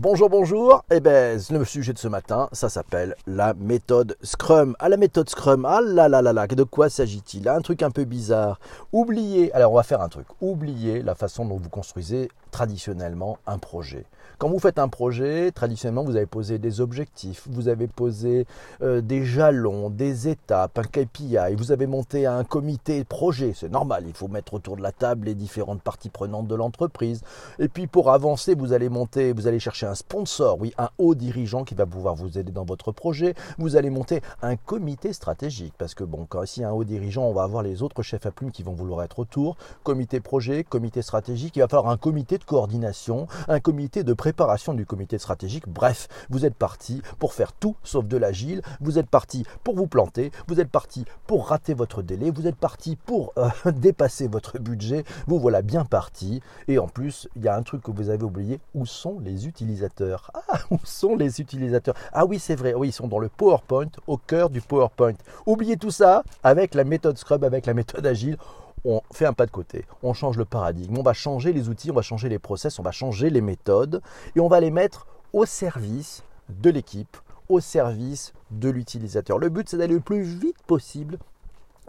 Bonjour, 0.00 0.30
bonjour. 0.30 0.84
Eh 0.92 1.00
ben, 1.00 1.40
le 1.50 1.64
sujet 1.64 1.92
de 1.92 1.98
ce 1.98 2.06
matin, 2.06 2.48
ça 2.52 2.68
s'appelle 2.68 3.16
la 3.26 3.52
méthode 3.54 4.16
Scrum. 4.22 4.76
Ah, 4.78 4.88
la 4.88 4.96
méthode 4.96 5.28
Scrum. 5.28 5.64
Ah 5.64 5.80
là 5.82 6.08
là 6.08 6.22
là 6.22 6.32
là, 6.32 6.46
de 6.46 6.62
quoi 6.62 6.88
s'agit-il? 6.88 7.48
Un 7.48 7.60
truc 7.62 7.82
un 7.82 7.90
peu 7.90 8.04
bizarre. 8.04 8.60
Oubliez, 8.92 9.52
alors 9.54 9.72
on 9.72 9.74
va 9.74 9.82
faire 9.82 10.00
un 10.00 10.08
truc. 10.08 10.28
Oubliez 10.40 11.02
la 11.02 11.16
façon 11.16 11.46
dont 11.46 11.56
vous 11.56 11.68
construisez 11.68 12.28
traditionnellement 12.52 13.38
un 13.44 13.58
projet. 13.58 14.04
Quand 14.38 14.48
vous 14.48 14.60
faites 14.60 14.78
un 14.78 14.86
projet, 14.86 15.50
traditionnellement, 15.50 16.04
vous 16.04 16.14
avez 16.14 16.26
posé 16.26 16.60
des 16.60 16.80
objectifs, 16.80 17.48
vous 17.50 17.66
avez 17.66 17.88
posé 17.88 18.46
euh, 18.82 19.00
des 19.00 19.24
jalons, 19.24 19.90
des 19.90 20.28
étapes, 20.28 20.78
un 20.78 20.84
KPI, 20.84 21.56
vous 21.56 21.72
avez 21.72 21.88
monté 21.88 22.24
un 22.24 22.44
comité 22.44 23.02
projet. 23.02 23.52
C'est 23.52 23.68
normal, 23.68 24.04
il 24.06 24.14
faut 24.14 24.28
mettre 24.28 24.54
autour 24.54 24.76
de 24.76 24.82
la 24.82 24.92
table 24.92 25.26
les 25.26 25.34
différentes 25.34 25.82
parties 25.82 26.08
prenantes 26.08 26.46
de 26.46 26.54
l'entreprise. 26.54 27.22
Et 27.58 27.66
puis 27.66 27.88
pour 27.88 28.12
avancer, 28.12 28.54
vous 28.54 28.72
allez 28.72 28.88
monter, 28.88 29.32
vous 29.32 29.48
allez 29.48 29.58
chercher 29.58 29.86
un 29.86 29.96
sponsor, 29.96 30.56
oui, 30.60 30.72
un 30.78 30.90
haut 30.98 31.16
dirigeant 31.16 31.64
qui 31.64 31.74
va 31.74 31.84
pouvoir 31.84 32.14
vous 32.14 32.38
aider 32.38 32.52
dans 32.52 32.64
votre 32.64 32.92
projet. 32.92 33.34
Vous 33.58 33.74
allez 33.74 33.90
monter 33.90 34.22
un 34.40 34.54
comité 34.54 35.12
stratégique 35.12 35.74
parce 35.78 35.96
que 35.96 36.04
bon, 36.04 36.26
quand 36.28 36.46
s'il 36.46 36.62
y 36.62 36.64
a 36.64 36.68
un 36.68 36.72
haut 36.74 36.84
dirigeant, 36.84 37.24
on 37.24 37.32
va 37.32 37.42
avoir 37.42 37.64
les 37.64 37.82
autres 37.82 38.04
chefs 38.04 38.24
à 38.24 38.30
plumes 38.30 38.52
qui 38.52 38.62
vont 38.62 38.74
vouloir 38.74 39.02
être 39.02 39.18
autour. 39.18 39.56
Comité 39.82 40.20
projet, 40.20 40.62
comité 40.62 41.02
stratégique, 41.02 41.56
il 41.56 41.60
va 41.60 41.66
falloir 41.66 41.90
un 41.90 41.96
comité 41.96 42.38
de 42.38 42.44
coordination, 42.44 43.26
un 43.48 43.58
comité 43.58 44.04
de 44.04 44.12
préparation 44.12 44.27
du 44.74 44.86
comité 44.86 45.18
stratégique. 45.18 45.68
Bref, 45.68 46.08
vous 46.30 46.44
êtes 46.44 46.54
parti 46.54 47.02
pour 47.18 47.32
faire 47.32 47.52
tout 47.52 47.76
sauf 47.82 48.06
de 48.06 48.16
l'agile. 48.16 48.62
Vous 48.80 48.98
êtes 48.98 49.08
parti 49.08 49.44
pour 49.64 49.74
vous 49.74 49.86
planter. 49.86 50.30
Vous 50.46 50.60
êtes 50.60 50.70
parti 50.70 51.04
pour 51.26 51.48
rater 51.48 51.74
votre 51.74 52.02
délai. 52.02 52.30
Vous 52.30 52.46
êtes 52.46 52.56
parti 52.56 52.96
pour 52.96 53.32
euh, 53.38 53.48
dépasser 53.72 54.28
votre 54.28 54.58
budget. 54.58 55.04
Vous 55.26 55.38
voilà 55.38 55.62
bien 55.62 55.84
parti. 55.84 56.40
Et 56.68 56.78
en 56.78 56.88
plus, 56.88 57.28
il 57.36 57.42
y 57.42 57.48
a 57.48 57.56
un 57.56 57.62
truc 57.62 57.82
que 57.82 57.90
vous 57.90 58.10
avez 58.10 58.24
oublié. 58.24 58.60
Où 58.74 58.86
sont 58.86 59.18
les 59.20 59.46
utilisateurs? 59.46 60.30
Ah, 60.50 60.60
où 60.70 60.78
sont 60.82 61.14
les 61.14 61.40
utilisateurs? 61.40 61.94
Ah 62.10 62.24
oui, 62.24 62.38
c'est 62.38 62.54
vrai. 62.54 62.72
Oui, 62.72 62.88
ils 62.88 62.92
sont 62.92 63.06
dans 63.06 63.18
le 63.18 63.28
PowerPoint, 63.28 63.90
au 64.06 64.16
cœur 64.16 64.48
du 64.48 64.62
PowerPoint. 64.62 65.12
Oubliez 65.44 65.76
tout 65.76 65.90
ça 65.90 66.22
avec 66.42 66.74
la 66.74 66.84
méthode 66.84 67.18
Scrum, 67.18 67.44
avec 67.44 67.66
la 67.66 67.74
méthode 67.74 68.06
agile 68.06 68.38
on 68.84 69.00
fait 69.12 69.26
un 69.26 69.32
pas 69.32 69.46
de 69.46 69.50
côté, 69.50 69.84
on 70.02 70.12
change 70.12 70.36
le 70.36 70.44
paradigme, 70.44 70.96
on 70.98 71.02
va 71.02 71.12
changer 71.12 71.52
les 71.52 71.68
outils, 71.68 71.90
on 71.90 71.94
va 71.94 72.02
changer 72.02 72.28
les 72.28 72.38
process, 72.38 72.78
on 72.78 72.82
va 72.82 72.92
changer 72.92 73.30
les 73.30 73.40
méthodes 73.40 74.02
et 74.36 74.40
on 74.40 74.48
va 74.48 74.60
les 74.60 74.70
mettre 74.70 75.06
au 75.32 75.44
service 75.46 76.22
de 76.48 76.70
l'équipe, 76.70 77.16
au 77.48 77.60
service 77.60 78.32
de 78.50 78.68
l'utilisateur. 78.70 79.38
Le 79.38 79.48
but, 79.48 79.68
c'est 79.68 79.76
d'aller 79.76 79.94
le 79.94 80.00
plus 80.00 80.22
vite 80.22 80.62
possible 80.66 81.18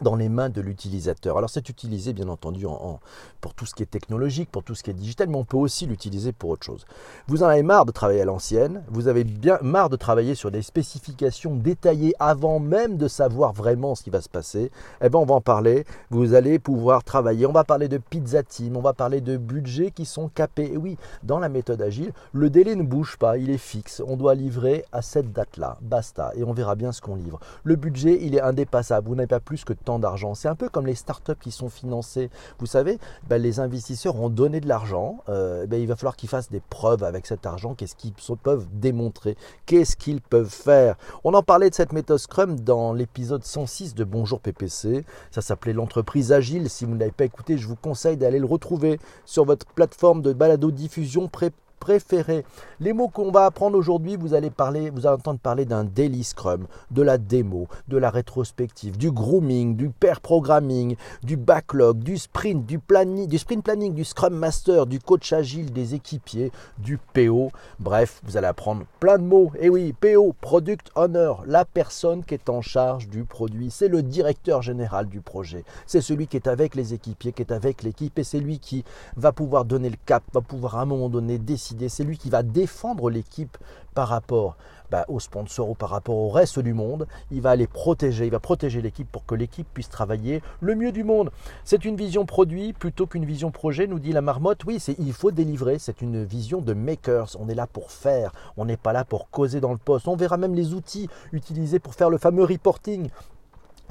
dans 0.01 0.15
les 0.15 0.29
mains 0.29 0.49
de 0.49 0.61
l'utilisateur. 0.61 1.37
Alors 1.37 1.49
c'est 1.49 1.69
utilisé 1.69 2.13
bien 2.13 2.27
entendu 2.29 2.65
en, 2.65 2.99
pour 3.41 3.53
tout 3.53 3.65
ce 3.65 3.75
qui 3.75 3.83
est 3.83 3.89
technologique, 3.89 4.49
pour 4.51 4.63
tout 4.63 4.75
ce 4.75 4.83
qui 4.83 4.91
est 4.91 4.93
digital, 4.93 5.29
mais 5.29 5.37
on 5.37 5.45
peut 5.45 5.57
aussi 5.57 5.85
l'utiliser 5.85 6.31
pour 6.31 6.49
autre 6.51 6.65
chose. 6.65 6.85
Vous 7.27 7.43
en 7.43 7.47
avez 7.47 7.63
marre 7.63 7.85
de 7.85 7.91
travailler 7.91 8.21
à 8.21 8.25
l'ancienne, 8.25 8.83
vous 8.89 9.07
avez 9.07 9.23
bien 9.23 9.57
marre 9.61 9.89
de 9.89 9.95
travailler 9.95 10.35
sur 10.35 10.51
des 10.51 10.61
spécifications 10.61 11.55
détaillées 11.55 12.13
avant 12.19 12.59
même 12.59 12.97
de 12.97 13.07
savoir 13.07 13.53
vraiment 13.53 13.95
ce 13.95 14.03
qui 14.03 14.09
va 14.09 14.21
se 14.21 14.29
passer. 14.29 14.71
Eh 15.01 15.09
bien 15.09 15.19
on 15.19 15.25
va 15.25 15.35
en 15.35 15.41
parler, 15.41 15.85
vous 16.09 16.33
allez 16.33 16.59
pouvoir 16.59 17.03
travailler, 17.03 17.45
on 17.45 17.51
va 17.51 17.63
parler 17.63 17.87
de 17.87 17.97
pizza 17.97 18.43
team, 18.43 18.77
on 18.77 18.81
va 18.81 18.93
parler 18.93 19.21
de 19.21 19.37
budgets 19.37 19.91
qui 19.91 20.05
sont 20.05 20.29
capés. 20.29 20.71
Et 20.73 20.77
oui, 20.77 20.97
dans 21.23 21.39
la 21.39 21.49
méthode 21.49 21.81
agile, 21.81 22.13
le 22.33 22.49
délai 22.49 22.75
ne 22.75 22.83
bouge 22.83 23.17
pas, 23.17 23.37
il 23.37 23.49
est 23.49 23.57
fixe, 23.57 24.01
on 24.05 24.17
doit 24.17 24.35
livrer 24.35 24.85
à 24.91 25.01
cette 25.01 25.31
date-là, 25.31 25.77
basta, 25.81 26.31
et 26.35 26.43
on 26.43 26.53
verra 26.53 26.75
bien 26.75 26.91
ce 26.91 27.01
qu'on 27.01 27.15
livre. 27.15 27.39
Le 27.63 27.75
budget, 27.75 28.19
il 28.21 28.35
est 28.35 28.41
indépassable, 28.41 29.07
vous 29.07 29.15
n'avez 29.15 29.27
pas 29.27 29.39
plus 29.39 29.63
que 29.63 29.73
d'argent. 29.97 30.35
C'est 30.35 30.47
un 30.47 30.55
peu 30.55 30.69
comme 30.69 30.85
les 30.85 30.93
startups 30.93 31.33
qui 31.41 31.51
sont 31.51 31.69
financées. 31.69 32.29
Vous 32.59 32.67
savez, 32.67 32.99
ben, 33.27 33.41
les 33.41 33.59
investisseurs 33.59 34.21
ont 34.21 34.29
donné 34.29 34.59
de 34.59 34.67
l'argent. 34.67 35.23
Euh, 35.29 35.65
ben, 35.65 35.81
il 35.81 35.87
va 35.87 35.95
falloir 35.95 36.15
qu'ils 36.15 36.29
fassent 36.29 36.51
des 36.51 36.61
preuves 36.69 37.03
avec 37.03 37.25
cet 37.25 37.47
argent. 37.47 37.73
Qu'est-ce 37.73 37.95
qu'ils 37.95 38.13
peuvent 38.43 38.67
démontrer? 38.73 39.37
Qu'est-ce 39.65 39.95
qu'ils 39.95 40.21
peuvent 40.21 40.49
faire? 40.49 40.97
On 41.23 41.33
en 41.33 41.41
parlait 41.41 41.69
de 41.69 41.75
cette 41.75 41.93
méthode 41.93 42.19
Scrum 42.19 42.59
dans 42.59 42.93
l'épisode 42.93 43.43
106 43.43 43.95
de 43.95 44.03
Bonjour 44.03 44.39
PPC. 44.39 45.05
Ça 45.31 45.41
s'appelait 45.41 45.73
l'entreprise 45.73 46.31
agile. 46.31 46.69
Si 46.69 46.85
vous 46.85 46.93
ne 46.93 46.99
l'avez 46.99 47.11
pas 47.11 47.25
écouté, 47.25 47.57
je 47.57 47.67
vous 47.67 47.77
conseille 47.77 48.17
d'aller 48.17 48.39
le 48.39 48.45
retrouver 48.45 48.99
sur 49.25 49.45
votre 49.45 49.65
plateforme 49.65 50.21
de 50.21 50.33
balado 50.33 50.71
diffusion 50.71 51.27
pré 51.27 51.51
préférés. 51.79 52.45
Les 52.79 52.93
mots 52.93 53.07
qu'on 53.07 53.31
va 53.31 53.45
apprendre 53.45 53.77
aujourd'hui, 53.77 54.15
vous 54.15 54.33
allez 54.33 54.49
parler, 54.49 54.89
vous 54.89 55.07
allez 55.07 55.15
entendre 55.15 55.39
parler 55.39 55.65
d'un 55.65 55.83
daily 55.83 56.23
scrum, 56.23 56.67
de 56.91 57.01
la 57.01 57.17
démo, 57.17 57.67
de 57.87 57.97
la 57.97 58.09
rétrospective, 58.09 58.97
du 58.97 59.11
grooming, 59.11 59.75
du 59.75 59.89
pair 59.89 60.21
programming, 60.21 60.95
du 61.23 61.37
backlog, 61.37 61.99
du 61.99 62.17
sprint, 62.17 62.65
du, 62.65 62.79
planning, 62.79 63.27
du 63.27 63.37
sprint 63.37 63.63
planning, 63.63 63.93
du 63.93 64.03
scrum 64.03 64.33
master, 64.33 64.85
du 64.85 64.99
coach 64.99 65.33
agile, 65.33 65.71
des 65.71 65.95
équipiers, 65.95 66.51
du 66.77 66.97
PO. 67.13 67.51
Bref, 67.79 68.21
vous 68.23 68.37
allez 68.37 68.47
apprendre 68.47 68.83
plein 68.99 69.17
de 69.17 69.23
mots. 69.23 69.51
Et 69.59 69.69
oui, 69.69 69.93
PO, 69.93 70.35
product 70.41 70.91
owner, 70.95 71.33
la 71.45 71.65
personne 71.65 72.23
qui 72.23 72.33
est 72.33 72.49
en 72.49 72.61
charge 72.61 73.07
du 73.07 73.23
produit, 73.23 73.71
c'est 73.71 73.87
le 73.87 74.03
directeur 74.03 74.61
général 74.61 75.07
du 75.07 75.21
projet. 75.21 75.63
C'est 75.87 76.01
celui 76.01 76.27
qui 76.27 76.37
est 76.37 76.47
avec 76.47 76.75
les 76.75 76.93
équipiers, 76.93 77.31
qui 77.31 77.41
est 77.41 77.51
avec 77.51 77.83
l'équipe 77.83 78.17
et 78.19 78.23
c'est 78.23 78.39
lui 78.39 78.59
qui 78.59 78.83
va 79.15 79.31
pouvoir 79.31 79.65
donner 79.65 79.89
le 79.89 79.97
cap, 80.05 80.23
va 80.33 80.41
pouvoir 80.41 80.77
à 80.77 80.81
un 80.81 80.85
moment 80.85 81.09
donné 81.09 81.37
décider 81.37 81.68
c'est 81.87 82.03
lui 82.03 82.17
qui 82.17 82.29
va 82.29 82.43
défendre 82.43 83.09
l'équipe 83.09 83.57
par 83.93 84.07
rapport 84.07 84.55
bah, 84.91 85.05
aux 85.07 85.19
sponsors 85.19 85.69
ou 85.69 85.75
par 85.75 85.89
rapport 85.89 86.15
au 86.15 86.29
reste 86.29 86.59
du 86.59 86.73
monde. 86.73 87.07
Il 87.31 87.41
va 87.41 87.55
les 87.55 87.67
protéger, 87.67 88.25
il 88.25 88.31
va 88.31 88.39
protéger 88.39 88.81
l'équipe 88.81 89.09
pour 89.11 89.25
que 89.25 89.35
l'équipe 89.35 89.67
puisse 89.73 89.89
travailler 89.89 90.41
le 90.61 90.73
mieux 90.75 90.91
du 90.91 91.03
monde. 91.03 91.31
C'est 91.63 91.85
une 91.85 91.95
vision 91.95 92.25
produit 92.25 92.73
plutôt 92.73 93.05
qu'une 93.05 93.25
vision 93.25 93.51
projet, 93.51 93.87
nous 93.87 93.99
dit 93.99 94.11
la 94.11 94.21
marmotte. 94.21 94.63
Oui, 94.65 94.79
c'est 94.79 94.97
il 94.97 95.13
faut 95.13 95.31
délivrer, 95.31 95.77
c'est 95.79 96.01
une 96.01 96.23
vision 96.23 96.61
de 96.61 96.73
makers. 96.73 97.35
On 97.39 97.49
est 97.49 97.55
là 97.55 97.67
pour 97.67 97.91
faire, 97.91 98.31
on 98.57 98.65
n'est 98.65 98.77
pas 98.77 98.93
là 98.93 99.05
pour 99.05 99.29
causer 99.29 99.59
dans 99.61 99.71
le 99.71 99.77
poste. 99.77 100.07
On 100.07 100.15
verra 100.15 100.37
même 100.37 100.55
les 100.55 100.73
outils 100.73 101.09
utilisés 101.31 101.79
pour 101.79 101.93
faire 101.93 102.09
le 102.09 102.17
fameux 102.17 102.43
reporting. 102.43 103.09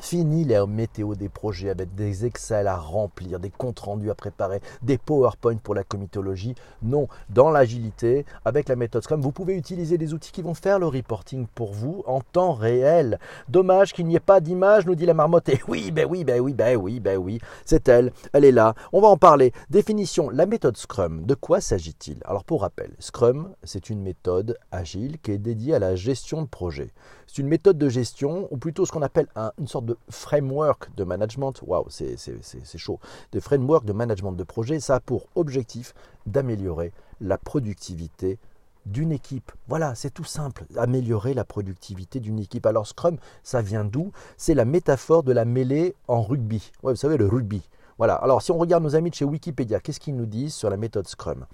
Fini 0.00 0.44
les 0.44 0.64
météo 0.66 1.16
des 1.16 1.28
projets 1.28 1.70
avec 1.70 1.94
des 1.96 2.24
Excel 2.24 2.68
à 2.68 2.76
remplir, 2.76 3.40
des 3.40 3.50
comptes 3.50 3.80
rendus 3.80 4.10
à 4.10 4.14
préparer, 4.14 4.60
des 4.80 4.96
PowerPoint 4.96 5.56
pour 5.56 5.74
la 5.74 5.82
comitologie. 5.82 6.54
Non, 6.82 7.08
dans 7.30 7.50
l'agilité, 7.50 8.24
avec 8.44 8.68
la 8.68 8.76
méthode 8.76 9.02
Scrum, 9.02 9.20
vous 9.20 9.32
pouvez 9.32 9.56
utiliser 9.56 9.98
des 9.98 10.14
outils 10.14 10.30
qui 10.30 10.42
vont 10.42 10.54
faire 10.54 10.78
le 10.78 10.86
reporting 10.86 11.46
pour 11.52 11.72
vous 11.72 12.04
en 12.06 12.20
temps 12.20 12.52
réel. 12.52 13.18
Dommage 13.48 13.92
qu'il 13.92 14.06
n'y 14.06 14.14
ait 14.14 14.20
pas 14.20 14.40
d'image, 14.40 14.86
nous 14.86 14.94
dit 14.94 15.04
la 15.04 15.14
marmotte. 15.14 15.48
Et 15.48 15.60
oui, 15.66 15.90
ben 15.90 16.06
oui, 16.08 16.22
ben 16.22 16.40
oui, 16.40 16.54
ben 16.54 16.76
oui, 16.76 17.00
ben 17.00 17.18
oui, 17.18 17.40
c'est 17.64 17.88
elle, 17.88 18.12
elle 18.32 18.44
est 18.44 18.52
là. 18.52 18.74
On 18.92 19.00
va 19.00 19.08
en 19.08 19.16
parler. 19.16 19.52
Définition, 19.68 20.30
la 20.30 20.46
méthode 20.46 20.76
Scrum, 20.76 21.26
de 21.26 21.34
quoi 21.34 21.60
s'agit-il? 21.60 22.18
Alors 22.24 22.44
pour 22.44 22.62
rappel, 22.62 22.92
Scrum, 23.00 23.50
c'est 23.64 23.90
une 23.90 24.02
méthode 24.02 24.56
agile 24.70 25.18
qui 25.18 25.32
est 25.32 25.38
dédiée 25.38 25.74
à 25.74 25.80
la 25.80 25.96
gestion 25.96 26.42
de 26.42 26.48
projet. 26.48 26.92
C'est 27.26 27.38
une 27.42 27.48
méthode 27.48 27.76
de 27.76 27.88
gestion, 27.90 28.48
ou 28.50 28.56
plutôt 28.56 28.86
ce 28.86 28.92
qu'on 28.92 29.02
appelle 29.02 29.26
une 29.58 29.68
sorte 29.68 29.84
de 29.88 29.96
framework 30.10 30.94
de 30.94 31.04
management. 31.04 31.54
Waouh, 31.66 31.86
c'est 31.88 32.16
chaud. 32.76 33.00
Des 33.32 33.40
framework 33.40 33.84
de 33.84 33.92
management 33.92 34.32
de 34.32 34.44
projet, 34.44 34.80
ça 34.80 34.96
a 34.96 35.00
pour 35.00 35.26
objectif 35.34 35.94
d'améliorer 36.26 36.92
la 37.20 37.38
productivité 37.38 38.38
d'une 38.86 39.12
équipe. 39.12 39.52
Voilà, 39.66 39.94
c'est 39.94 40.10
tout 40.10 40.24
simple, 40.24 40.64
améliorer 40.76 41.34
la 41.34 41.44
productivité 41.44 42.20
d'une 42.20 42.38
équipe. 42.38 42.64
Alors 42.64 42.86
Scrum, 42.86 43.18
ça 43.42 43.60
vient 43.60 43.84
d'où? 43.84 44.12
C'est 44.36 44.54
la 44.54 44.64
métaphore 44.64 45.22
de 45.22 45.32
la 45.32 45.44
mêlée 45.44 45.94
en 46.06 46.22
rugby. 46.22 46.70
Ouais, 46.82 46.92
vous 46.92 46.96
savez, 46.96 47.16
le 47.16 47.26
rugby. 47.26 47.68
Voilà, 47.98 48.14
alors 48.14 48.40
si 48.40 48.52
on 48.52 48.58
regarde 48.58 48.84
nos 48.84 48.94
amis 48.94 49.10
de 49.10 49.14
chez 49.14 49.24
Wikipédia, 49.24 49.80
qu'est-ce 49.80 50.00
qu'ils 50.00 50.16
nous 50.16 50.26
disent 50.26 50.54
sur 50.54 50.70
la 50.70 50.76
méthode 50.76 51.08
Scrum? 51.08 51.46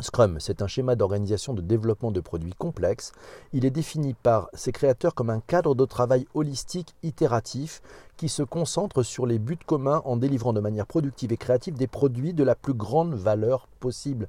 Scrum, 0.00 0.40
c'est 0.40 0.60
un 0.60 0.66
schéma 0.66 0.96
d'organisation 0.96 1.54
de 1.54 1.62
développement 1.62 2.10
de 2.10 2.20
produits 2.20 2.54
complexes. 2.58 3.12
Il 3.52 3.64
est 3.64 3.70
défini 3.70 4.14
par 4.14 4.48
ses 4.52 4.72
créateurs 4.72 5.14
comme 5.14 5.30
un 5.30 5.38
cadre 5.38 5.76
de 5.76 5.84
travail 5.84 6.26
holistique 6.34 6.96
itératif 7.04 7.80
qui 8.16 8.28
se 8.28 8.42
concentre 8.42 9.04
sur 9.04 9.24
les 9.24 9.38
buts 9.38 9.56
communs 9.64 10.02
en 10.04 10.16
délivrant 10.16 10.52
de 10.52 10.58
manière 10.58 10.86
productive 10.86 11.32
et 11.32 11.36
créative 11.36 11.74
des 11.74 11.86
produits 11.86 12.34
de 12.34 12.42
la 12.42 12.56
plus 12.56 12.74
grande 12.74 13.14
valeur 13.14 13.68
possible. 13.78 14.28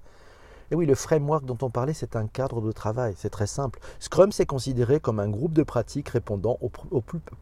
Et 0.69 0.75
oui, 0.75 0.85
le 0.85 0.95
framework 0.95 1.45
dont 1.45 1.57
on 1.63 1.71
parlait, 1.71 1.93
c'est 1.93 2.15
un 2.15 2.27
cadre 2.27 2.61
de 2.61 2.71
travail, 2.71 3.16
c'est 3.17 3.29
très 3.29 3.47
simple. 3.47 3.79
Scrum, 3.99 4.31
c'est 4.31 4.45
considéré 4.45 4.99
comme 4.99 5.19
un 5.19 5.29
groupe 5.29 5.53
de 5.53 5.63
pratiques 5.63 6.09
répondant 6.09 6.59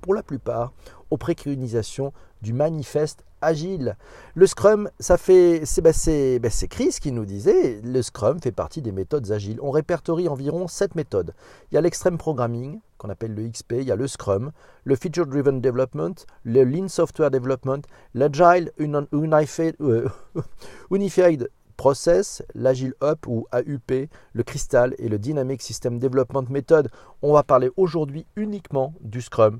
pour 0.02 0.14
la 0.14 0.24
plupart 0.24 0.72
aux 1.10 1.18
préconisations 1.18 2.14
du 2.42 2.54
manifeste 2.54 3.24
agile. 3.44 3.98
Le 4.36 4.48
Scrum, 4.48 4.90
ça 5.00 5.18
fait, 5.18 5.62
c'est 5.66 5.82
ben 5.82 5.94
ben 6.42 6.52
Chris 6.70 6.98
qui 7.02 7.12
nous 7.12 7.26
disait, 7.26 7.82
le 7.84 8.02
Scrum 8.02 8.40
fait 8.42 8.52
partie 8.52 8.82
des 8.82 8.92
méthodes 8.92 9.32
agiles. 9.32 9.60
On 9.62 9.72
répertorie 9.72 10.28
environ 10.28 10.68
sept 10.68 10.96
méthodes. 10.96 11.34
Il 11.72 11.76
y 11.76 11.78
a 11.78 11.82
l'extreme 11.82 12.18
programming, 12.18 12.80
qu'on 12.98 13.10
appelle 13.10 13.36
le 13.36 13.48
XP, 13.48 13.74
il 13.80 13.84
y 13.84 13.92
a 13.92 13.96
le 13.96 14.08
Scrum, 14.08 14.52
le 14.86 14.96
Feature 14.96 15.28
Driven 15.28 15.62
Development, 15.62 16.16
le 16.44 16.64
Lean 16.64 16.88
Software 16.88 17.30
Development, 17.32 17.82
l'Agile 18.14 18.72
Unified, 18.78 19.76
euh, 19.82 20.08
Unified 20.92 21.50
Process, 21.76 22.44
l'Agile 22.54 22.94
Up 23.04 23.28
ou 23.28 23.46
AUP, 23.52 24.10
le 24.34 24.44
Crystal 24.44 24.96
et 25.00 25.10
le 25.10 25.20
Dynamic 25.20 25.62
System 25.62 26.00
Development 26.00 26.46
Method. 26.50 26.90
On 27.22 27.34
va 27.34 27.44
parler 27.44 27.72
aujourd'hui 27.76 28.26
uniquement 28.36 28.94
du 29.02 29.22
Scrum. 29.22 29.60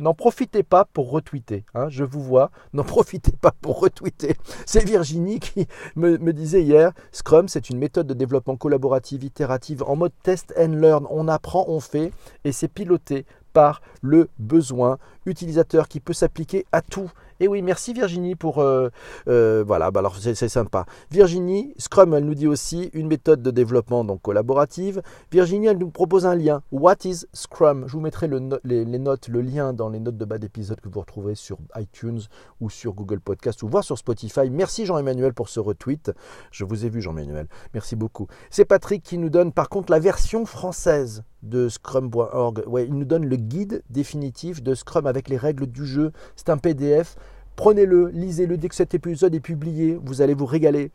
N'en 0.00 0.14
profitez 0.14 0.62
pas 0.62 0.84
pour 0.84 1.10
retweeter. 1.10 1.64
Hein, 1.74 1.88
je 1.88 2.04
vous 2.04 2.22
vois, 2.22 2.50
n'en 2.72 2.84
profitez 2.84 3.32
pas 3.32 3.52
pour 3.60 3.80
retweeter. 3.80 4.36
C'est 4.66 4.84
Virginie 4.84 5.40
qui 5.40 5.66
me, 5.96 6.32
disait 6.32 6.62
hier, 6.62 6.92
Scrum, 7.12 7.48
c'est 7.48 7.70
une 7.70 7.78
méthode 7.78 8.06
de 8.06 8.14
développement 8.14 8.56
collaborative, 8.56 9.24
itérative, 9.24 9.82
en 9.82 9.96
mode 9.96 10.12
test 10.22 10.52
and 10.58 10.74
learn. 10.74 11.06
On 11.10 11.28
apprend, 11.28 11.64
on 11.68 11.80
fait, 11.80 12.12
et 12.44 12.52
c'est 12.52 12.68
piloté 12.68 13.26
par 13.52 13.82
le 14.00 14.28
besoin 14.38 14.98
utilisateur 15.26 15.88
qui 15.88 16.00
peut 16.00 16.12
s'appliquer 16.12 16.64
à 16.72 16.82
tout. 16.82 17.10
Et 17.40 17.48
oui, 17.48 17.62
merci 17.62 17.94
Virginie 17.94 18.34
pour... 18.34 18.58
Euh, 18.58 18.90
euh, 19.26 19.64
voilà, 19.66 19.90
bah 19.90 20.00
alors 20.00 20.16
c'est 20.16 20.34
sympa. 20.34 20.84
Virginie, 21.10 21.72
Scrum, 21.78 22.12
elle 22.12 22.26
nous 22.26 22.34
dit 22.34 22.46
aussi 22.46 22.90
une 22.92 23.06
méthode 23.06 23.42
de 23.42 23.50
développement 23.50 24.04
donc 24.04 24.20
collaborative. 24.20 25.00
Virginie, 25.32 25.68
elle 25.68 25.78
nous 25.78 25.88
propose 25.88 26.26
un 26.26 26.34
lien. 26.34 26.62
What 26.70 26.96
is 27.04 27.24
Scrum? 27.32 27.84
Je 27.86 27.92
vous 27.92 28.00
mettrai 28.00 28.28
les, 28.28 28.98
notes, 28.98 29.28
le 29.28 29.40
lien 29.40 29.72
dans 29.72 29.88
les 29.88 30.00
notes 30.00 30.18
de 30.18 30.24
bas 30.26 30.36
d'épisode 30.36 30.80
que 30.82 30.90
vous 30.90 31.00
retrouverez 31.00 31.34
sur 31.34 31.56
iTunes 31.76 32.20
ou 32.60 32.68
sur 32.68 32.92
Google 32.92 33.20
Podcast 33.20 33.62
ou 33.62 33.68
voir 33.68 33.84
sur 33.84 33.96
Spotify. 33.96 34.50
Merci 34.50 34.84
Jean-Emmanuel 34.84 35.32
pour 35.32 35.48
ce 35.48 35.60
retweet. 35.60 36.12
Je 36.50 36.64
vous 36.64 36.84
ai 36.84 36.90
vu 36.90 37.00
Jean-Emmanuel. 37.00 37.46
Merci 37.72 37.96
beaucoup. 37.96 38.26
C'est 38.50 38.66
Patrick 38.66 39.02
qui 39.02 39.16
nous 39.16 39.30
donne 39.30 39.52
par 39.52 39.70
contre 39.70 39.90
la 39.90 39.98
version 39.98 40.44
française 40.44 41.24
de 41.42 41.68
scrum.org. 41.68 42.64
Il 42.86 42.94
nous 42.94 43.04
donne 43.04 43.24
le 43.24 43.36
guide 43.36 43.82
définitif 43.88 44.62
de 44.62 44.74
Scrum 44.74 45.06
avec 45.06 45.28
les 45.28 45.36
règles 45.36 45.66
du 45.66 45.86
jeu. 45.86 46.12
C'est 46.36 46.50
un 46.50 46.58
PDF. 46.58 47.16
Prenez-le, 47.56 48.08
lisez-le 48.08 48.56
dès 48.56 48.68
que 48.68 48.74
cet 48.74 48.94
épisode 48.94 49.34
est 49.34 49.40
publié. 49.40 49.98
Vous 50.02 50.22
allez 50.22 50.34
vous 50.34 50.46
régaler 50.46 50.90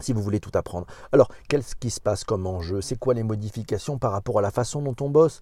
si 0.00 0.12
vous 0.12 0.22
voulez 0.22 0.40
tout 0.40 0.50
apprendre. 0.54 0.86
Alors, 1.12 1.30
qu'est-ce 1.48 1.74
qui 1.74 1.90
se 1.90 2.00
passe 2.00 2.24
comme 2.24 2.46
enjeu? 2.46 2.80
C'est 2.80 2.98
quoi 2.98 3.14
les 3.14 3.22
modifications 3.22 3.98
par 3.98 4.12
rapport 4.12 4.38
à 4.38 4.42
la 4.42 4.50
façon 4.50 4.82
dont 4.82 4.96
on 5.00 5.08
bosse? 5.08 5.40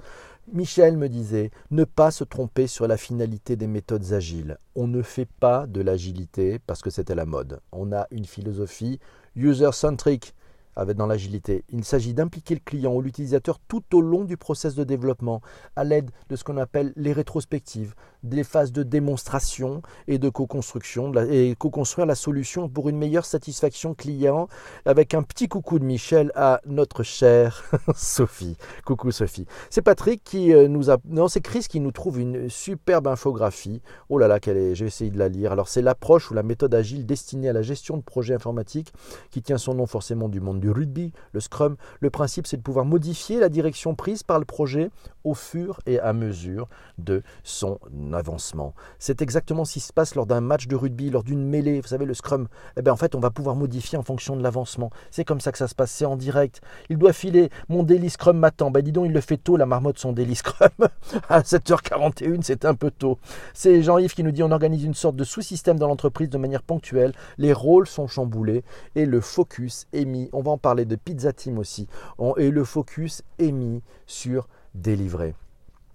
Michel 0.52 0.96
me 0.96 1.08
disait, 1.08 1.50
ne 1.70 1.84
pas 1.84 2.10
se 2.10 2.24
tromper 2.24 2.66
sur 2.66 2.86
la 2.86 2.96
finalité 2.96 3.56
des 3.56 3.66
méthodes 3.66 4.12
agiles. 4.12 4.58
On 4.76 4.86
ne 4.86 5.02
fait 5.02 5.28
pas 5.40 5.66
de 5.66 5.80
l'agilité 5.80 6.60
parce 6.66 6.82
que 6.82 6.90
c'était 6.90 7.14
la 7.14 7.26
mode. 7.26 7.60
On 7.72 7.92
a 7.92 8.06
une 8.10 8.26
philosophie 8.26 9.00
user-centric 9.34 10.34
dans 10.76 11.06
l'agilité. 11.06 11.64
Il 11.70 11.84
s'agit 11.84 12.14
d'impliquer 12.14 12.54
le 12.54 12.60
client 12.64 12.92
ou 12.94 13.00
l'utilisateur 13.00 13.58
tout 13.68 13.82
au 13.94 14.00
long 14.00 14.24
du 14.24 14.36
process 14.36 14.74
de 14.74 14.84
développement 14.84 15.40
à 15.76 15.84
l'aide 15.84 16.10
de 16.28 16.36
ce 16.36 16.44
qu'on 16.44 16.56
appelle 16.56 16.92
les 16.96 17.12
rétrospectives, 17.12 17.94
des 18.22 18.44
phases 18.44 18.72
de 18.72 18.82
démonstration 18.82 19.82
et 20.08 20.18
de 20.18 20.28
co-construction 20.28 21.12
et 21.30 21.54
co-construire 21.56 22.06
la 22.06 22.14
solution 22.14 22.68
pour 22.68 22.88
une 22.88 22.96
meilleure 22.96 23.24
satisfaction 23.24 23.94
client 23.94 24.48
avec 24.84 25.14
un 25.14 25.22
petit 25.22 25.48
coucou 25.48 25.78
de 25.78 25.84
Michel 25.84 26.32
à 26.34 26.60
notre 26.66 27.02
chère 27.02 27.64
Sophie. 27.94 28.56
Coucou 28.84 29.10
Sophie. 29.10 29.46
C'est 29.70 29.82
Patrick 29.82 30.22
qui 30.24 30.52
euh, 30.52 30.68
nous 30.68 30.90
a 30.90 30.96
non, 31.04 31.28
c'est 31.28 31.40
Chris 31.40 31.66
qui 31.68 31.80
nous 31.80 31.92
trouve 31.92 32.18
une 32.18 32.48
superbe 32.48 33.06
infographie. 33.06 33.82
Oh 34.08 34.18
là 34.18 34.28
là, 34.28 34.40
quelle 34.40 34.56
est 34.56 34.74
j'ai 34.74 34.86
essayé 34.86 35.10
de 35.10 35.18
la 35.18 35.28
lire. 35.28 35.52
Alors 35.52 35.68
c'est 35.68 35.82
l'approche 35.82 36.30
ou 36.30 36.34
la 36.34 36.42
méthode 36.42 36.74
agile 36.74 37.06
destinée 37.06 37.48
à 37.48 37.52
la 37.52 37.62
gestion 37.62 37.96
de 37.96 38.02
projets 38.02 38.34
informatiques 38.34 38.92
qui 39.30 39.42
tient 39.42 39.58
son 39.58 39.74
nom 39.74 39.86
forcément 39.86 40.28
du 40.28 40.40
monde 40.40 40.60
du 40.64 40.70
rugby, 40.70 41.12
le 41.32 41.40
scrum. 41.40 41.76
Le 42.00 42.08
principe 42.08 42.46
c'est 42.46 42.56
de 42.56 42.62
pouvoir 42.62 42.86
modifier 42.86 43.38
la 43.38 43.50
direction 43.50 43.94
prise 43.94 44.22
par 44.22 44.38
le 44.38 44.46
projet 44.46 44.90
au 45.24 45.34
fur 45.34 45.80
et 45.86 45.98
à 45.98 46.12
mesure 46.12 46.68
de 46.98 47.22
son 47.42 47.78
avancement. 48.12 48.74
C'est 48.98 49.22
exactement 49.22 49.64
ce 49.64 49.74
qui 49.74 49.80
se 49.80 49.92
passe 49.92 50.14
lors 50.14 50.26
d'un 50.26 50.40
match 50.40 50.66
de 50.66 50.76
rugby, 50.76 51.10
lors 51.10 51.24
d'une 51.24 51.44
mêlée. 51.44 51.80
Vous 51.80 51.88
savez, 51.88 52.04
le 52.04 52.14
scrum, 52.14 52.48
eh 52.76 52.82
bien, 52.82 52.92
en 52.92 52.96
fait, 52.96 53.14
on 53.14 53.20
va 53.20 53.30
pouvoir 53.30 53.56
modifier 53.56 53.98
en 53.98 54.02
fonction 54.02 54.36
de 54.36 54.42
l'avancement. 54.42 54.90
C'est 55.10 55.24
comme 55.24 55.40
ça 55.40 55.52
que 55.52 55.58
ça 55.58 55.68
se 55.68 55.74
passe, 55.74 55.90
c'est 55.90 56.04
en 56.04 56.16
direct. 56.16 56.60
Il 56.90 56.98
doit 56.98 57.12
filer, 57.12 57.50
mon 57.68 57.82
daily 57.82 58.10
scrum 58.10 58.38
m'attend. 58.38 58.70
Ben, 58.70 58.82
dis 58.82 58.92
donc, 58.92 59.06
il 59.06 59.12
le 59.12 59.20
fait 59.20 59.36
tôt, 59.36 59.56
la 59.56 59.66
marmotte, 59.66 59.98
son 59.98 60.12
daily 60.12 60.34
scrum. 60.34 60.70
à 61.28 61.40
7h41, 61.40 62.42
c'est 62.42 62.64
un 62.64 62.74
peu 62.74 62.90
tôt. 62.90 63.18
C'est 63.54 63.82
Jean-Yves 63.82 64.14
qui 64.14 64.22
nous 64.22 64.32
dit 64.32 64.42
on 64.42 64.50
organise 64.50 64.84
une 64.84 64.94
sorte 64.94 65.16
de 65.16 65.24
sous-système 65.24 65.78
dans 65.78 65.88
l'entreprise 65.88 66.28
de 66.28 66.38
manière 66.38 66.62
ponctuelle. 66.62 67.12
Les 67.38 67.52
rôles 67.52 67.86
sont 67.86 68.06
chamboulés 68.06 68.64
et 68.94 69.06
le 69.06 69.20
focus 69.20 69.86
est 69.92 70.04
mis. 70.04 70.28
On 70.32 70.42
va 70.42 70.50
en 70.52 70.58
parler 70.58 70.84
de 70.84 70.96
Pizza 70.96 71.32
Team 71.32 71.58
aussi. 71.58 71.88
et 72.36 72.50
le 72.50 72.64
focus 72.64 73.22
est 73.38 73.52
mis 73.52 73.82
sur 74.06 74.48
délivrer 74.74 75.34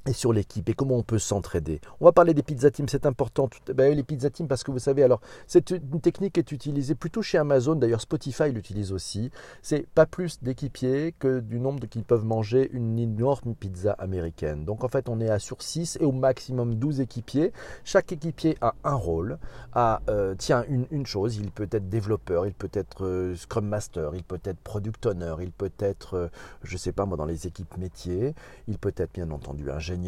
et 0.05 0.13
sur 0.13 0.33
l'équipe 0.33 0.67
et 0.69 0.73
comment 0.73 0.95
on 0.95 1.03
peut 1.03 1.19
s'entraider. 1.19 1.81
On 1.99 2.05
va 2.05 2.11
parler 2.11 2.33
des 2.33 2.43
pizza 2.43 2.71
teams, 2.71 2.87
c'est 2.89 3.05
important. 3.05 3.49
Ben, 3.73 3.95
les 3.95 4.03
pizza 4.03 4.29
teams, 4.29 4.47
parce 4.47 4.63
que 4.63 4.71
vous 4.71 4.79
savez, 4.79 5.03
alors, 5.03 5.21
c'est 5.47 5.71
une 5.71 6.01
technique 6.01 6.33
qui 6.33 6.39
est 6.39 6.51
utilisée 6.51 6.95
plutôt 6.95 7.21
chez 7.21 7.37
Amazon, 7.37 7.75
d'ailleurs 7.75 8.01
Spotify 8.01 8.51
l'utilise 8.51 8.91
aussi. 8.91 9.29
C'est 9.61 9.87
pas 9.87 10.05
plus 10.05 10.41
d'équipiers 10.41 11.13
que 11.19 11.39
du 11.39 11.59
nombre 11.59 11.85
qu'ils 11.87 12.03
peuvent 12.03 12.25
manger 12.25 12.69
une 12.73 12.97
énorme 12.97 13.55
pizza 13.55 13.91
américaine. 13.93 14.65
Donc 14.65 14.83
en 14.83 14.87
fait, 14.87 15.09
on 15.09 15.19
est 15.19 15.29
à 15.29 15.39
sur 15.39 15.61
6 15.61 15.97
et 16.01 16.05
au 16.05 16.11
maximum 16.11 16.75
12 16.75 17.01
équipiers. 17.01 17.51
Chaque 17.83 18.11
équipier 18.11 18.57
a 18.61 18.73
un 18.83 18.95
rôle, 18.95 19.37
a, 19.73 20.01
euh, 20.09 20.35
tiens, 20.37 20.65
une, 20.69 21.05
chose, 21.05 21.37
il 21.37 21.51
peut 21.51 21.67
être 21.71 21.89
développeur, 21.89 22.45
il 22.45 22.53
peut 22.53 22.69
être 22.73 23.05
euh, 23.05 23.35
Scrum 23.35 23.65
Master, 23.65 24.11
il 24.15 24.23
peut 24.23 24.39
être 24.43 24.59
Product 24.59 25.05
Owner, 25.05 25.35
il 25.41 25.51
peut 25.51 25.71
être, 25.79 26.15
euh, 26.15 26.27
je 26.63 26.77
sais 26.77 26.91
pas 26.91 27.05
moi, 27.05 27.17
dans 27.17 27.25
les 27.25 27.47
équipes 27.47 27.77
métiers, 27.77 28.35
il 28.67 28.77
peut 28.77 28.93
être 28.97 29.13
bien 29.13 29.29
entendu 29.31 29.71
ingénieur 29.71 29.98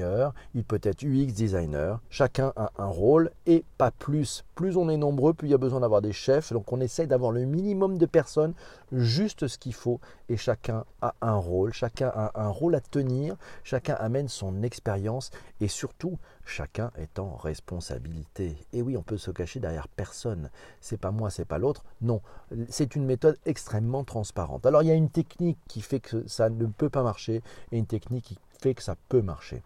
il 0.53 0.63
peut 0.63 0.79
être 0.83 1.03
UX 1.03 1.33
designer, 1.33 1.99
chacun 2.09 2.53
a 2.55 2.71
un 2.77 2.87
rôle 2.87 3.31
et 3.45 3.63
pas 3.77 3.91
plus. 3.91 4.43
Plus 4.55 4.77
on 4.77 4.89
est 4.89 4.97
nombreux, 4.97 5.33
plus 5.33 5.47
il 5.47 5.51
y 5.51 5.55
a 5.55 5.57
besoin 5.57 5.79
d'avoir 5.79 6.01
des 6.01 6.13
chefs, 6.13 6.53
donc 6.53 6.71
on 6.71 6.79
essaye 6.81 7.07
d'avoir 7.07 7.31
le 7.31 7.45
minimum 7.45 7.97
de 7.97 8.05
personnes, 8.05 8.53
juste 8.91 9.47
ce 9.47 9.57
qu'il 9.57 9.73
faut, 9.73 9.99
et 10.29 10.37
chacun 10.37 10.85
a 11.01 11.13
un 11.21 11.35
rôle, 11.35 11.73
chacun 11.73 12.11
a 12.13 12.31
un 12.41 12.49
rôle 12.49 12.75
à 12.75 12.81
tenir, 12.81 13.35
chacun 13.63 13.95
amène 13.95 14.27
son 14.27 14.63
expérience 14.63 15.31
et 15.59 15.67
surtout 15.67 16.17
chacun 16.45 16.91
est 16.97 17.19
en 17.19 17.35
responsabilité. 17.35 18.55
Et 18.73 18.81
oui, 18.81 18.97
on 18.97 19.03
peut 19.03 19.17
se 19.17 19.31
cacher 19.31 19.59
derrière 19.59 19.87
personne. 19.87 20.49
C'est 20.79 20.99
pas 20.99 21.11
moi, 21.11 21.29
c'est 21.29 21.45
pas 21.45 21.57
l'autre. 21.57 21.83
Non, 22.01 22.21
c'est 22.69 22.95
une 22.95 23.05
méthode 23.05 23.37
extrêmement 23.45 24.03
transparente. 24.03 24.65
Alors 24.65 24.83
il 24.83 24.87
y 24.87 24.91
a 24.91 24.95
une 24.95 25.09
technique 25.09 25.59
qui 25.67 25.81
fait 25.81 25.99
que 25.99 26.27
ça 26.27 26.49
ne 26.49 26.65
peut 26.65 26.89
pas 26.89 27.03
marcher 27.03 27.41
et 27.71 27.77
une 27.77 27.85
technique 27.85 28.25
qui 28.25 28.37
fait 28.61 28.73
que 28.75 28.83
ça 28.83 28.95
peut 29.09 29.21
marcher. 29.21 29.61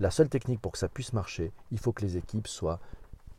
La 0.00 0.10
seule 0.10 0.28
technique 0.28 0.60
pour 0.60 0.72
que 0.72 0.78
ça 0.78 0.88
puisse 0.88 1.12
marcher, 1.12 1.52
il 1.70 1.78
faut 1.78 1.92
que 1.92 2.02
les 2.02 2.16
équipes 2.16 2.48
soient 2.48 2.80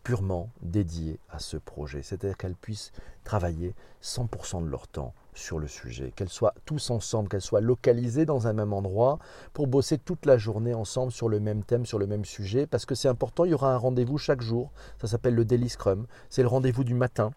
purement 0.03 0.51
dédiées 0.61 1.19
à 1.31 1.39
ce 1.39 1.57
projet, 1.57 2.03
c'est-à-dire 2.03 2.37
qu'elles 2.37 2.55
puissent 2.55 2.91
travailler 3.23 3.73
100% 4.03 4.63
de 4.63 4.69
leur 4.69 4.87
temps 4.87 5.13
sur 5.33 5.57
le 5.57 5.67
sujet, 5.67 6.13
qu'elles 6.15 6.29
soient 6.29 6.53
tous 6.65 6.91
ensemble, 6.91 7.27
qu'elles 7.27 7.41
soient 7.41 7.59
localisées 7.59 8.25
dans 8.25 8.47
un 8.47 8.53
même 8.53 8.71
endroit 8.71 9.17
pour 9.53 9.67
bosser 9.67 9.97
toute 9.97 10.25
la 10.25 10.37
journée 10.37 10.75
ensemble 10.75 11.11
sur 11.11 11.27
le 11.27 11.39
même 11.39 11.63
thème, 11.63 11.85
sur 11.85 11.97
le 11.97 12.07
même 12.07 12.23
sujet, 12.23 12.67
parce 12.67 12.85
que 12.85 12.93
c'est 12.93 13.09
important, 13.09 13.45
il 13.45 13.51
y 13.51 13.53
aura 13.55 13.73
un 13.73 13.77
rendez-vous 13.77 14.19
chaque 14.19 14.41
jour, 14.41 14.71
ça 15.01 15.07
s'appelle 15.07 15.33
le 15.33 15.43
Daily 15.43 15.69
Scrum, 15.69 16.05
c'est 16.29 16.43
le 16.43 16.47
rendez-vous 16.47 16.83
du 16.83 16.93
matin, 16.93 17.31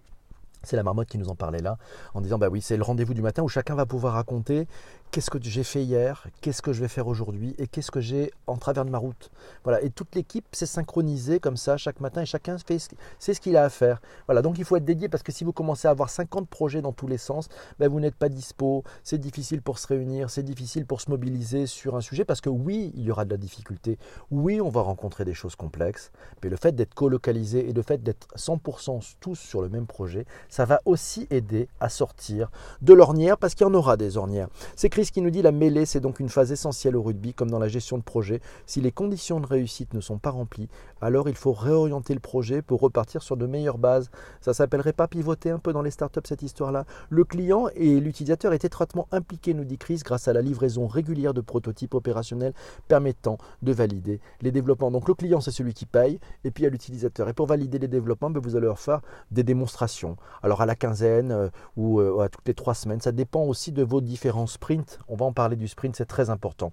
c'est 0.62 0.76
la 0.76 0.82
marmotte 0.82 1.08
qui 1.08 1.18
nous 1.18 1.28
en 1.28 1.34
parlait 1.34 1.62
là, 1.62 1.78
en 2.14 2.20
disant 2.20 2.38
bah 2.38 2.48
oui, 2.50 2.60
c'est 2.60 2.76
le 2.76 2.82
rendez-vous 2.82 3.14
du 3.14 3.22
matin 3.22 3.42
où 3.42 3.48
chacun 3.48 3.74
va 3.74 3.86
pouvoir 3.86 4.14
raconter 4.14 4.66
qu'est-ce 5.10 5.30
que 5.30 5.38
j'ai 5.42 5.64
fait 5.64 5.82
hier, 5.82 6.26
qu'est-ce 6.40 6.62
que 6.62 6.72
je 6.72 6.80
vais 6.80 6.88
faire 6.88 7.06
aujourd'hui 7.06 7.54
et 7.58 7.66
qu'est-ce 7.66 7.90
que 7.90 8.00
j'ai 8.00 8.32
en 8.46 8.56
travers 8.56 8.84
de 8.84 8.90
ma 8.90 8.98
route. 8.98 9.30
Voilà, 9.64 9.82
et 9.82 9.90
toute 9.90 10.14
l'équipe 10.14 10.44
s'est 10.52 10.66
synchronisée 10.66 11.40
comme 11.40 11.56
ça 11.56 11.76
chaque 11.76 12.00
matin 12.00 12.22
et 12.22 12.26
chacun 12.26 12.58
fait 12.58 12.78
c'est 13.18 13.34
ce 13.34 13.40
qu'il 13.40 13.56
a 13.56 13.64
à 13.64 13.68
faire. 13.70 14.00
Voilà, 14.26 14.42
donc 14.42 14.58
il 14.58 14.64
faut 14.64 14.76
être 14.76 14.84
dédié 14.84 15.08
parce 15.08 15.22
que 15.22 15.32
si 15.32 15.44
vous 15.44 15.52
commencez 15.52 15.88
à 15.88 15.90
avoir 15.90 16.10
50 16.10 16.48
projets 16.48 16.82
dans 16.82 16.92
tous 16.92 17.06
les 17.06 17.18
sens, 17.18 17.48
ben 17.78 17.88
vous 17.88 18.00
n'êtes 18.00 18.14
pas 18.14 18.28
dispo, 18.28 18.84
c'est 19.02 19.18
difficile 19.18 19.62
pour 19.62 19.78
se 19.78 19.86
réunir, 19.86 20.30
c'est 20.30 20.42
difficile 20.42 20.86
pour 20.86 21.00
se 21.00 21.10
mobiliser 21.10 21.66
sur 21.66 21.96
un 21.96 22.00
sujet 22.00 22.24
parce 22.24 22.40
que 22.40 22.50
oui, 22.50 22.92
il 22.94 23.02
y 23.02 23.10
aura 23.10 23.24
de 23.24 23.30
la 23.30 23.36
difficulté, 23.36 23.98
oui, 24.30 24.60
on 24.60 24.68
va 24.68 24.82
rencontrer 24.82 25.24
des 25.24 25.34
choses 25.34 25.56
complexes, 25.56 26.12
mais 26.42 26.50
le 26.50 26.56
fait 26.56 26.72
d'être 26.72 26.94
colocalisé 26.94 27.68
et 27.68 27.72
le 27.72 27.82
fait 27.82 28.02
d'être 28.02 28.28
100% 28.36 29.14
tous 29.20 29.36
sur 29.36 29.62
le 29.62 29.68
même 29.68 29.86
projet, 29.86 30.26
ça 30.48 30.64
va 30.64 30.80
aussi 30.84 31.26
aider 31.30 31.68
à 31.80 31.88
sortir 31.88 32.50
de 32.82 32.92
l'ornière 32.92 33.38
parce 33.38 33.54
qu'il 33.54 33.66
y 33.66 33.70
en 33.70 33.74
aura 33.74 33.96
des 33.96 34.16
ornières. 34.16 34.48
C'est 34.76 34.88
Chris 34.98 35.10
qui 35.12 35.22
nous 35.22 35.30
dit 35.30 35.42
la 35.42 35.52
mêlée, 35.52 35.86
c'est 35.86 36.00
donc 36.00 36.18
une 36.18 36.28
phase 36.28 36.50
essentielle 36.50 36.96
au 36.96 37.02
rugby, 37.02 37.32
comme 37.32 37.52
dans 37.52 37.60
la 37.60 37.68
gestion 37.68 37.98
de 37.98 38.02
projet. 38.02 38.40
Si 38.66 38.80
les 38.80 38.90
conditions 38.90 39.38
de 39.38 39.46
réussite 39.46 39.94
ne 39.94 40.00
sont 40.00 40.18
pas 40.18 40.30
remplies, 40.30 40.68
alors 41.00 41.28
il 41.28 41.36
faut 41.36 41.52
réorienter 41.52 42.14
le 42.14 42.18
projet 42.18 42.62
pour 42.62 42.80
repartir 42.80 43.22
sur 43.22 43.36
de 43.36 43.46
meilleures 43.46 43.78
bases. 43.78 44.10
Ça 44.40 44.54
s'appellerait 44.54 44.92
pas 44.92 45.06
pivoter 45.06 45.50
un 45.50 45.60
peu 45.60 45.72
dans 45.72 45.82
les 45.82 45.92
startups 45.92 46.18
cette 46.24 46.42
histoire-là 46.42 46.84
Le 47.10 47.22
client 47.22 47.68
et 47.76 48.00
l'utilisateur 48.00 48.52
étaient 48.54 48.66
étroitement 48.66 49.06
impliqués, 49.12 49.54
nous 49.54 49.62
dit 49.62 49.78
Chris, 49.78 50.00
grâce 50.04 50.26
à 50.26 50.32
la 50.32 50.42
livraison 50.42 50.88
régulière 50.88 51.32
de 51.32 51.42
prototypes 51.42 51.94
opérationnels 51.94 52.52
permettant 52.88 53.38
de 53.62 53.70
valider 53.70 54.18
les 54.40 54.50
développements. 54.50 54.90
Donc 54.90 55.06
le 55.06 55.14
client, 55.14 55.40
c'est 55.40 55.52
celui 55.52 55.74
qui 55.74 55.86
paye, 55.86 56.18
et 56.42 56.50
puis 56.50 56.66
a 56.66 56.70
l'utilisateur. 56.70 57.28
Et 57.28 57.34
pour 57.34 57.46
valider 57.46 57.78
les 57.78 57.86
développements, 57.86 58.30
ben, 58.30 58.42
vous 58.42 58.56
allez 58.56 58.66
leur 58.66 58.80
faire 58.80 59.02
des 59.30 59.44
démonstrations. 59.44 60.16
Alors 60.42 60.60
à 60.60 60.66
la 60.66 60.74
quinzaine 60.74 61.30
euh, 61.30 61.48
ou 61.76 62.00
euh, 62.00 62.18
à 62.18 62.28
toutes 62.28 62.48
les 62.48 62.54
trois 62.54 62.74
semaines, 62.74 63.00
ça 63.00 63.12
dépend 63.12 63.44
aussi 63.44 63.70
de 63.70 63.84
vos 63.84 64.00
différents 64.00 64.48
sprints 64.48 64.87
on 65.08 65.16
va 65.16 65.26
en 65.26 65.32
parler 65.32 65.56
du 65.56 65.68
sprint, 65.68 65.96
c'est 65.96 66.06
très 66.06 66.30
important. 66.30 66.72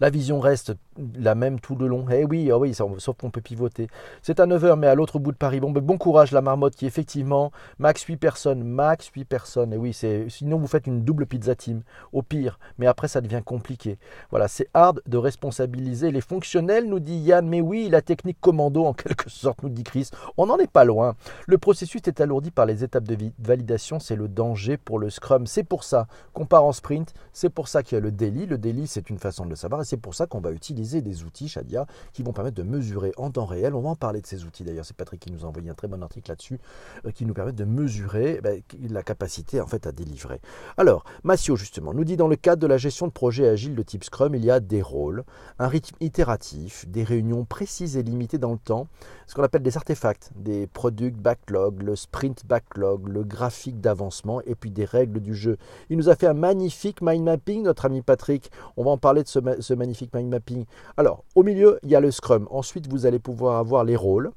La 0.00 0.10
vision 0.10 0.38
reste 0.40 0.74
la 1.14 1.34
même 1.34 1.60
tout 1.60 1.76
le 1.76 1.86
long. 1.86 2.06
Eh 2.10 2.24
oui, 2.24 2.50
oh 2.52 2.58
oui, 2.58 2.74
sauf 2.74 3.16
qu'on 3.18 3.30
peut 3.30 3.40
pivoter. 3.40 3.88
C'est 4.22 4.40
à 4.40 4.46
9h, 4.46 4.76
mais 4.76 4.86
à 4.86 4.94
l'autre 4.94 5.18
bout 5.18 5.32
de 5.32 5.36
Paris. 5.36 5.60
Bon, 5.60 5.70
ben, 5.70 5.82
bon 5.82 5.98
courage, 5.98 6.32
la 6.32 6.40
marmotte, 6.40 6.74
qui 6.74 6.86
effectivement, 6.86 7.52
max 7.78 8.02
8 8.02 8.16
personnes, 8.16 8.64
max 8.64 9.10
8 9.14 9.24
personnes. 9.24 9.72
Et 9.72 9.76
oui, 9.76 9.92
c'est 9.92 10.26
sinon 10.28 10.58
vous 10.58 10.66
faites 10.66 10.86
une 10.86 11.02
double 11.02 11.26
pizza 11.26 11.54
team, 11.54 11.82
au 12.12 12.22
pire. 12.22 12.58
Mais 12.78 12.86
après, 12.86 13.08
ça 13.08 13.20
devient 13.20 13.42
compliqué. 13.44 13.98
Voilà, 14.30 14.48
c'est 14.48 14.68
hard 14.74 15.00
de 15.06 15.16
responsabiliser 15.16 16.10
les 16.10 16.20
fonctionnels, 16.20 16.88
nous 16.88 17.00
dit 17.00 17.18
Yann. 17.18 17.46
Mais 17.46 17.60
oui, 17.60 17.88
la 17.88 18.02
technique 18.02 18.40
commando, 18.40 18.84
en 18.84 18.92
quelque 18.92 19.30
sorte, 19.30 19.62
nous 19.62 19.68
dit 19.68 19.84
Chris. 19.84 20.10
On 20.36 20.46
n'en 20.46 20.58
est 20.58 20.70
pas 20.70 20.84
loin. 20.84 21.14
Le 21.46 21.58
processus 21.58 22.00
est 22.06 22.20
alourdi 22.20 22.50
par 22.50 22.66
les 22.66 22.84
étapes 22.84 23.04
de 23.04 23.16
validation. 23.38 24.00
C'est 24.00 24.16
le 24.16 24.28
danger 24.28 24.76
pour 24.76 24.98
le 24.98 25.10
Scrum. 25.10 25.46
C'est 25.46 25.64
pour 25.64 25.84
ça 25.84 26.06
qu'on 26.32 26.46
part 26.46 26.64
en 26.64 26.72
sprint. 26.72 27.14
C'est 27.32 27.50
pour 27.50 27.68
ça 27.68 27.82
qu'il 27.82 27.96
y 27.96 27.98
a 27.98 28.00
le 28.00 28.10
daily. 28.10 28.46
Le 28.46 28.58
daily, 28.58 28.86
c'est 28.86 29.10
une 29.10 29.18
façon 29.18 29.44
de 29.44 29.50
le 29.50 29.56
savoir. 29.56 29.82
Et 29.82 29.84
c'est 29.84 29.96
pour 29.96 30.14
ça 30.14 30.26
qu'on 30.26 30.40
va 30.40 30.50
utiliser 30.50 30.87
des 30.88 31.24
outils, 31.24 31.48
Shadia, 31.48 31.86
qui 32.12 32.22
vont 32.22 32.32
permettre 32.32 32.56
de 32.56 32.62
mesurer 32.62 33.12
en 33.16 33.30
temps 33.30 33.46
réel. 33.46 33.74
On 33.74 33.80
va 33.80 33.90
en 33.90 33.96
parler 33.96 34.20
de 34.20 34.26
ces 34.26 34.44
outils 34.44 34.64
d'ailleurs. 34.64 34.84
C'est 34.84 34.96
Patrick 34.96 35.20
qui 35.20 35.30
nous 35.30 35.44
a 35.44 35.48
envoyé 35.48 35.70
un 35.70 35.74
très 35.74 35.88
bon 35.88 36.02
article 36.02 36.30
là-dessus, 36.30 36.58
euh, 37.04 37.10
qui 37.10 37.26
nous 37.26 37.34
permet 37.34 37.52
de 37.52 37.64
mesurer 37.64 38.36
eh 38.38 38.40
ben, 38.40 38.62
la 38.90 39.02
capacité 39.02 39.60
en 39.60 39.66
fait 39.66 39.86
à 39.86 39.92
délivrer. 39.92 40.40
Alors, 40.76 41.04
Massio 41.24 41.56
justement 41.56 41.94
nous 41.94 42.04
dit 42.04 42.16
dans 42.16 42.28
le 42.28 42.36
cadre 42.36 42.62
de 42.62 42.66
la 42.66 42.78
gestion 42.78 43.06
de 43.06 43.12
projets 43.12 43.48
agiles 43.48 43.74
de 43.74 43.82
type 43.82 44.04
Scrum, 44.04 44.34
il 44.34 44.44
y 44.44 44.50
a 44.50 44.60
des 44.60 44.82
rôles, 44.82 45.24
un 45.58 45.68
rythme 45.68 45.96
itératif, 46.00 46.88
des 46.88 47.04
réunions 47.04 47.44
précises 47.44 47.96
et 47.96 48.02
limitées 48.02 48.38
dans 48.38 48.52
le 48.52 48.58
temps, 48.58 48.88
ce 49.28 49.34
qu'on 49.34 49.42
appelle 49.42 49.62
des 49.62 49.76
artefacts, 49.76 50.30
des 50.36 50.66
product 50.66 51.18
backlog, 51.18 51.82
le 51.82 51.96
sprint 51.96 52.46
backlog, 52.46 53.08
le 53.08 53.24
graphique 53.24 53.78
d'avancement 53.78 54.40
et 54.46 54.54
puis 54.54 54.70
des 54.70 54.86
règles 54.86 55.20
du 55.20 55.34
jeu. 55.34 55.58
Il 55.90 55.98
nous 55.98 56.08
a 56.08 56.16
fait 56.16 56.26
un 56.26 56.32
magnifique 56.32 57.02
mind 57.02 57.24
mapping, 57.24 57.62
notre 57.62 57.84
ami 57.84 58.00
Patrick. 58.00 58.50
On 58.78 58.84
va 58.84 58.90
en 58.90 58.96
parler 58.96 59.22
de 59.22 59.28
ce, 59.28 59.74
magnifique 59.74 60.14
mind 60.14 60.30
mapping. 60.30 60.64
Alors, 60.96 61.24
au 61.34 61.42
milieu, 61.42 61.78
il 61.82 61.90
y 61.90 61.94
a 61.94 62.00
le 62.00 62.10
Scrum. 62.10 62.48
Ensuite, 62.50 62.88
vous 62.90 63.04
allez 63.04 63.18
pouvoir 63.18 63.58
avoir 63.58 63.84
les 63.84 63.96
rôles, 63.96 64.30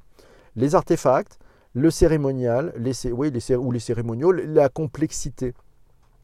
les 0.58 0.76
artefacts, 0.76 1.40
le 1.74 1.90
cérémonial, 1.90 2.74
les, 2.76 3.14
oui, 3.14 3.32
les, 3.32 3.56
ou 3.56 3.72
les 3.72 3.80
cérémoniaux, 3.80 4.34
la 4.34 4.68
complexité. 4.68 5.54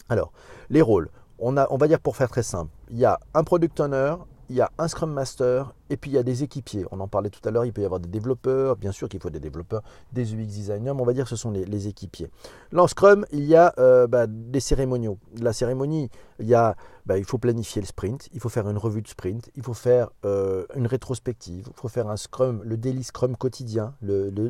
Alors, 0.09 0.33
les 0.69 0.81
rôles, 0.81 1.07
on, 1.39 1.55
a, 1.55 1.67
on 1.69 1.77
va 1.77 1.87
dire 1.87 2.01
pour 2.01 2.17
faire 2.17 2.29
très 2.29 2.43
simple, 2.43 2.71
il 2.89 2.97
y 2.97 3.05
a 3.05 3.17
un 3.33 3.45
product 3.45 3.79
owner, 3.79 4.15
il 4.49 4.57
y 4.57 4.61
a 4.61 4.69
un 4.77 4.89
Scrum 4.89 5.13
Master 5.13 5.73
et 5.89 5.97
puis 5.97 6.11
il 6.11 6.13
y 6.13 6.17
a 6.17 6.23
des 6.23 6.43
équipiers. 6.43 6.85
On 6.91 6.99
en 6.99 7.07
parlait 7.07 7.29
tout 7.29 7.47
à 7.47 7.51
l'heure, 7.51 7.65
il 7.65 7.73
peut 7.73 7.81
y 7.81 7.85
avoir 7.85 7.99
des 7.99 8.09
développeurs, 8.09 8.75
bien 8.75 8.91
sûr 8.91 9.09
qu'il 9.09 9.19
faut 9.19 9.29
des 9.29 9.39
développeurs, 9.39 9.83
des 10.13 10.33
UX 10.33 10.45
designers, 10.45 10.93
mais 10.93 11.01
on 11.01 11.05
va 11.05 11.13
dire 11.13 11.25
que 11.25 11.29
ce 11.29 11.35
sont 11.35 11.51
les, 11.51 11.87
équipiers. 11.87 12.29
Là 12.71 12.83
en 12.83 12.87
Scrum, 12.87 13.25
il 13.31 13.45
y 13.45 13.55
a 13.55 13.73
euh, 13.77 14.07
bah, 14.07 14.25
des 14.27 14.59
cérémoniaux. 14.59 15.19
La 15.39 15.53
cérémonie, 15.53 16.09
il, 16.39 16.47
y 16.47 16.55
a, 16.55 16.75
bah, 17.05 17.17
il 17.17 17.23
faut 17.23 17.37
planifier 17.37 17.81
le 17.81 17.87
sprint, 17.87 18.29
il 18.33 18.39
faut 18.39 18.49
faire 18.49 18.67
une 18.69 18.77
revue 18.77 19.01
de 19.01 19.07
sprint, 19.07 19.49
il 19.55 19.63
faut 19.63 19.73
faire 19.73 20.09
euh, 20.25 20.65
une 20.75 20.87
rétrospective, 20.87 21.67
il 21.67 21.79
faut 21.79 21.87
faire 21.87 22.09
un 22.09 22.17
Scrum, 22.17 22.61
le 22.63 22.77
daily 22.77 23.03
Scrum 23.03 23.37
quotidien, 23.37 23.93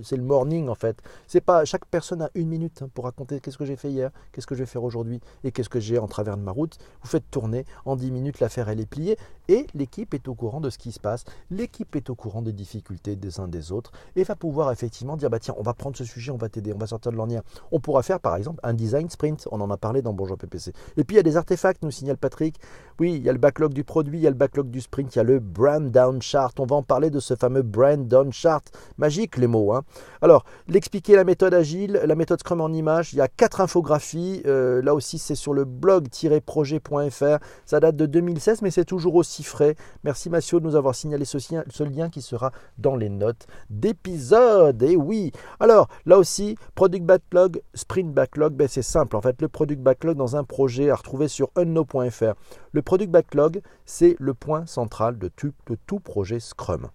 c'est 0.04 0.18
le 0.18 0.24
morning 0.24 0.70
en 0.70 0.76
fait. 0.76 1.02
C'est 1.28 1.42
pas 1.42 1.66
chaque 1.66 1.86
personne 1.86 2.22
a 2.22 2.30
une 2.34 2.48
minute 2.48 2.82
hein, 2.82 2.90
pour 2.94 3.06
raconter 3.06 3.40
qu'est-ce 3.40 3.58
que 3.58 3.66
j'ai 3.66 3.76
fait 3.76 3.90
hier, 3.90 4.12
qu'est-ce 4.32 4.48
que 4.48 4.56
je 4.56 4.62
vais 4.62 4.66
faire 4.66 4.84
aujourd'hui 4.84 5.20
et 5.44 5.52
qu'est-ce 5.52 5.70
que 5.70 5.80
j'ai 5.80 6.00
en 6.00 6.08
travers 6.08 6.38
de 6.38 6.42
ma 6.42 6.52
route. 6.52 6.78
Vous 7.02 7.10
faites 7.10 7.30
tourner 7.30 7.66
en 7.86 7.96
10 7.96 8.12
minutes 8.12 8.40
l'affaire 8.40 8.70
elle 8.70 8.80
est 8.80 8.86
pliée 8.86 9.18
et 9.48 9.68
l'équipe 9.74 10.14
est 10.14 10.28
au 10.28 10.36
courant 10.36 10.62
de 10.62 10.70
ce 10.70 10.78
qui 10.78 10.92
se 10.92 11.00
passe 11.00 11.24
l'équipe 11.52 11.96
est 11.96 12.10
au 12.10 12.16
courant 12.16 12.42
des 12.42 12.54
difficultés 12.54 13.16
des 13.16 13.40
uns 13.40 13.48
des 13.48 13.72
autres 13.72 13.92
et 14.16 14.24
va 14.24 14.36
pouvoir 14.36 14.72
effectivement 14.72 15.18
dire 15.18 15.30
bah 15.30 15.40
tiens, 15.40 15.56
on 15.58 15.64
va 15.64 15.74
prendre 15.74 15.96
ce 15.98 16.04
sujet, 16.04 16.32
on 16.32 16.38
va 16.38 16.50
t'aider, 16.50 16.74
on 16.74 16.78
va 16.78 16.88
sortir 16.88 17.12
de 17.12 17.18
l'ornière. 17.18 17.42
On 17.72 17.80
pourra 17.80 18.04
faire 18.04 18.20
par 18.20 18.36
exemple 18.36 18.60
un 18.64 18.74
design 18.74 19.10
sprint, 19.10 19.48
on 19.52 19.62
en 19.62 19.70
a 19.70 19.78
parlé 19.78 20.02
dans 20.02 20.14
Bonjour 20.14 20.38
PPC. 20.38 20.74
Et 20.98 21.04
puis 21.04 21.16
il 21.16 21.18
y 21.18 21.20
a 21.20 21.24
des 21.24 21.38
artefacts, 21.38 21.84
nous 21.84 21.92
signale 21.92 22.18
Patrick. 22.18 22.60
Oui, 23.00 23.14
il 23.16 23.24
y 23.24 23.30
a 23.30 23.32
le 23.32 23.38
backlog 23.38 23.74
du 23.74 23.84
produit, 23.84 24.18
il 24.20 24.22
y 24.24 24.28
a 24.28 24.32
le 24.32 24.36
backlog 24.36 24.70
du 24.70 24.82
sprint, 24.82 25.16
il 25.16 25.20
y 25.20 25.22
a 25.22 25.24
le 25.24 25.40
brand 25.40 25.92
down 25.92 26.22
chart. 26.22 26.60
On 26.60 26.66
va 26.66 26.76
en 26.76 26.84
parler 26.84 27.10
de 27.10 27.20
ce 27.20 27.36
fameux 27.36 27.62
brand 27.62 28.08
down 28.08 28.34
chart. 28.34 28.64
Magique 28.98 29.38
les 29.38 29.48
mots. 29.48 29.74
Hein. 29.74 29.84
Alors, 30.22 30.46
l'expliquer 30.68 31.16
la 31.16 31.24
méthode 31.24 31.54
agile, 31.54 32.02
la 32.04 32.16
méthode 32.16 32.40
Scrum 32.40 32.62
en 32.62 32.74
image, 32.74 33.14
il 33.14 33.18
y 33.18 33.22
a 33.22 33.28
quatre 33.28 33.62
infographies. 33.62 34.42
Euh, 34.46 34.82
là 34.82 34.96
aussi, 34.96 35.20
c'est 35.20 35.36
sur 35.36 35.54
le 35.54 35.66
blog-projet.fr. 35.66 37.38
Ça 37.66 37.80
date 37.80 37.96
de 37.96 38.06
2016, 38.06 38.62
mais 38.62 38.72
c'est 38.72 38.86
toujours 38.86 39.16
aussi 39.16 39.44
frais. 39.44 39.76
Merci 40.04 40.30
Massio 40.30 40.60
de 40.60 40.66
nous 40.66 40.76
avoir 40.76 40.96
signalé 40.96 41.17
ce 41.26 41.84
lien 41.84 42.10
qui 42.10 42.22
sera 42.22 42.52
dans 42.78 42.96
les 42.96 43.10
notes 43.10 43.48
d'épisode. 43.70 44.82
Et 44.84 44.96
oui, 44.96 45.32
alors 45.60 45.88
là 46.06 46.18
aussi, 46.18 46.58
Product 46.76 47.06
Backlog, 47.06 47.62
Sprint 47.74 48.14
Backlog, 48.14 48.54
ben, 48.54 48.68
c'est 48.68 48.82
simple. 48.82 49.16
En 49.16 49.22
fait, 49.22 49.42
le 49.42 49.48
Product 49.48 49.82
Backlog 49.82 50.18
dans 50.18 50.36
un 50.36 50.44
projet 50.44 50.90
à 50.90 50.96
retrouver 50.96 51.28
sur 51.28 51.50
unno.fr. 51.56 52.34
Le 52.72 52.82
Product 52.82 53.12
Backlog, 53.12 53.62
c'est 53.86 54.16
le 54.20 54.34
point 54.34 54.66
central 54.66 55.18
de 55.18 55.30
tout 55.30 56.00
projet 56.00 56.40
Scrum. 56.40 56.90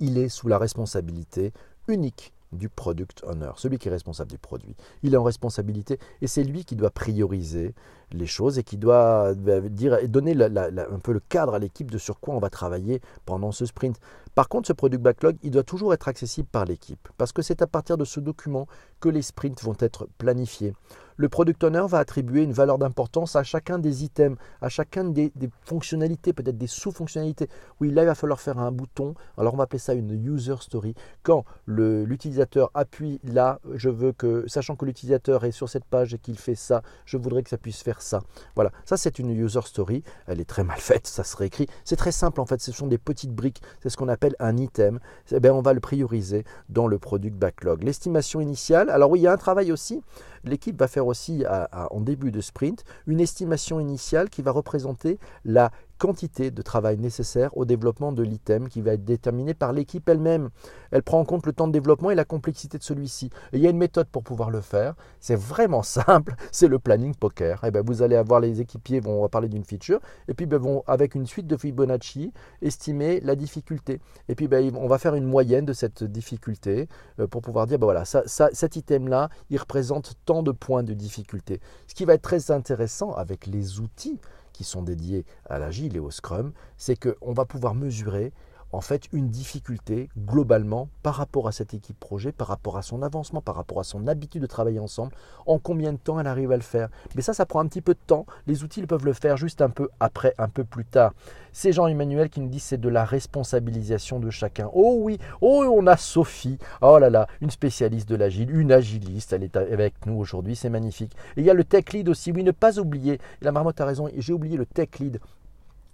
Il 0.00 0.18
est 0.18 0.28
sous 0.28 0.48
la 0.48 0.58
responsabilité 0.58 1.52
unique 1.88 2.32
du 2.52 2.68
product 2.68 3.22
owner, 3.24 3.50
celui 3.56 3.78
qui 3.78 3.88
est 3.88 3.90
responsable 3.90 4.30
du 4.30 4.38
produit. 4.38 4.76
Il 5.02 5.14
est 5.14 5.16
en 5.16 5.24
responsabilité 5.24 5.98
et 6.20 6.26
c'est 6.26 6.44
lui 6.44 6.64
qui 6.64 6.76
doit 6.76 6.90
prioriser 6.90 7.74
les 8.12 8.26
choses 8.26 8.58
et 8.58 8.62
qui 8.62 8.76
doit 8.76 9.34
dire, 9.34 9.98
donner 10.08 10.32
un 10.40 10.98
peu 11.02 11.12
le 11.12 11.20
cadre 11.20 11.54
à 11.54 11.58
l'équipe 11.58 11.90
de 11.90 11.98
sur 11.98 12.20
quoi 12.20 12.34
on 12.34 12.38
va 12.38 12.50
travailler 12.50 13.00
pendant 13.24 13.52
ce 13.52 13.66
sprint. 13.66 13.98
Par 14.34 14.48
contre, 14.48 14.68
ce 14.68 14.72
product 14.72 15.02
backlog, 15.02 15.36
il 15.42 15.50
doit 15.50 15.64
toujours 15.64 15.92
être 15.92 16.08
accessible 16.08 16.48
par 16.48 16.64
l'équipe 16.64 17.08
parce 17.18 17.32
que 17.32 17.42
c'est 17.42 17.62
à 17.62 17.66
partir 17.66 17.96
de 17.96 18.04
ce 18.04 18.20
document 18.20 18.66
que 19.00 19.08
les 19.08 19.22
sprints 19.22 19.62
vont 19.62 19.76
être 19.80 20.08
planifiés 20.18 20.72
le 21.16 21.28
product 21.28 21.64
owner 21.64 21.84
va 21.88 21.98
attribuer 21.98 22.42
une 22.42 22.52
valeur 22.52 22.78
d'importance 22.78 23.36
à 23.36 23.42
chacun 23.42 23.78
des 23.78 24.04
items, 24.04 24.36
à 24.60 24.68
chacun 24.68 25.04
des, 25.04 25.32
fonctionnalités, 25.64 26.32
peut-être 26.32 26.58
des 26.58 26.66
sous-fonctionnalités. 26.66 27.48
Oui, 27.80 27.90
là, 27.90 28.02
il 28.02 28.06
va 28.06 28.14
falloir 28.14 28.40
faire 28.40 28.58
un 28.58 28.70
bouton. 28.70 29.14
Alors, 29.38 29.54
on 29.54 29.56
va 29.56 29.64
appeler 29.64 29.78
ça 29.78 29.94
une 29.94 30.10
user 30.12 30.56
story. 30.60 30.94
Quand 31.22 31.44
l'utilisateur 31.66 32.70
appuie 32.74 33.20
là, 33.24 33.60
je 33.74 33.88
veux 33.88 34.12
que, 34.12 34.44
sachant 34.46 34.76
que 34.76 34.84
l'utilisateur 34.84 35.44
est 35.44 35.52
sur 35.52 35.68
cette 35.68 35.84
page 35.84 36.14
et 36.14 36.18
qu'il 36.18 36.38
fait 36.38 36.54
ça, 36.54 36.82
je 37.04 37.16
voudrais 37.16 37.42
que 37.42 37.50
ça 37.50 37.58
puisse 37.58 37.82
faire 37.82 38.02
ça. 38.02 38.20
Voilà, 38.54 38.70
ça, 38.84 38.96
c'est 38.96 39.18
une 39.18 39.30
user 39.30 39.62
story. 39.64 40.02
Elle 40.26 40.40
est 40.40 40.44
très 40.44 40.64
mal 40.64 40.78
faite, 40.78 41.06
ça 41.06 41.24
se 41.24 41.36
réécrit. 41.36 41.66
C'est 41.84 41.96
très 41.96 42.12
simple, 42.12 42.40
en 42.40 42.46
fait. 42.46 42.60
Ce 42.60 42.72
sont 42.72 42.86
des 42.86 42.98
petites 42.98 43.32
briques. 43.32 43.62
C'est 43.82 43.88
ce 43.88 43.96
qu'on 43.96 44.08
appelle 44.08 44.34
un 44.38 44.56
item. 44.56 45.00
Eh 45.30 45.40
bien, 45.40 45.54
on 45.54 45.62
va 45.62 45.72
le 45.72 45.80
prioriser 45.80 46.44
dans 46.68 46.86
le 46.86 46.98
product 46.98 47.36
backlog. 47.36 47.82
L'estimation 47.82 48.40
initiale. 48.40 48.90
Alors, 48.90 49.10
oui, 49.10 49.20
il 49.20 49.22
y 49.22 49.26
a 49.26 49.32
un 49.32 49.36
travail 49.36 49.72
aussi 49.72 50.02
l'équipe 50.46 50.78
va 50.78 50.88
faire 50.88 51.06
aussi 51.06 51.44
en 51.72 52.00
début 52.00 52.30
de 52.30 52.40
sprint 52.40 52.84
une 53.06 53.20
estimation 53.20 53.80
initiale 53.80 54.30
qui 54.30 54.42
va 54.42 54.50
représenter 54.50 55.18
la 55.44 55.70
quantité 55.98 56.50
de 56.50 56.62
travail 56.62 56.98
nécessaire 56.98 57.56
au 57.56 57.64
développement 57.64 58.12
de 58.12 58.22
l'item 58.22 58.68
qui 58.68 58.80
va 58.80 58.92
être 58.92 59.04
déterminé 59.04 59.54
par 59.54 59.72
l'équipe 59.72 60.08
elle-même. 60.08 60.50
Elle 60.90 61.02
prend 61.02 61.20
en 61.20 61.24
compte 61.24 61.46
le 61.46 61.52
temps 61.52 61.66
de 61.66 61.72
développement 61.72 62.10
et 62.10 62.14
la 62.14 62.24
complexité 62.24 62.78
de 62.78 62.82
celui-ci. 62.82 63.30
il 63.52 63.60
y 63.60 63.66
a 63.66 63.70
une 63.70 63.76
méthode 63.76 64.08
pour 64.08 64.22
pouvoir 64.22 64.50
le 64.50 64.60
faire. 64.60 64.94
C'est 65.20 65.36
vraiment 65.36 65.82
simple, 65.82 66.34
c'est 66.52 66.68
le 66.68 66.78
planning 66.78 67.14
poker. 67.14 67.64
Et 67.64 67.68
eh 67.68 67.70
ben, 67.70 67.82
vous 67.84 68.02
allez 68.02 68.16
avoir 68.16 68.40
les 68.40 68.60
équipiers 68.60 69.00
vont 69.00 69.28
parler 69.28 69.48
d'une 69.48 69.64
feature 69.64 70.00
et 70.28 70.34
puis 70.34 70.46
ben, 70.46 70.58
vont 70.58 70.82
avec 70.86 71.14
une 71.14 71.26
suite 71.26 71.46
de 71.46 71.56
Fibonacci 71.56 72.32
estimer 72.62 73.20
la 73.20 73.34
difficulté. 73.34 74.00
Et 74.28 74.34
puis 74.34 74.48
ben, 74.48 74.74
on 74.76 74.88
va 74.88 74.98
faire 74.98 75.14
une 75.14 75.26
moyenne 75.26 75.64
de 75.64 75.72
cette 75.72 76.04
difficulté 76.04 76.88
euh, 77.20 77.26
pour 77.26 77.42
pouvoir 77.42 77.66
dire 77.66 77.78
ben, 77.78 77.86
voilà, 77.86 78.04
ça, 78.04 78.22
cet 78.26 78.76
item-là, 78.76 79.28
il 79.50 79.58
représente 79.58 80.14
tant 80.24 80.42
de 80.42 80.52
points 80.52 80.82
de 80.82 80.94
difficulté. 80.94 81.60
Ce 81.86 81.94
qui 81.94 82.04
va 82.04 82.14
être 82.14 82.22
très 82.22 82.50
intéressant 82.50 83.12
avec 83.12 83.46
les 83.46 83.80
outils 83.80 84.20
qui 84.56 84.64
sont 84.64 84.82
dédiés 84.82 85.26
à 85.44 85.58
l'agile 85.58 85.96
et 85.96 85.98
au 86.00 86.10
scrum, 86.10 86.52
c'est 86.78 86.96
qu'on 86.96 87.32
va 87.34 87.44
pouvoir 87.44 87.74
mesurer 87.74 88.32
en 88.72 88.80
fait 88.80 89.08
une 89.12 89.28
difficulté 89.28 90.08
globalement 90.18 90.88
par 91.02 91.14
rapport 91.14 91.48
à 91.48 91.52
cette 91.52 91.74
équipe 91.74 91.98
projet, 91.98 92.32
par 92.32 92.48
rapport 92.48 92.76
à 92.76 92.82
son 92.82 93.02
avancement, 93.02 93.40
par 93.40 93.54
rapport 93.54 93.80
à 93.80 93.84
son 93.84 94.06
habitude 94.06 94.42
de 94.42 94.46
travailler 94.46 94.78
ensemble, 94.78 95.12
en 95.46 95.58
combien 95.58 95.92
de 95.92 95.98
temps 95.98 96.18
elle 96.20 96.26
arrive 96.26 96.52
à 96.52 96.56
le 96.56 96.62
faire. 96.62 96.88
Mais 97.14 97.22
ça, 97.22 97.34
ça 97.34 97.46
prend 97.46 97.60
un 97.60 97.66
petit 97.66 97.80
peu 97.80 97.94
de 97.94 98.00
temps. 98.06 98.26
Les 98.46 98.64
outils 98.64 98.80
ils 98.80 98.86
peuvent 98.86 99.04
le 99.04 99.12
faire 99.12 99.36
juste 99.36 99.62
un 99.62 99.70
peu 99.70 99.88
après, 100.00 100.34
un 100.38 100.48
peu 100.48 100.64
plus 100.64 100.84
tard. 100.84 101.12
C'est 101.52 101.72
Jean-Emmanuel 101.72 102.28
qui 102.28 102.40
nous 102.40 102.48
dit 102.48 102.60
c'est 102.60 102.80
de 102.80 102.88
la 102.88 103.04
responsabilisation 103.04 104.20
de 104.20 104.30
chacun. 104.30 104.68
Oh 104.74 104.98
oui, 105.00 105.18
oh 105.40 105.64
on 105.72 105.86
a 105.86 105.96
Sophie, 105.96 106.58
oh 106.82 106.98
là 106.98 107.08
là, 107.08 107.26
une 107.40 107.50
spécialiste 107.50 108.08
de 108.08 108.16
l'agile, 108.16 108.54
une 108.54 108.72
agiliste, 108.72 109.32
elle 109.32 109.42
est 109.42 109.56
avec 109.56 110.06
nous 110.06 110.18
aujourd'hui, 110.18 110.56
c'est 110.56 110.68
magnifique. 110.68 111.12
Et 111.36 111.40
il 111.40 111.46
y 111.46 111.50
a 111.50 111.54
le 111.54 111.64
tech 111.64 111.92
lead 111.92 112.08
aussi, 112.08 112.32
oui, 112.32 112.44
ne 112.44 112.50
pas 112.50 112.78
oublier, 112.78 113.18
la 113.40 113.52
marmotte 113.52 113.80
a 113.80 113.86
raison, 113.86 114.08
j'ai 114.16 114.32
oublié 114.32 114.56
le 114.56 114.66
tech 114.66 114.88
lead. 115.00 115.20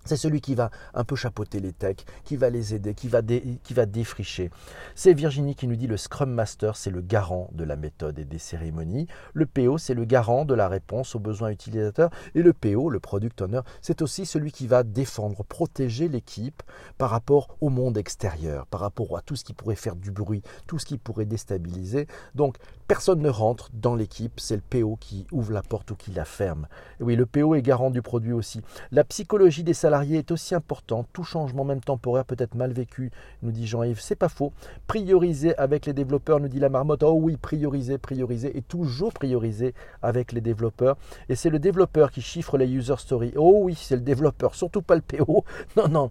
C'est 0.05 0.17
celui 0.17 0.41
qui 0.41 0.55
va 0.55 0.71
un 0.95 1.05
peu 1.05 1.17
chapeauter 1.17 1.61
les 1.61 1.73
techs, 1.73 2.05
qui 2.25 2.37
va 2.37 2.51
les 2.51 2.75
aider, 2.75 2.95
qui 2.95 3.09
va, 3.09 3.23
qui 3.23 3.75
va 3.75 3.87
défricher. 3.87 4.51
C'est 4.95 5.15
Virginie 5.15 5.55
qui 5.55 5.69
nous 5.69 5.77
dit 5.77 5.87
le 5.87 5.97
Scrum 5.97 6.31
Master, 6.31 6.77
c'est 6.77 6.91
le 6.91 7.01
garant 7.01 7.49
de 7.53 7.65
la 7.65 7.77
méthode 7.77 8.19
et 8.19 8.25
des 8.25 8.39
cérémonies. 8.39 9.07
Le 9.33 9.47
PO, 9.47 9.79
c'est 9.79 9.95
le 9.95 10.05
garant 10.05 10.45
de 10.45 10.55
la 10.55 10.69
réponse 10.69 11.15
aux 11.15 11.21
besoins 11.21 11.51
utilisateurs. 11.51 12.11
Et 12.35 12.43
le 12.43 12.53
PO, 12.53 12.91
le 12.91 13.01
Product 13.01 13.43
Owner, 13.43 13.61
c'est 13.81 14.03
aussi 14.03 14.27
celui 14.27 14.53
qui 14.53 14.67
va 14.67 14.83
défendre, 14.83 15.45
protéger 15.45 16.09
l'équipe 16.09 16.63
par 16.99 17.11
rapport 17.11 17.57
au 17.61 17.69
monde 17.69 17.97
extérieur, 17.97 18.67
par 18.67 18.81
rapport 18.81 19.17
à 19.17 19.23
tout 19.23 19.37
ce 19.37 19.45
qui 19.45 19.55
pourrait 19.55 19.77
faire 19.77 19.97
du 19.97 20.11
bruit, 20.11 20.43
tout 20.67 20.79
ce 20.79 20.87
qui 20.87 20.99
pourrait 20.99 21.27
déstabiliser. 21.27 22.07
Donc, 22.35 22.57
personne 22.93 23.23
ne 23.23 23.31
rentre 23.31 23.71
dans 23.73 23.95
l'équipe, 23.95 24.39
c'est 24.39 24.55
le 24.55 24.61
PO 24.61 24.99
qui 25.01 25.27
ouvre 25.33 25.55
la 25.55 25.63
porte 25.63 25.91
ou 25.93 25.95
qui 25.95 26.11
la 26.11 26.27
ferme. 26.27 26.69
oui, 27.01 27.17
le 27.17 27.25
PO 27.25 27.55
est 27.55 27.63
garant 27.63 27.89
du 27.89 28.03
produit 28.03 28.35
aussi. 28.35 28.61
La 28.91 29.03
psychologie 29.03 29.65
des 29.65 29.73
salariés 29.73 30.19
est 30.19 30.31
aussi 30.31 30.55
importante. 30.55 31.09
Tout 31.15 31.25
changement, 31.25 31.65
même 31.65 31.81
temporaire, 31.81 32.27
peut 32.27 32.37
être 32.39 32.55
mal 32.55 32.71
vécu, 32.75 33.11
nous 33.41 33.51
dit 33.51 33.67
Jean-Yves. 33.67 34.03
C'est 34.03 34.15
pas 34.15 34.29
faux. 34.29 34.53
Prioriser 34.89 35.57
avec 35.57 35.87
les 35.87 35.95
développeurs, 35.95 36.39
nous 36.39 36.49
dit 36.49 36.61
la 36.61 36.69
marmotte. 36.69 37.03
Oh 37.03 37.17
oui, 37.19 37.39
prioriser, 37.39 37.97
prioriser 37.97 38.59
et 38.59 38.61
toujours 38.61 39.15
prioriser 39.15 39.75
avec 40.03 40.33
les 40.33 40.43
développeurs. 40.43 40.99
Et 41.31 41.35
c'est 41.35 41.49
le 41.49 41.59
développeur 41.59 42.11
qui 42.11 42.21
chiffre 42.21 42.59
les 42.59 42.71
user 42.71 42.97
stories. 42.99 43.33
Oh 43.37 43.61
oui, 43.63 43.75
c'est 43.75 43.97
le 43.97 44.03
développeur, 44.03 44.55
surtout 44.55 44.83
pas 44.83 44.97
le 44.97 45.01
PO. 45.01 45.47
Non, 45.77 45.89
non, 45.89 46.11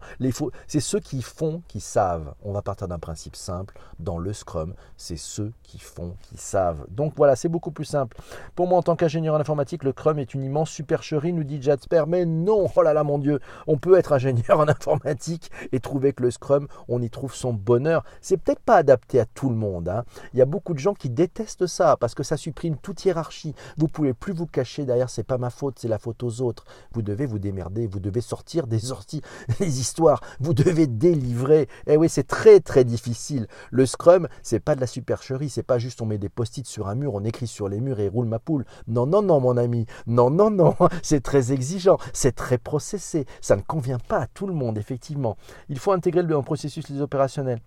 c'est 0.65 0.79
ceux 0.79 0.99
qui 0.99 1.21
font 1.21 1.61
qui 1.67 1.79
savent. 1.79 2.33
On 2.41 2.53
va 2.53 2.63
partir 2.63 2.87
d'un 2.87 2.97
principe 2.97 3.35
simple. 3.35 3.77
Dans 3.99 4.17
le 4.17 4.33
Scrum, 4.33 4.73
c'est 4.97 5.17
ceux 5.17 5.53
qui 5.61 5.77
font 5.77 6.15
qui 6.23 6.37
savent. 6.37 6.70
Donc 6.89 7.13
voilà, 7.15 7.35
c'est 7.35 7.49
beaucoup 7.49 7.71
plus 7.71 7.85
simple. 7.85 8.17
Pour 8.55 8.67
moi, 8.67 8.77
en 8.77 8.81
tant 8.83 8.95
qu'ingénieur 8.95 9.35
en 9.35 9.39
informatique, 9.39 9.83
le 9.83 9.91
Scrum 9.91 10.17
est 10.17 10.33
une 10.33 10.43
immense 10.43 10.71
supercherie, 10.71 11.31
nous 11.31 11.43
dit 11.43 11.61
Jasper. 11.61 12.05
Mais 12.07 12.25
non, 12.25 12.67
oh 12.75 12.81
là 12.81 12.93
là, 12.93 13.03
mon 13.03 13.19
Dieu, 13.19 13.39
on 13.67 13.77
peut 13.77 13.97
être 13.97 14.13
ingénieur 14.13 14.59
en 14.59 14.67
informatique 14.67 15.51
et 15.71 15.79
trouver 15.79 16.13
que 16.13 16.23
le 16.23 16.31
Scrum, 16.31 16.67
on 16.87 17.01
y 17.01 17.09
trouve 17.09 17.35
son 17.35 17.53
bonheur. 17.53 18.03
C'est 18.19 18.37
peut-être 18.37 18.61
pas 18.61 18.77
adapté 18.77 19.19
à 19.19 19.25
tout 19.25 19.49
le 19.49 19.55
monde. 19.55 19.89
Hein. 19.89 20.03
Il 20.33 20.39
y 20.39 20.41
a 20.41 20.45
beaucoup 20.45 20.73
de 20.73 20.79
gens 20.79 20.95
qui 20.95 21.09
détestent 21.09 21.67
ça 21.67 21.97
parce 21.97 22.15
que 22.15 22.23
ça 22.23 22.35
supprime 22.35 22.77
toute 22.77 23.05
hiérarchie. 23.05 23.53
Vous 23.77 23.87
pouvez 23.87 24.13
plus 24.13 24.33
vous 24.33 24.47
cacher 24.47 24.85
derrière, 24.85 25.09
c'est 25.09 25.23
pas 25.23 25.37
ma 25.37 25.49
faute, 25.49 25.77
c'est 25.77 25.87
la 25.87 25.99
faute 25.99 26.23
aux 26.23 26.41
autres. 26.41 26.65
Vous 26.93 27.01
devez 27.01 27.25
vous 27.25 27.39
démerder, 27.39 27.85
vous 27.85 27.99
devez 27.99 28.21
sortir 28.21 28.65
des 28.65 28.79
sorties, 28.79 29.21
des 29.59 29.79
histoires, 29.79 30.21
vous 30.39 30.53
devez 30.53 30.87
délivrer. 30.87 31.67
Eh 31.85 31.97
oui, 31.97 32.09
c'est 32.09 32.27
très 32.27 32.59
très 32.59 32.83
difficile. 32.83 33.47
Le 33.69 33.85
Scrum, 33.85 34.27
c'est 34.41 34.59
pas 34.59 34.75
de 34.75 34.81
la 34.81 34.87
supercherie, 34.87 35.49
c'est 35.49 35.63
pas 35.63 35.77
juste 35.77 36.01
on 36.01 36.05
met 36.05 36.17
des 36.17 36.29
post-it 36.29 36.60
sur 36.67 36.87
un 36.87 36.95
mur, 36.95 37.13
on 37.13 37.23
écrit 37.23 37.47
sur 37.47 37.69
les 37.69 37.79
murs 37.79 37.99
et 37.99 38.07
roule 38.07 38.27
ma 38.27 38.39
poule. 38.39 38.65
Non, 38.87 39.05
non, 39.05 39.21
non, 39.21 39.39
mon 39.39 39.57
ami. 39.57 39.85
Non, 40.07 40.29
non, 40.29 40.49
non. 40.49 40.75
C'est 41.03 41.21
très 41.21 41.51
exigeant, 41.51 41.97
c'est 42.13 42.35
très 42.35 42.57
processé. 42.57 43.25
Ça 43.41 43.55
ne 43.55 43.61
convient 43.61 43.99
pas 43.99 44.19
à 44.19 44.27
tout 44.27 44.47
le 44.47 44.53
monde, 44.53 44.77
effectivement. 44.77 45.37
Il 45.69 45.79
faut 45.79 45.91
intégrer 45.91 46.23
le 46.23 46.41
processus 46.41 46.89
les 46.89 47.01
opérationnels. 47.01 47.59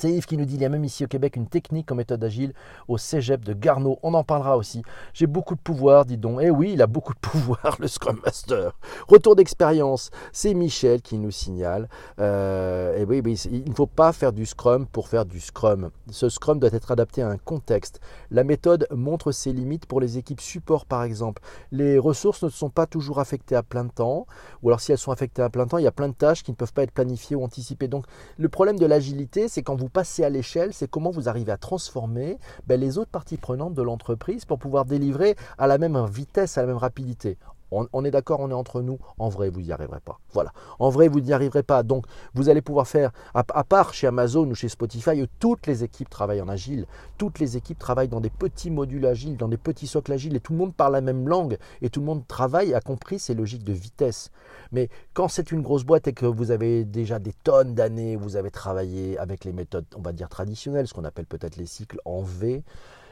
C'est 0.00 0.12
Yves 0.12 0.26
qui 0.26 0.36
nous 0.36 0.44
dit 0.44 0.54
il 0.54 0.62
y 0.62 0.64
a 0.64 0.68
même 0.68 0.84
ici 0.84 1.04
au 1.04 1.08
Québec 1.08 1.34
une 1.34 1.48
technique 1.48 1.90
en 1.90 1.96
méthode 1.96 2.22
agile 2.22 2.52
au 2.86 2.98
cégep 2.98 3.44
de 3.44 3.52
Garneau. 3.52 3.98
On 4.04 4.14
en 4.14 4.22
parlera 4.22 4.56
aussi. 4.56 4.82
J'ai 5.12 5.26
beaucoup 5.26 5.56
de 5.56 5.60
pouvoir, 5.60 6.04
dis 6.04 6.16
donc. 6.16 6.38
Eh 6.40 6.50
oui, 6.50 6.70
il 6.74 6.82
a 6.82 6.86
beaucoup 6.86 7.14
de 7.14 7.18
pouvoir, 7.18 7.76
le 7.80 7.88
Scrum 7.88 8.20
Master. 8.24 8.78
Retour 9.08 9.34
d'expérience, 9.34 10.12
c'est 10.30 10.54
Michel 10.54 11.02
qui 11.02 11.18
nous 11.18 11.32
signale. 11.32 11.88
Euh, 12.20 12.96
et 12.96 13.04
oui, 13.04 13.18
il 13.50 13.68
ne 13.68 13.74
faut 13.74 13.88
pas 13.88 14.12
faire 14.12 14.32
du 14.32 14.46
Scrum 14.46 14.86
pour 14.86 15.08
faire 15.08 15.24
du 15.24 15.40
Scrum. 15.40 15.90
Ce 16.12 16.28
Scrum 16.28 16.60
doit 16.60 16.70
être 16.72 16.92
adapté 16.92 17.22
à 17.22 17.28
un 17.28 17.36
contexte. 17.36 17.98
La 18.30 18.44
méthode 18.44 18.86
montre 18.92 19.32
ses 19.32 19.52
limites 19.52 19.86
pour 19.86 20.00
les 20.00 20.16
équipes 20.16 20.40
support, 20.40 20.86
par 20.86 21.02
exemple. 21.02 21.42
Les 21.72 21.98
ressources 21.98 22.44
ne 22.44 22.50
sont 22.50 22.70
pas 22.70 22.86
toujours 22.86 23.18
affectées 23.18 23.56
à 23.56 23.64
plein 23.64 23.88
temps. 23.88 24.28
Ou 24.62 24.68
alors, 24.68 24.80
si 24.80 24.92
elles 24.92 24.98
sont 24.98 25.10
affectées 25.10 25.42
à 25.42 25.50
plein 25.50 25.66
temps, 25.66 25.78
il 25.78 25.84
y 25.84 25.88
a 25.88 25.92
plein 25.92 26.08
de 26.08 26.14
tâches 26.14 26.44
qui 26.44 26.52
ne 26.52 26.56
peuvent 26.56 26.72
pas 26.72 26.84
être 26.84 26.92
planifiées 26.92 27.34
ou 27.34 27.42
anticipées. 27.42 27.88
Donc, 27.88 28.04
le 28.36 28.48
problème 28.48 28.78
de 28.78 28.86
l'agilité, 28.86 29.48
c'est 29.48 29.64
quand 29.64 29.74
vous 29.74 29.87
passer 29.88 30.24
à 30.24 30.30
l'échelle, 30.30 30.72
c'est 30.72 30.88
comment 30.88 31.10
vous 31.10 31.28
arrivez 31.28 31.52
à 31.52 31.56
transformer 31.56 32.38
ben, 32.66 32.80
les 32.80 32.98
autres 32.98 33.10
parties 33.10 33.36
prenantes 33.36 33.74
de 33.74 33.82
l'entreprise 33.82 34.44
pour 34.44 34.58
pouvoir 34.58 34.84
délivrer 34.84 35.36
à 35.58 35.66
la 35.66 35.78
même 35.78 36.04
vitesse, 36.06 36.58
à 36.58 36.62
la 36.62 36.68
même 36.68 36.76
rapidité. 36.76 37.38
On, 37.70 38.04
est 38.04 38.10
d'accord, 38.10 38.40
on 38.40 38.50
est 38.50 38.54
entre 38.54 38.82
nous. 38.82 38.98
En 39.18 39.28
vrai, 39.28 39.50
vous 39.50 39.60
n'y 39.60 39.72
arriverez 39.72 40.00
pas. 40.00 40.18
Voilà. 40.32 40.52
En 40.78 40.90
vrai, 40.90 41.08
vous 41.08 41.20
n'y 41.20 41.32
arriverez 41.32 41.62
pas. 41.62 41.82
Donc, 41.82 42.06
vous 42.34 42.48
allez 42.48 42.62
pouvoir 42.62 42.86
faire, 42.86 43.12
à, 43.34 43.44
part 43.44 43.94
chez 43.94 44.06
Amazon 44.06 44.48
ou 44.48 44.54
chez 44.54 44.68
Spotify, 44.68 45.28
toutes 45.38 45.66
les 45.66 45.84
équipes 45.84 46.08
travaillent 46.08 46.40
en 46.40 46.48
agile. 46.48 46.86
Toutes 47.18 47.38
les 47.38 47.56
équipes 47.56 47.78
travaillent 47.78 48.08
dans 48.08 48.20
des 48.20 48.30
petits 48.30 48.70
modules 48.70 49.06
agiles, 49.06 49.36
dans 49.36 49.48
des 49.48 49.56
petits 49.56 49.86
socles 49.86 50.12
agiles, 50.12 50.36
et 50.36 50.40
tout 50.40 50.52
le 50.52 50.58
monde 50.58 50.74
parle 50.74 50.94
la 50.94 51.00
même 51.00 51.28
langue, 51.28 51.58
et 51.82 51.90
tout 51.90 52.00
le 52.00 52.06
monde 52.06 52.26
travaille, 52.26 52.74
a 52.74 52.80
compris 52.80 53.18
ces 53.18 53.34
logiques 53.34 53.64
de 53.64 53.72
vitesse. 53.72 54.30
Mais 54.72 54.88
quand 55.14 55.28
c'est 55.28 55.52
une 55.52 55.62
grosse 55.62 55.84
boîte 55.84 56.08
et 56.08 56.12
que 56.12 56.26
vous 56.26 56.50
avez 56.50 56.84
déjà 56.84 57.18
des 57.18 57.32
tonnes 57.32 57.74
d'années, 57.74 58.16
vous 58.16 58.36
avez 58.36 58.50
travaillé 58.50 59.18
avec 59.18 59.44
les 59.44 59.52
méthodes, 59.52 59.86
on 59.96 60.02
va 60.02 60.12
dire 60.12 60.28
traditionnelles, 60.28 60.86
ce 60.88 60.94
qu'on 60.94 61.04
appelle 61.04 61.26
peut-être 61.26 61.56
les 61.56 61.66
cycles 61.66 62.00
en 62.04 62.22
V, 62.22 62.62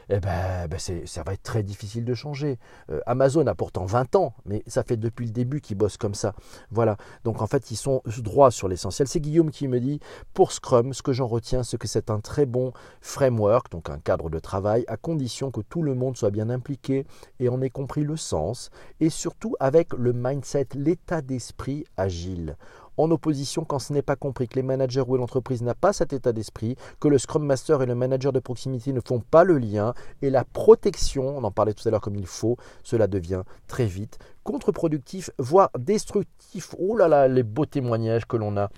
eh 0.09 0.19
ben, 0.19 0.67
ben 0.67 0.79
ça 0.79 1.23
va 1.23 1.33
être 1.33 1.43
très 1.43 1.63
difficile 1.63 2.05
de 2.05 2.13
changer. 2.13 2.59
Euh, 2.89 2.99
Amazon 3.05 3.45
a 3.47 3.55
pourtant 3.55 3.85
20 3.85 4.15
ans, 4.15 4.33
mais 4.45 4.63
ça 4.67 4.83
fait 4.83 4.97
depuis 4.97 5.25
le 5.25 5.31
début 5.31 5.61
qu'ils 5.61 5.77
bossent 5.77 5.97
comme 5.97 6.15
ça. 6.15 6.33
Voilà. 6.71 6.97
Donc 7.23 7.41
en 7.41 7.47
fait, 7.47 7.71
ils 7.71 7.75
sont 7.75 8.01
droits 8.19 8.51
sur 8.51 8.67
l'essentiel. 8.67 9.07
C'est 9.07 9.19
Guillaume 9.19 9.51
qui 9.51 9.67
me 9.67 9.79
dit, 9.79 9.99
pour 10.33 10.51
Scrum, 10.51 10.93
ce 10.93 11.01
que 11.01 11.13
j'en 11.13 11.27
retiens, 11.27 11.63
c'est 11.63 11.77
que 11.77 11.87
c'est 11.87 12.09
un 12.09 12.19
très 12.19 12.45
bon 12.45 12.71
framework, 13.01 13.71
donc 13.71 13.89
un 13.89 13.99
cadre 13.99 14.29
de 14.29 14.39
travail, 14.39 14.85
à 14.87 14.97
condition 14.97 15.51
que 15.51 15.61
tout 15.61 15.81
le 15.81 15.93
monde 15.93 16.15
soit 16.15 16.31
bien 16.31 16.49
impliqué 16.49 17.05
et 17.39 17.49
en 17.49 17.61
ait 17.61 17.69
compris 17.69 18.03
le 18.03 18.17
sens, 18.17 18.69
et 18.99 19.09
surtout 19.09 19.55
avec 19.59 19.93
le 19.93 20.13
mindset, 20.13 20.67
l'état 20.75 21.21
d'esprit 21.21 21.85
agile 21.97 22.55
en 22.97 23.09
opposition 23.11 23.63
quand 23.63 23.79
ce 23.79 23.93
n'est 23.93 24.01
pas 24.01 24.15
compris, 24.15 24.47
que 24.47 24.55
les 24.55 24.63
managers 24.63 25.03
ou 25.07 25.17
l'entreprise 25.17 25.61
n'a 25.61 25.75
pas 25.75 25.93
cet 25.93 26.13
état 26.13 26.33
d'esprit, 26.33 26.75
que 26.99 27.07
le 27.07 27.17
Scrum 27.17 27.45
Master 27.45 27.81
et 27.81 27.85
le 27.85 27.95
manager 27.95 28.33
de 28.33 28.39
proximité 28.39 28.93
ne 28.93 29.01
font 29.01 29.19
pas 29.19 29.43
le 29.43 29.57
lien, 29.57 29.93
et 30.21 30.29
la 30.29 30.43
protection, 30.43 31.37
on 31.37 31.43
en 31.43 31.51
parlait 31.51 31.73
tout 31.73 31.87
à 31.87 31.91
l'heure 31.91 32.01
comme 32.01 32.15
il 32.15 32.27
faut, 32.27 32.57
cela 32.83 33.07
devient 33.07 33.43
très 33.67 33.85
vite 33.85 34.19
contre-productif, 34.47 35.29
voire 35.39 35.69
destructif. 35.77 36.73
Oh 36.79 36.95
là 36.95 37.09
là, 37.09 37.27
les 37.27 37.43
beaux 37.43 37.65
témoignages 37.65 38.25
que 38.25 38.37
l'on 38.37 38.55
a 38.55 38.69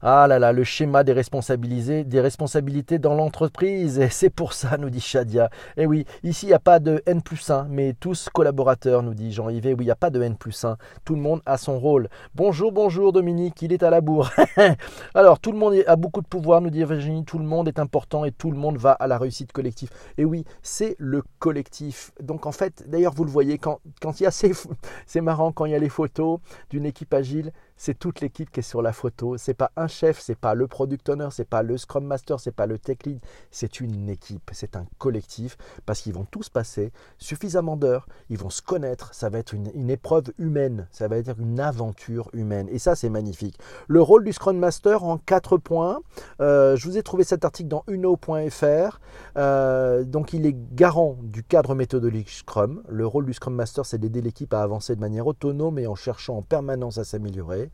ah 0.00 0.26
là 0.28 0.38
là, 0.38 0.52
le 0.52 0.62
schéma 0.62 1.02
des 1.02 1.12
responsabilités, 1.12 2.04
des 2.04 2.20
responsabilités 2.20 2.98
dans 2.98 3.14
l'entreprise. 3.14 3.98
Et 3.98 4.08
c'est 4.08 4.30
pour 4.30 4.52
ça, 4.52 4.76
nous 4.78 4.90
dit 4.90 5.00
Shadia. 5.00 5.50
Et 5.76 5.82
eh 5.82 5.86
oui, 5.86 6.04
ici, 6.22 6.46
il 6.46 6.50
n'y 6.50 6.54
a 6.54 6.60
pas 6.60 6.78
de 6.78 7.02
N 7.06 7.20
plus 7.20 7.50
1, 7.50 7.66
mais 7.68 7.94
tous 7.98 8.28
collaborateurs, 8.32 9.02
nous 9.02 9.14
dit 9.14 9.32
Jean-Yves. 9.32 9.66
Oui, 9.66 9.76
il 9.80 9.84
n'y 9.84 9.90
a 9.90 9.96
pas 9.96 10.10
de 10.10 10.22
N 10.22 10.36
plus 10.36 10.64
1. 10.64 10.76
Tout 11.04 11.14
le 11.16 11.20
monde 11.20 11.40
a 11.46 11.58
son 11.58 11.80
rôle. 11.80 12.08
Bonjour, 12.34 12.70
bonjour 12.70 13.12
Dominique, 13.12 13.60
il 13.62 13.72
est 13.72 13.82
à 13.82 13.90
la 13.90 14.00
bourre. 14.00 14.30
Alors, 15.14 15.40
tout 15.40 15.50
le 15.50 15.58
monde 15.58 15.74
a 15.86 15.96
beaucoup 15.96 16.20
de 16.20 16.28
pouvoir, 16.28 16.60
nous 16.60 16.70
dit 16.70 16.84
Virginie. 16.84 17.24
Tout 17.24 17.38
le 17.38 17.44
monde 17.44 17.66
est 17.66 17.80
important 17.80 18.24
et 18.24 18.30
tout 18.30 18.52
le 18.52 18.56
monde 18.56 18.76
va 18.76 18.92
à 18.92 19.08
la 19.08 19.18
réussite 19.18 19.50
collective. 19.50 19.90
Et 20.16 20.24
oui, 20.24 20.44
c'est 20.62 20.94
le 20.98 21.22
collectif. 21.40 22.12
Donc, 22.20 22.46
en 22.46 22.52
fait, 22.52 22.88
d'ailleurs, 22.88 23.14
vous 23.14 23.24
le 23.24 23.30
voyez, 23.30 23.58
quand, 23.58 23.80
quand 24.00 24.20
il 24.20 24.24
y 24.24 24.26
a 24.26 24.30
ces... 24.30 24.52
C'est 25.06 25.20
marrant, 25.20 25.52
quand 25.52 25.64
il 25.64 25.72
y 25.72 25.74
a 25.74 25.78
les 25.78 25.88
photos 25.88 26.38
d'une 26.70 26.84
équipe 26.84 27.12
agile, 27.14 27.52
c'est 27.78 27.98
toute 27.98 28.20
l'équipe 28.20 28.50
qui 28.50 28.60
est 28.60 28.62
sur 28.62 28.82
la 28.82 28.92
photo. 28.92 29.38
C'est 29.38 29.54
pas 29.54 29.70
un 29.76 29.86
chef, 29.86 30.20
c'est 30.20 30.34
pas 30.34 30.54
le 30.54 30.66
product 30.66 31.08
owner, 31.08 31.28
c'est 31.30 31.48
pas 31.48 31.62
le 31.62 31.78
scrum 31.78 32.04
master, 32.04 32.40
c'est 32.40 32.52
pas 32.52 32.66
le 32.66 32.78
tech 32.78 32.98
lead. 33.06 33.20
C'est 33.50 33.80
une 33.80 34.10
équipe, 34.10 34.50
c'est 34.52 34.76
un 34.76 34.84
collectif 34.98 35.56
parce 35.86 36.00
qu'ils 36.00 36.12
vont 36.12 36.26
tous 36.30 36.48
passer 36.48 36.92
suffisamment 37.18 37.76
d'heures, 37.76 38.06
ils 38.28 38.38
vont 38.38 38.50
se 38.50 38.60
connaître. 38.60 39.14
Ça 39.14 39.30
va 39.30 39.38
être 39.38 39.54
une, 39.54 39.88
épreuve 39.88 40.32
humaine, 40.38 40.86
ça 40.90 41.08
va 41.08 41.16
être 41.16 41.38
une 41.38 41.60
aventure 41.60 42.28
humaine. 42.34 42.68
Et 42.70 42.78
ça, 42.78 42.94
c'est 42.94 43.08
magnifique. 43.08 43.58
Le 43.86 44.02
rôle 44.02 44.24
du 44.24 44.32
scrum 44.32 44.58
master 44.58 45.04
en 45.04 45.16
quatre 45.16 45.56
points. 45.56 46.00
Euh, 46.40 46.76
je 46.76 46.86
vous 46.86 46.98
ai 46.98 47.02
trouvé 47.02 47.24
cet 47.24 47.44
article 47.44 47.68
dans 47.68 47.84
uno.fr. 47.86 49.00
Euh, 49.36 50.04
donc, 50.04 50.32
il 50.32 50.44
est 50.46 50.56
garant 50.74 51.16
du 51.22 51.44
cadre 51.44 51.74
méthodologique 51.74 52.30
Scrum. 52.30 52.82
Le 52.88 53.06
rôle 53.06 53.26
du 53.26 53.32
scrum 53.32 53.54
master, 53.54 53.86
c'est 53.86 53.98
d'aider 53.98 54.20
l'équipe 54.20 54.52
à 54.52 54.62
avancer 54.62 54.94
de 54.96 55.00
manière 55.00 55.26
autonome 55.26 55.78
et 55.78 55.86
en 55.86 55.94
cherchant 55.94 56.38
en 56.38 56.42
permanence 56.42 56.98
à 56.98 57.04
s'améliorer. 57.04 57.67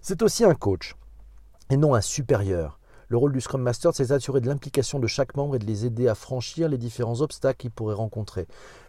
C'est 0.00 0.22
aussi 0.22 0.44
un 0.44 0.54
coach 0.54 0.94
et 1.70 1.76
non 1.76 1.94
un 1.94 2.00
supérieur. 2.00 2.78
Le 3.08 3.18
rôle 3.18 3.32
du 3.32 3.40
Scrum 3.40 3.60
Master, 3.60 3.92
c'est 3.94 4.06
d'assurer 4.06 4.40
de 4.40 4.48
l'implication 4.48 4.98
de 4.98 5.06
chaque 5.06 5.36
membre 5.36 5.56
et 5.56 5.58
de 5.58 5.66
les 5.66 5.86
aider 5.86 6.08
à 6.08 6.14
franchir 6.14 6.68
les 6.68 6.78
différents 6.78 7.20
obstacles 7.20 7.58
qu'ils 7.58 7.70
pourraient 7.70 7.94
rencontrer. 7.94 8.46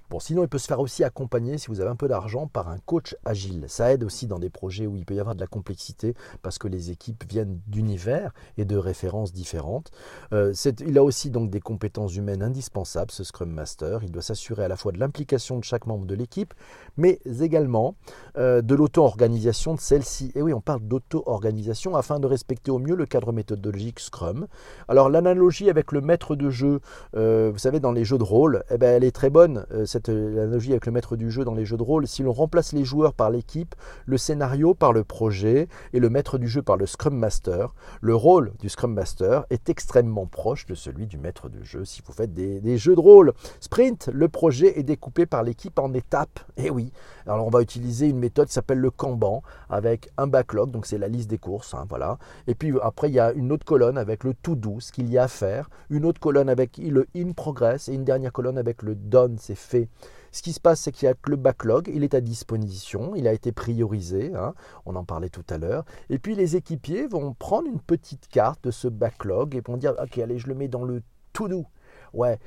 Bon, 0.10 0.20
sinon, 0.20 0.44
il 0.44 0.48
peut 0.48 0.60
se 0.60 0.68
faire 0.68 0.80
aussi 0.80 1.04
accompagner, 1.04 1.58
si 1.58 1.68
vous 1.68 1.82
avez 1.82 1.90
un 1.90 1.96
peu 1.96 2.08
d'argent, 2.08 2.48
par 2.48 2.70
un 2.70 2.78
coach 2.78 3.16
agile. 3.26 3.66
Ça 3.68 3.92
aide 3.92 4.04
aussi 4.04 4.28
dans 4.28 4.40
des 4.40 4.50
projets 4.50 4.86
où 4.86 4.96
il 4.96 5.06
peut 5.06 5.16
y 5.16 5.20
avoir 5.20 5.36
de 5.36 5.40
la 5.40 5.48
complexité 5.48 6.14
parce 6.42 6.60
que 6.60 6.68
les 6.68 6.92
équipes 6.92 7.24
viennent 7.28 7.60
d'univers 7.68 8.32
et 8.58 8.66
de 8.66 8.78
références 8.78 9.34
différentes. 9.34 9.92
Euh, 10.32 10.54
il 10.86 10.98
a 10.98 11.04
aussi 11.04 11.32
donc 11.32 11.50
des 11.50 11.60
compétences 11.60 12.16
humaines 12.16 12.44
indispensables, 12.44 13.12
ce 13.12 13.24
Scrum 13.24 13.50
Master. 13.50 14.04
Il 14.04 14.12
doit 14.12 14.22
s'assurer 14.22 14.64
à 14.64 14.68
la 14.68 14.76
fois 14.76 14.92
de 14.92 15.00
l'implication 15.00 15.58
de 15.58 15.64
chaque 15.64 15.88
membre 15.88 16.06
de 16.06 16.14
l'équipe, 16.14 16.54
mais 16.98 17.20
également 17.42 17.96
euh, 18.38 18.62
de 18.62 18.76
l'auto-organisation 18.76 19.74
de 19.74 19.80
celle-ci. 19.80 20.32
Et 20.36 20.42
oui, 20.42 20.54
on 20.54 20.62
parle 20.62 20.82
d'auto-organisation 20.82 21.96
afin 21.96 22.20
de 22.20 22.28
respecter 22.28 22.70
au 22.70 22.80
mieux 22.80 22.96
le 22.96 23.06
cadre 23.06 23.32
méthodologique 23.32 24.00
Scrum. 24.00 24.48
Alors, 24.88 25.10
l'analogie 25.10 25.70
avec 25.70 25.92
le 25.92 26.02
maître 26.02 26.36
de 26.36 26.50
jeu, 26.50 26.80
euh, 27.16 27.50
vous 27.52 27.60
savez, 27.60 27.80
dans 27.80 27.92
les 27.92 28.06
jeux 28.06 28.18
de 28.18 28.24
rôle, 28.24 28.64
eh 28.70 28.78
ben, 28.78 28.96
elle 28.96 29.04
est 29.04 29.16
très 29.16 29.30
bonne 29.30 29.66
cette 29.96 30.10
analogie 30.10 30.72
avec 30.72 30.88
le 30.88 30.92
maître 30.92 31.16
du 31.16 31.32
jeu 31.32 31.46
dans 31.46 31.54
les 31.54 31.64
jeux 31.64 31.78
de 31.78 31.84
rôle, 31.84 32.06
si 32.06 32.22
l'on 32.22 32.34
remplace 32.34 32.74
les 32.74 32.84
joueurs 32.84 33.14
par 33.14 33.30
l'équipe, 33.30 33.76
le 34.06 34.18
scénario 34.18 34.74
par 34.74 34.92
le 34.92 35.06
projet 35.06 35.70
et 35.94 36.02
le 36.02 36.10
maître 36.10 36.38
du 36.38 36.50
jeu 36.50 36.62
par 36.62 36.76
le 36.76 36.86
Scrum 36.86 37.16
Master, 37.16 37.74
le 38.02 38.14
rôle 38.14 38.52
du 38.60 38.68
Scrum 38.68 38.94
Master 38.94 39.46
est 39.50 39.70
extrêmement 39.70 40.26
proche 40.26 40.66
de 40.66 40.76
celui 40.76 41.08
du 41.08 41.18
maître 41.18 41.48
de 41.48 41.64
jeu 41.64 41.86
si 41.86 42.02
vous 42.06 42.12
faites 42.12 42.34
des, 42.34 42.78
jeux 42.78 42.96
de 42.96 43.00
rôle. 43.00 43.32
Sprint, 43.62 44.10
le 44.12 44.28
projet 44.28 44.78
est 44.78 44.84
découpé 44.84 45.26
par 45.26 45.44
l'équipe 45.44 45.80
en 45.80 45.94
étapes. 45.94 46.42
Et 46.58 46.66
eh 46.66 46.70
oui, 46.70 46.92
Alors 47.26 47.48
on 47.48 47.50
va 47.50 47.62
utiliser 47.62 48.10
une 48.10 48.20
méthode 48.20 48.48
qui 48.48 48.54
s'appelle 48.54 48.80
le 48.80 48.92
Kanban 48.92 49.44
avec 49.70 50.10
un 50.18 50.28
backlog, 50.28 50.72
donc 50.72 50.88
c'est 50.88 50.98
la 50.98 51.08
liste 51.08 51.30
des 51.30 51.38
courses, 51.38 51.74
hein, 51.74 51.86
voilà. 51.88 52.18
Et 52.48 52.56
puis 52.56 52.74
après 52.84 53.10
il 53.10 53.14
y 53.14 53.20
a 53.22 53.32
une 53.32 53.54
autre 53.54 53.66
colonne 53.66 53.98
avec 53.98 54.26
le 54.26 54.34
to 54.34 54.56
do, 54.56 54.82
ce 54.82 54.92
qu'il 54.92 55.10
y 55.10 55.18
a 55.18 55.24
à 55.24 55.28
faire, 55.30 55.70
une 55.90 56.04
autre 56.04 56.20
colonne 56.20 56.50
avec 56.50 56.80
le 56.80 57.08
in 57.16 57.32
progress 57.32 57.88
et 57.88 57.94
une 57.94 58.04
dernière 58.04 58.34
colonne 58.34 58.58
avec 58.58 58.82
le 58.82 58.96
done, 58.96 59.38
c'est 59.40 59.56
fait. 59.56 59.85
Ce 60.32 60.42
qui 60.42 60.52
se 60.52 60.60
passe, 60.60 60.82
c'est 60.82 60.92
qu'il 60.92 61.08
y 61.08 61.10
a 61.10 61.16
le 61.28 61.36
backlog, 61.38 61.90
il 61.94 62.04
est 62.04 62.14
à 62.14 62.22
disposition, 62.22 63.16
il 63.16 63.28
a 63.28 63.34
été 63.34 63.52
priorisé, 63.52 64.34
hein, 64.36 64.54
on 64.86 64.96
en 64.96 65.06
parlait 65.06 65.30
tout 65.30 65.46
à 65.50 65.58
l'heure. 65.58 65.86
Et 66.10 66.20
puis 66.20 66.36
les 66.36 66.56
équipiers 66.58 67.08
vont 67.08 67.34
prendre 67.34 67.68
une 67.68 67.80
petite 67.80 68.28
carte 68.28 68.66
de 68.66 68.72
ce 68.72 68.88
backlog 68.88 69.56
et 69.56 69.62
vont 69.62 69.78
dire, 69.78 69.94
ok, 70.02 70.18
allez, 70.18 70.38
je 70.38 70.48
le 70.48 70.56
mets 70.56 70.68
dans 70.68 70.84
le 70.84 71.04
to-do. 71.32 71.66
Ouais, 72.14 72.40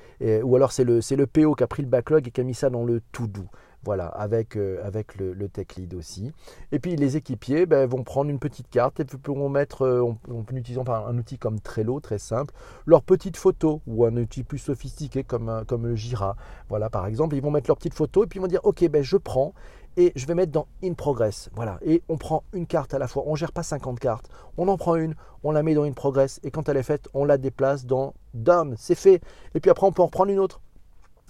ou 0.42 0.56
alors 0.56 0.72
c'est 0.72 0.84
le, 0.84 1.00
le 1.10 1.26
PO 1.26 1.54
qui 1.54 1.62
a 1.62 1.66
pris 1.66 1.82
le 1.82 1.88
backlog 1.88 2.26
et 2.26 2.30
qui 2.30 2.40
a 2.40 2.44
mis 2.44 2.54
ça 2.54 2.70
dans 2.70 2.84
le 2.84 3.00
to-do. 3.12 3.44
Voilà, 3.84 4.06
avec, 4.06 4.56
euh, 4.56 4.84
avec 4.84 5.16
le, 5.16 5.48
tech 5.48 5.76
lead 5.76 5.94
aussi. 5.94 6.32
Et 6.72 6.78
puis 6.78 6.96
les 6.96 7.16
équipiers 7.16 7.64
ben, 7.64 7.88
vont 7.88 8.02
prendre 8.02 8.28
une 8.28 8.38
petite 8.38 8.68
carte 8.68 9.00
et 9.00 9.04
pourront 9.04 9.48
mettre, 9.48 9.82
euh, 9.82 10.02
en, 10.02 10.44
utilisant 10.54 10.84
un 10.88 11.16
outil 11.16 11.38
comme 11.38 11.60
Trello, 11.60 12.00
très 12.00 12.18
simple, 12.18 12.52
leur 12.86 13.02
petite 13.02 13.36
photo 13.36 13.80
ou 13.86 14.04
un 14.04 14.16
outil 14.16 14.42
plus 14.42 14.58
sophistiqué 14.58 15.22
comme, 15.22 15.64
comme 15.66 15.86
le 15.86 15.94
Jira. 15.94 16.36
Voilà, 16.68 16.90
par 16.90 17.06
exemple, 17.06 17.36
ils 17.36 17.42
vont 17.42 17.50
mettre 17.50 17.68
leur 17.68 17.76
petite 17.76 17.94
photo 17.94 18.24
et 18.24 18.26
puis 18.26 18.38
ils 18.38 18.42
vont 18.42 18.48
dire, 18.48 18.64
ok, 18.64 18.86
ben, 18.88 19.02
je 19.02 19.16
prends 19.16 19.54
et 19.98 20.12
je 20.14 20.26
vais 20.26 20.34
mettre 20.34 20.52
dans 20.52 20.68
In 20.82 20.94
Progress. 20.94 21.50
Voilà. 21.54 21.78
Et 21.82 22.02
on 22.08 22.16
prend 22.16 22.44
une 22.52 22.66
carte 22.66 22.94
à 22.94 22.98
la 22.98 23.08
fois. 23.08 23.24
On 23.26 23.32
ne 23.32 23.36
gère 23.36 23.50
pas 23.52 23.64
50 23.64 23.98
cartes. 23.98 24.30
On 24.56 24.68
en 24.68 24.76
prend 24.76 24.94
une, 24.94 25.14
on 25.42 25.50
la 25.50 25.64
met 25.64 25.74
dans 25.74 25.82
In 25.82 25.92
Progress 25.92 26.40
et 26.44 26.52
quand 26.52 26.68
elle 26.68 26.76
est 26.76 26.84
faite, 26.84 27.08
on 27.14 27.24
la 27.24 27.36
déplace 27.36 27.84
dans 27.84 28.14
Done. 28.32 28.74
C'est 28.78 28.94
fait. 28.94 29.20
Et 29.54 29.60
puis 29.60 29.70
après, 29.70 29.86
on 29.86 29.92
peut 29.92 30.02
en 30.02 30.08
prendre 30.08 30.30
une 30.30 30.38
autre. 30.38 30.60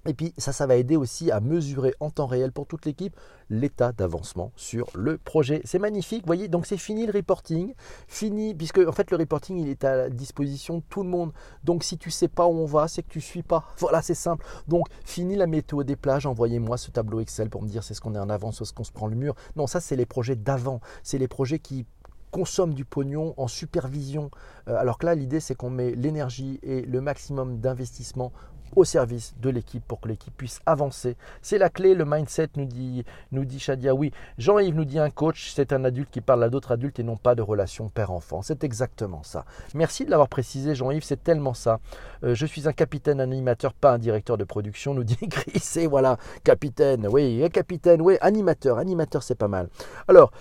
Et 0.09 0.15
puis 0.15 0.33
ça, 0.39 0.53
ça 0.53 0.67
va 0.67 0.77
aider 0.77 0.97
aussi 0.97 1.31
à 1.31 1.41
mesurer 1.41 1.95
en 2.01 2.09
temps 2.11 2.27
réel 2.27 2.51
pour 2.51 2.67
toute 2.67 2.87
l'équipe 2.87 3.15
l'état 3.51 3.93
d'avancement 3.93 4.53
sur 4.57 4.89
le 4.95 5.19
projet. 5.19 5.61
C'est 5.65 5.79
magnifique, 5.79 6.23
vous 6.23 6.27
voyez, 6.27 6.49
donc 6.49 6.67
c'est 6.67 6.79
fini 6.79 7.07
le 7.07 7.13
reporting, 7.13 7.75
fini, 8.07 8.55
puisque 8.55 8.79
en 8.79 8.93
fait 8.93 9.11
le 9.11 9.19
reporting 9.19 9.59
il 9.59 9.69
est 9.69 9.85
à 9.85 10.09
disposition 10.09 10.79
de 10.79 10.83
tout 10.89 11.03
le 11.03 11.11
monde. 11.11 11.33
Donc 11.63 11.85
si 11.85 11.99
tu 11.99 12.11
sais 12.11 12.29
pas 12.29 12.47
où 12.47 12.53
on 12.53 12.65
va, 12.65 12.89
c'est 12.89 13.03
que 13.03 13.11
tu 13.11 13.21
suis 13.21 13.43
pas. 13.43 13.65
Voilà, 13.79 14.03
c'est 14.03 14.15
simple. 14.15 14.45
Donc 14.67 14.87
fini 15.05 15.37
la 15.37 15.47
météo 15.47 15.85
des 15.85 15.97
plages, 15.97 16.27
envoyez-moi 16.27 16.79
ce 16.79 16.91
tableau 16.91 17.21
Excel 17.21 17.51
pour 17.51 17.63
me 17.63 17.69
dire 17.69 17.85
c'est 17.85 17.95
ce 17.95 18.01
qu'on 18.01 18.15
est 18.15 18.19
en 18.19 18.31
avance 18.31 18.61
ou 18.63 18.65
ce 18.65 18.73
qu'on 18.73 18.85
se 18.85 18.93
prend 18.93 19.07
le 19.07 19.17
mur. 19.17 19.35
Non, 19.57 19.67
ça 19.67 19.81
c'est 19.81 19.97
les 19.97 20.07
projets 20.07 20.37
d'avant, 20.37 20.81
c'est 21.03 21.19
les 21.19 21.29
projets 21.29 21.59
qui 21.59 21.87
consomment 22.31 22.75
du 22.75 22.85
pognon 22.85 23.35
en 23.37 23.49
supervision. 23.49 24.31
Euh, 24.69 24.77
alors 24.77 24.99
que 24.99 25.07
là, 25.07 25.15
l'idée, 25.15 25.41
c'est 25.41 25.55
qu'on 25.55 25.71
met 25.71 25.93
l'énergie 25.93 26.59
et 26.63 26.83
le 26.83 27.01
maximum 27.01 27.59
d'investissement 27.59 28.33
au 28.77 28.85
service 28.85 29.35
de 29.41 29.51
l'équipe 29.51 29.85
pour 29.87 30.01
que 30.01 30.09
l'équipe 30.09 30.37
puisse 30.37 30.61
avancer. 30.67 31.17
C'est 31.43 31.59
la 31.59 31.71
clé, 31.71 31.95
le 31.95 32.05
mindset, 32.05 32.49
nous 32.57 32.65
dit, 32.65 33.05
nous 33.33 33.45
Shadia. 33.59 33.95
Oui, 33.95 34.13
Jean-Yves 34.39 34.75
nous 34.75 34.85
dit 34.85 34.99
un 34.99 35.11
coach, 35.11 35.53
c'est 35.55 35.73
un 35.73 35.85
adulte 35.85 36.11
qui 36.11 36.21
parle 36.21 36.45
à 36.45 36.49
d'autres 36.49 36.73
adultes 36.73 36.99
et 36.99 37.03
non 37.03 37.17
pas 37.17 37.35
de 37.35 37.43
relation 37.43 37.89
père-enfant. 37.89 38.43
C'est 38.43 38.65
exactement 38.65 39.23
ça. 39.23 39.45
Merci 39.75 40.05
de 40.05 40.11
l'avoir 40.11 40.29
précisé, 40.29 40.75
Jean-Yves, 40.75 41.05
c'est 41.05 41.23
tellement 41.23 41.55
ça. 41.55 41.81
Euh, 42.25 42.35
je 42.35 42.47
suis 42.47 42.69
un 42.69 42.73
capitaine 42.73 43.21
animateur, 43.21 43.73
pas 43.75 43.93
un 43.93 43.99
directeur 43.99 44.37
de 44.37 44.45
production, 44.45 44.95
nous 44.95 45.05
dit 45.05 45.17
Chris. 45.31 45.63
Et 45.77 45.87
voilà, 45.87 46.19
capitaine, 46.45 47.07
oui, 47.11 47.49
capitaine, 47.53 48.01
oui, 48.03 48.17
animateur, 48.21 48.79
animateur, 48.79 49.23
c'est 49.23 49.35
pas 49.35 49.49
mal. 49.49 49.69
Alors, 50.07 50.33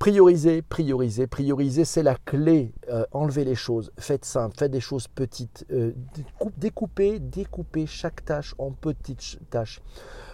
Prioriser, 0.00 0.62
prioriser, 0.62 1.26
prioriser, 1.26 1.84
c'est 1.84 2.02
la 2.02 2.14
clé. 2.14 2.72
Euh, 2.88 3.04
enlevez 3.12 3.44
les 3.44 3.54
choses, 3.54 3.92
faites 3.98 4.24
simple, 4.24 4.56
faites 4.56 4.70
des 4.70 4.80
choses 4.80 5.06
petites. 5.08 5.66
Euh, 5.70 5.92
découpez, 6.56 7.18
découpez 7.18 7.84
chaque 7.84 8.24
tâche 8.24 8.54
en 8.56 8.70
petites 8.70 9.38
tâches. 9.50 9.82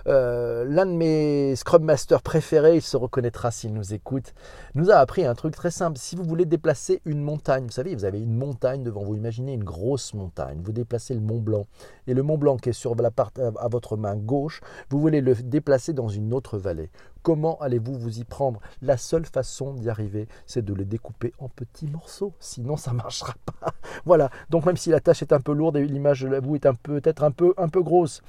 Euh, 0.08 0.64
l'un 0.68 0.86
de 0.86 0.92
mes 0.92 1.56
Scrum 1.56 1.82
Masters 1.82 2.22
préférés, 2.22 2.76
il 2.76 2.82
se 2.82 2.96
reconnaîtra 2.96 3.50
s'il 3.50 3.72
nous 3.72 3.92
écoute, 3.92 4.34
nous 4.76 4.90
a 4.90 4.96
appris 4.96 5.24
un 5.24 5.34
truc 5.34 5.54
très 5.56 5.72
simple. 5.72 5.98
Si 5.98 6.14
vous 6.14 6.22
voulez 6.22 6.44
déplacer 6.44 7.02
une 7.04 7.20
montagne, 7.20 7.64
vous 7.64 7.72
savez, 7.72 7.94
vous 7.94 8.04
avez 8.04 8.20
une 8.20 8.36
montagne 8.36 8.84
devant 8.84 9.02
vous, 9.02 9.16
imaginez 9.16 9.54
une 9.54 9.64
grosse 9.64 10.14
montagne, 10.14 10.60
vous 10.62 10.72
déplacez 10.72 11.14
le 11.14 11.20
Mont 11.20 11.40
Blanc, 11.40 11.66
et 12.06 12.14
le 12.14 12.22
Mont 12.22 12.38
Blanc 12.38 12.56
qui 12.56 12.68
est 12.68 12.72
sur 12.72 12.94
la 12.94 13.10
part, 13.10 13.32
à 13.58 13.68
votre 13.68 13.96
main 13.96 14.14
gauche, 14.14 14.60
vous 14.90 15.00
voulez 15.00 15.20
le 15.20 15.34
déplacer 15.34 15.92
dans 15.92 16.08
une 16.08 16.32
autre 16.32 16.56
vallée. 16.56 16.90
Comment 17.22 17.58
allez-vous 17.58 17.98
vous 17.98 18.20
y 18.20 18.24
prendre? 18.24 18.60
La 18.82 18.96
seule 18.96 19.26
façon 19.26 19.74
d'y 19.74 19.90
arriver, 19.90 20.28
c'est 20.46 20.64
de 20.64 20.72
le 20.72 20.84
découper 20.84 21.32
en 21.40 21.48
petits 21.48 21.88
morceaux. 21.88 22.32
Sinon, 22.38 22.76
ça 22.76 22.92
ne 22.92 22.98
marchera 22.98 23.34
pas. 23.44 23.74
voilà. 24.04 24.30
Donc, 24.48 24.64
même 24.64 24.76
si 24.76 24.90
la 24.90 25.00
tâche 25.00 25.22
est 25.22 25.32
un 25.32 25.40
peu 25.40 25.52
lourde 25.52 25.76
et 25.76 25.84
l'image 25.84 26.22
de 26.22 26.38
vous 26.38 26.54
est 26.54 26.68
peut-être 26.84 27.24
un 27.24 27.32
peu, 27.32 27.52
un 27.56 27.68
peu 27.68 27.82
grosse, 27.82 28.22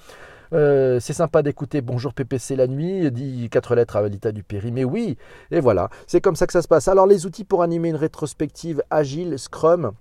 euh, 0.53 0.99
c'est 0.99 1.13
sympa 1.13 1.41
d'écouter 1.41 1.81
Bonjour 1.81 2.13
PPC 2.13 2.55
la 2.55 2.67
nuit, 2.67 3.11
dit 3.11 3.49
quatre 3.49 3.75
lettres 3.75 3.95
à 3.95 4.01
Valita 4.01 4.31
du 4.31 4.43
Péry, 4.43 4.71
mais 4.71 4.83
oui, 4.83 5.17
et 5.51 5.59
voilà, 5.59 5.89
c'est 6.07 6.21
comme 6.21 6.35
ça 6.35 6.47
que 6.47 6.53
ça 6.53 6.61
se 6.61 6.67
passe. 6.67 6.87
Alors 6.87 7.07
les 7.07 7.25
outils 7.25 7.43
pour 7.43 7.63
animer 7.63 7.89
une 7.89 7.95
rétrospective 7.95 8.81
agile, 8.89 9.37
Scrum, 9.37 9.93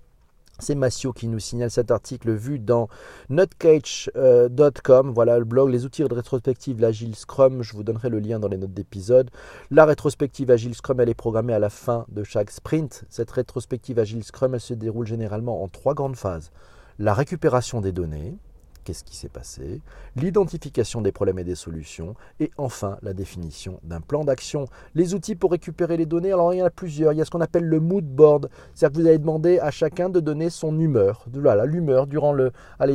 c'est 0.58 0.74
Massio 0.74 1.12
qui 1.12 1.28
nous 1.28 1.38
signale 1.38 1.70
cet 1.70 1.90
article 1.90 2.32
vu 2.32 2.58
dans 2.58 2.88
notcage.com. 3.28 5.12
Voilà 5.14 5.38
le 5.38 5.44
blog, 5.44 5.68
les 5.68 5.84
outils 5.84 6.02
de 6.02 6.14
rétrospective, 6.14 6.80
l'Agile 6.80 7.14
Scrum. 7.14 7.62
Je 7.62 7.74
vous 7.74 7.82
donnerai 7.82 8.08
le 8.08 8.20
lien 8.20 8.38
dans 8.38 8.48
les 8.48 8.56
notes 8.56 8.72
d'épisode. 8.72 9.30
La 9.70 9.84
rétrospective 9.84 10.50
Agile 10.50 10.74
Scrum, 10.74 11.00
elle 11.00 11.10
est 11.10 11.14
programmée 11.14 11.52
à 11.52 11.58
la 11.58 11.68
fin 11.68 12.06
de 12.08 12.24
chaque 12.24 12.50
sprint. 12.50 13.04
Cette 13.10 13.30
rétrospective 13.32 13.98
Agile 13.98 14.24
Scrum, 14.24 14.54
elle 14.54 14.60
se 14.60 14.72
déroule 14.72 15.06
généralement 15.06 15.62
en 15.62 15.68
trois 15.68 15.92
grandes 15.92 16.16
phases. 16.16 16.50
La 16.98 17.12
récupération 17.12 17.82
des 17.82 17.92
données, 17.92 18.38
qu'est-ce 18.86 19.02
qui 19.02 19.16
s'est 19.16 19.28
passé, 19.28 19.80
l'identification 20.14 21.02
des 21.02 21.10
problèmes 21.10 21.40
et 21.40 21.44
des 21.44 21.56
solutions, 21.56 22.14
et 22.38 22.52
enfin 22.56 22.98
la 23.02 23.12
définition 23.12 23.80
d'un 23.82 24.00
plan 24.00 24.24
d'action. 24.24 24.66
Les 24.94 25.12
outils 25.12 25.34
pour 25.34 25.50
récupérer 25.50 25.96
les 25.96 26.06
données, 26.06 26.32
alors 26.32 26.54
il 26.54 26.58
y 26.58 26.62
en 26.62 26.66
a 26.66 26.70
plusieurs. 26.70 27.12
Il 27.12 27.18
y 27.18 27.20
a 27.20 27.24
ce 27.24 27.30
qu'on 27.30 27.40
appelle 27.40 27.64
le 27.64 27.80
mood 27.80 28.04
board, 28.04 28.48
c'est-à-dire 28.74 28.96
que 28.96 29.02
vous 29.02 29.08
allez 29.08 29.18
demander 29.18 29.58
à 29.58 29.72
chacun 29.72 30.08
de 30.08 30.20
donner 30.20 30.50
son 30.50 30.78
humeur, 30.78 31.26
voilà, 31.32 31.66
l'humeur 31.66 32.06
durant 32.06 32.34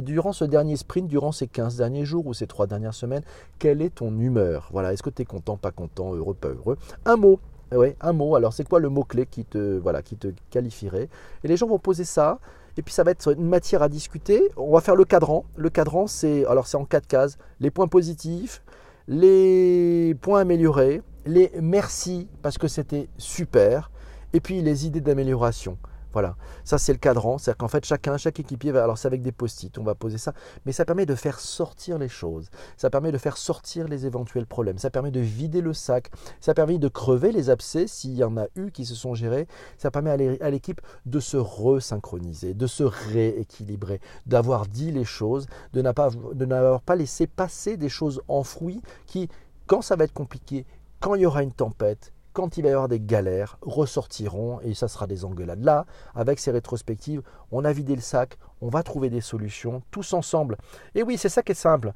durant 0.01 0.32
ce 0.32 0.45
dernier 0.45 0.77
sprint, 0.77 1.10
durant 1.10 1.34
ces 1.34 1.47
15 1.47 1.75
derniers 1.75 2.06
jours 2.06 2.25
ou 2.25 2.34
ces 2.34 2.47
3 2.47 2.67
dernières 2.67 2.93
semaines, 2.93 3.23
quelle 3.60 3.82
est 3.82 3.95
ton 3.95 4.17
humeur? 4.17 4.69
Voilà, 4.71 4.93
est-ce 4.93 5.04
que 5.04 5.10
tu 5.10 5.23
es 5.23 5.25
content, 5.25 5.58
pas 5.58 5.71
content, 5.71 6.13
heureux, 6.13 6.34
pas 6.34 6.47
heureux? 6.47 6.77
Un 7.04 7.17
mot, 7.17 7.39
oui, 7.73 7.95
un 7.99 8.13
mot. 8.13 8.36
Alors, 8.36 8.54
c'est 8.54 8.67
quoi 8.67 8.80
le 8.80 8.89
mot-clé 8.89 9.25
qui 9.25 9.45
voilà, 9.82 10.01
qui 10.01 10.15
te 10.15 10.30
qualifierait? 10.49 11.10
Et 11.43 11.47
les 11.47 11.58
gens 11.58 11.67
vont 11.67 11.80
poser 11.80 12.06
ça. 12.06 12.39
Et 12.77 12.81
puis 12.81 12.93
ça 12.93 13.03
va 13.03 13.12
être 13.12 13.34
une 13.34 13.47
matière 13.47 13.81
à 13.81 13.89
discuter. 13.89 14.49
On 14.57 14.73
va 14.73 14.81
faire 14.81 14.95
le 14.95 15.05
cadran. 15.05 15.45
Le 15.55 15.69
cadran, 15.69 16.07
c'est 16.07 16.45
alors 16.45 16.67
c'est 16.67 16.77
en 16.77 16.86
quatre 16.86 17.07
cases. 17.07 17.38
Les 17.60 17.71
points 17.71 17.88
positifs, 17.88 18.62
les 19.07 20.15
points 20.21 20.41
améliorés, 20.41 21.01
les 21.25 21.51
merci 21.62 22.27
parce 22.41 22.57
que 22.57 22.67
c'était 22.67 23.10
super, 23.17 23.91
et 24.34 24.39
puis 24.39 24.62
les 24.62 24.86
idées 24.86 25.01
d'amélioration. 25.01 25.77
Voilà, 26.13 26.36
ça 26.65 26.78
c'est 26.78 26.91
le 26.91 27.00
cadran, 27.00 27.38
c'est-à-dire 27.38 27.58
qu'en 27.58 27.67
fait 27.67 27.86
chacun, 27.86 28.17
chaque 28.17 28.39
équipier 28.39 28.71
va, 28.71 28.84
alors 28.84 28.97
c'est 28.97 29.08
avec 29.08 29.21
des 29.21 29.32
post-it, 29.32 29.78
on 29.78 29.84
va 29.84 29.95
poser 29.95 30.17
ça, 30.17 30.34
mais 30.65 30.74
ça 30.74 30.84
permet 30.84 31.06
de 31.06 31.15
faire 31.15 31.39
sortir 31.39 31.97
les 31.97 32.10
choses, 32.10 32.50
ça 32.76 32.89
permet 32.89 33.13
de 33.13 33.17
faire 33.17 33.38
sortir 33.38 33.88
les 33.88 34.06
éventuels 34.06 34.45
problèmes, 34.45 34.78
ça 34.78 34.89
permet 34.89 35.12
de 35.12 35.21
vider 35.21 35.62
le 35.62 35.74
sac, 35.74 36.12
ça 36.41 36.54
permet 36.54 36.78
de 36.80 36.88
crever 36.89 37.32
les 37.32 37.50
abcès 37.50 37.88
s'il 37.88 38.13
y 38.13 38.24
en 38.26 38.38
a 38.38 38.47
eu 38.56 38.71
qui 38.71 38.86
se 38.86 38.95
sont 38.95 39.15
gérés, 39.15 39.47
ça 39.78 39.89
permet 39.89 40.38
à 40.41 40.50
l'équipe 40.50 40.82
de 41.06 41.19
se 41.19 41.38
resynchroniser, 41.38 42.54
de 42.54 42.67
se 42.67 42.84
rééquilibrer, 42.84 44.02
d'avoir 44.26 44.65
dit 44.65 44.91
les 44.91 45.06
choses, 45.06 45.47
de 45.71 45.82
n'avoir 45.82 46.82
pas 46.82 46.95
laissé 46.95 47.26
passer 47.26 47.78
des 47.78 47.89
choses 47.89 48.21
enfouies 48.28 48.82
qui, 49.06 49.30
quand 49.65 49.82
ça 49.82 49.95
va 49.95 50.04
être 50.04 50.13
compliqué, 50.13 50.65
quand 51.00 51.15
il 51.15 51.21
y 51.21 51.26
aura 51.26 51.41
une 51.41 51.54
tempête, 51.54 52.12
quand 52.34 52.58
il 52.58 52.63
va 52.63 52.70
y 52.70 52.72
avoir 52.72 52.88
des 52.88 53.00
galères, 53.00 53.58
ressortiront 53.62 54.60
et 54.62 54.74
ça 54.74 54.88
sera 54.88 55.08
des 55.08 55.26
engueulades. 55.26 55.63
Là, 55.63 55.86
avec 56.15 56.39
ces 56.39 56.52
rétrospectives, 56.52 57.22
on 57.52 57.65
a 57.65 57.74
vidé 57.74 57.96
le 57.96 58.02
sac, 58.02 58.38
on 58.62 58.70
va 58.70 58.84
trouver 58.84 59.10
des 59.10 59.22
solutions 59.22 59.82
tous 59.91 60.13
ensemble. 60.13 60.58
Et 60.96 61.04
oui, 61.04 61.17
c'est 61.17 61.30
ça 61.30 61.41
qui 61.41 61.52
est 61.52 61.56
simple. 61.56 61.94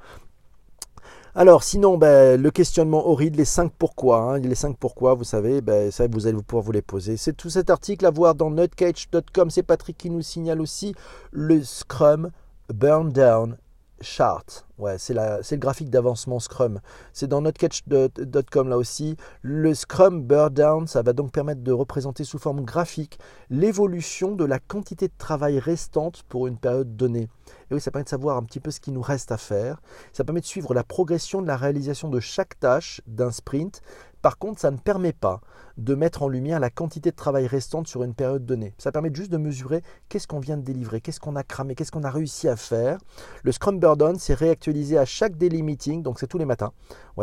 Alors, 1.37 1.63
sinon, 1.63 1.97
ben, 1.97 2.41
le 2.41 2.49
questionnement 2.49 3.07
horrible, 3.07 3.37
les 3.37 3.45
5 3.45 3.71
pourquoi. 3.77 4.19
Hein, 4.19 4.39
les 4.39 4.55
5 4.55 4.77
pourquoi, 4.77 5.15
vous 5.15 5.25
savez, 5.25 5.59
ben, 5.59 5.91
ça, 5.91 6.07
vous 6.07 6.27
allez 6.27 6.41
pouvoir 6.41 6.63
vous 6.63 6.71
les 6.71 6.81
poser. 6.81 7.17
C'est 7.17 7.33
tout 7.33 7.49
cet 7.49 7.69
article 7.69 8.05
à 8.05 8.09
voir 8.09 8.35
dans 8.35 8.49
nutcage.com. 8.49 9.49
C'est 9.49 9.63
Patrick 9.63 9.97
qui 9.97 10.09
nous 10.09 10.21
signale 10.21 10.61
aussi 10.61 10.95
le 11.31 11.61
Scrum 11.61 12.31
Burn 12.73 13.11
Down 13.11 13.57
chart. 14.01 14.65
C'est 14.97 15.13
le 15.13 15.55
graphique 15.57 15.89
d'avancement 15.89 16.39
Scrum. 16.39 16.81
C'est 17.13 17.27
dans 17.27 17.41
notecatch.com 17.41 18.69
là 18.69 18.77
aussi. 18.77 19.15
Le 19.41 19.73
Scrum 19.73 20.21
Burn 20.21 20.53
Down, 20.53 20.87
ça 20.87 21.01
va 21.01 21.13
donc 21.13 21.31
permettre 21.31 21.61
de 21.61 21.71
représenter 21.71 22.23
sous 22.23 22.39
forme 22.39 22.63
graphique 22.65 23.19
l'évolution 23.49 24.35
de 24.35 24.45
la 24.45 24.59
quantité 24.59 25.07
de 25.07 25.13
travail 25.17 25.59
restante 25.59 26.23
pour 26.23 26.47
une 26.47 26.57
période 26.57 26.95
donnée. 26.95 27.29
Et 27.71 27.73
oui, 27.73 27.81
ça 27.81 27.91
permet 27.91 28.03
de 28.03 28.09
savoir 28.09 28.37
un 28.37 28.43
petit 28.43 28.59
peu 28.59 28.71
ce 28.71 28.79
qui 28.79 28.91
nous 28.91 29.01
reste 29.01 29.31
à 29.31 29.37
faire. 29.37 29.81
Ça 30.13 30.23
permet 30.23 30.41
de 30.41 30.45
suivre 30.45 30.73
la 30.73 30.83
progression 30.83 31.41
de 31.41 31.47
la 31.47 31.57
réalisation 31.57 32.09
de 32.09 32.19
chaque 32.19 32.59
tâche 32.59 33.01
d'un 33.07 33.31
sprint, 33.31 33.81
par 34.25 34.39
contre, 34.39 34.59
ça 34.59 34.71
ne 34.71 34.77
permet 34.77 35.13
pas 35.13 35.39
de 35.77 35.93
mettre 35.93 36.23
en 36.23 36.27
lumière 36.27 36.59
la 36.59 36.71
quantité 36.71 37.11
de 37.11 37.15
travail 37.15 37.45
restante 37.45 37.87
sur 37.87 38.01
une 38.01 38.15
période 38.15 38.43
donnée. 38.43 38.73
Ça 38.79 38.91
permet 38.91 39.13
juste 39.13 39.31
de 39.31 39.37
mesurer 39.37 39.83
qu'est-ce 40.09 40.25
qu'on 40.27 40.39
vient 40.39 40.57
de 40.57 40.63
délivrer, 40.63 40.99
qu'est-ce 40.99 41.19
qu'on 41.19 41.35
a 41.35 41.43
cramé, 41.43 41.75
qu'est-ce 41.75 41.91
qu'on 41.91 42.03
a 42.03 42.09
réussi 42.09 42.47
à 42.47 42.55
faire. 42.55 42.97
Le 43.43 43.51
Scrum 43.51 43.79
Burden, 43.79 44.15
c'est 44.17 44.33
réactualisé 44.33 44.97
à 44.97 45.05
chaque 45.05 45.37
daily 45.37 45.61
meeting, 45.61 46.01
donc 46.01 46.19
c'est 46.19 46.25
tous 46.25 46.39
les 46.39 46.45
matins. 46.45 46.71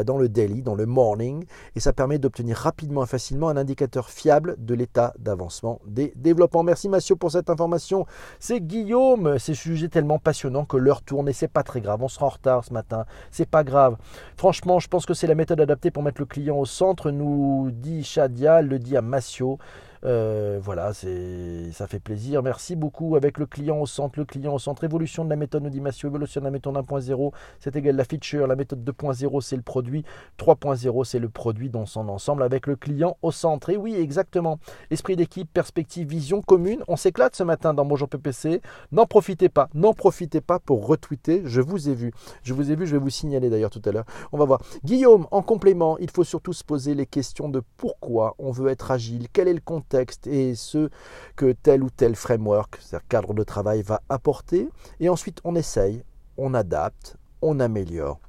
Dans 0.04 0.16
le 0.16 0.28
daily, 0.28 0.62
dans 0.62 0.74
le 0.74 0.86
morning, 0.86 1.44
et 1.76 1.80
ça 1.80 1.92
permet 1.92 2.18
d'obtenir 2.18 2.56
rapidement 2.56 3.04
et 3.04 3.06
facilement 3.06 3.48
un 3.48 3.56
indicateur 3.56 4.10
fiable 4.10 4.56
de 4.58 4.74
l'état 4.74 5.12
d'avancement 5.18 5.80
des 5.86 6.12
développements. 6.16 6.62
Merci 6.62 6.88
Mathieu 6.88 7.16
pour 7.16 7.30
cette 7.30 7.50
information. 7.50 8.06
C'est 8.40 8.60
Guillaume, 8.60 9.38
c'est 9.38 9.54
sujet 9.54 9.88
tellement 9.88 10.18
passionnant 10.18 10.64
que 10.64 10.76
l'heure 10.76 11.02
tourne 11.02 11.28
et 11.28 11.32
c'est 11.32 11.48
pas 11.48 11.62
très 11.62 11.80
grave. 11.80 12.02
On 12.02 12.08
sera 12.08 12.26
en 12.26 12.30
retard 12.30 12.64
ce 12.64 12.72
matin, 12.72 13.04
c'est 13.30 13.48
pas 13.48 13.64
grave. 13.64 13.96
Franchement, 14.36 14.78
je 14.78 14.88
pense 14.88 15.06
que 15.06 15.14
c'est 15.14 15.26
la 15.26 15.34
méthode 15.34 15.60
adaptée 15.60 15.90
pour 15.90 16.02
mettre 16.02 16.20
le 16.20 16.26
client 16.26 16.56
au 16.56 16.64
centre, 16.64 17.10
nous 17.10 17.70
dit 17.70 18.02
Shadia, 18.02 18.62
le 18.62 18.78
dit 18.78 18.96
à 18.96 19.02
Massio. 19.02 19.58
Euh, 20.04 20.58
voilà, 20.62 20.92
ça 20.92 21.86
fait 21.86 22.00
plaisir. 22.00 22.42
Merci 22.42 22.76
beaucoup. 22.76 23.16
Avec 23.16 23.38
le 23.38 23.46
client 23.46 23.78
au 23.78 23.86
centre, 23.86 24.18
le 24.18 24.24
client 24.24 24.54
au 24.54 24.58
centre. 24.58 24.84
Évolution 24.84 25.24
de 25.24 25.30
la 25.30 25.36
méthode, 25.36 25.62
nous 25.62 25.70
dit. 25.70 25.82
Évolution 26.04 26.40
de 26.40 26.44
la 26.44 26.50
méthode 26.50 26.74
1.0, 26.74 27.32
c'est 27.60 27.76
égal 27.76 27.94
à 27.94 27.98
la 27.98 28.04
feature. 28.04 28.46
La 28.46 28.56
méthode 28.56 28.84
2.0, 28.84 29.40
c'est 29.40 29.56
le 29.56 29.62
produit. 29.62 30.04
3.0, 30.38 31.04
c'est 31.04 31.18
le 31.18 31.28
produit 31.28 31.70
dans 31.70 31.86
son 31.86 32.08
ensemble 32.08 32.42
avec 32.42 32.66
le 32.66 32.76
client 32.76 33.16
au 33.22 33.30
centre. 33.30 33.70
Et 33.70 33.76
oui, 33.76 33.94
exactement. 33.94 34.58
Esprit 34.90 35.16
d'équipe, 35.16 35.48
perspective, 35.52 36.08
vision 36.08 36.42
commune. 36.42 36.82
On 36.88 36.96
s'éclate 36.96 37.36
ce 37.36 37.42
matin 37.42 37.74
dans 37.74 37.84
Bonjour 37.84 38.08
PPC. 38.08 38.60
N'en 38.90 39.06
profitez 39.06 39.48
pas. 39.48 39.68
N'en 39.74 39.92
profitez 39.92 40.40
pas 40.40 40.58
pour 40.58 40.86
retweeter. 40.86 41.42
Je 41.44 41.60
vous 41.60 41.88
ai 41.88 41.94
vu. 41.94 42.12
Je 42.42 42.54
vous 42.54 42.70
ai 42.70 42.76
vu. 42.76 42.86
Je 42.86 42.96
vais 42.96 43.02
vous 43.02 43.10
signaler 43.10 43.50
d'ailleurs 43.50 43.70
tout 43.70 43.82
à 43.84 43.92
l'heure. 43.92 44.06
On 44.32 44.38
va 44.38 44.44
voir. 44.44 44.62
Guillaume, 44.84 45.26
en 45.30 45.42
complément, 45.42 45.98
il 45.98 46.10
faut 46.10 46.24
surtout 46.24 46.52
se 46.52 46.64
poser 46.64 46.94
les 46.94 47.06
questions 47.06 47.48
de 47.48 47.62
pourquoi 47.76 48.34
on 48.38 48.50
veut 48.50 48.70
être 48.70 48.90
agile. 48.90 49.28
Quel 49.32 49.48
est 49.48 49.54
le 49.54 49.60
contexte 49.60 49.91
et 50.26 50.54
ce 50.54 50.90
que 51.36 51.52
tel 51.52 51.82
ou 51.82 51.90
tel 51.90 52.14
framework, 52.16 52.80
cadre 53.08 53.34
de 53.34 53.42
travail, 53.42 53.82
va 53.82 54.00
apporter. 54.08 54.68
Et 55.00 55.08
ensuite, 55.08 55.40
on 55.44 55.54
essaye, 55.54 56.02
on 56.36 56.54
adapte, 56.54 57.16
on 57.40 57.60
améliore 57.60 58.20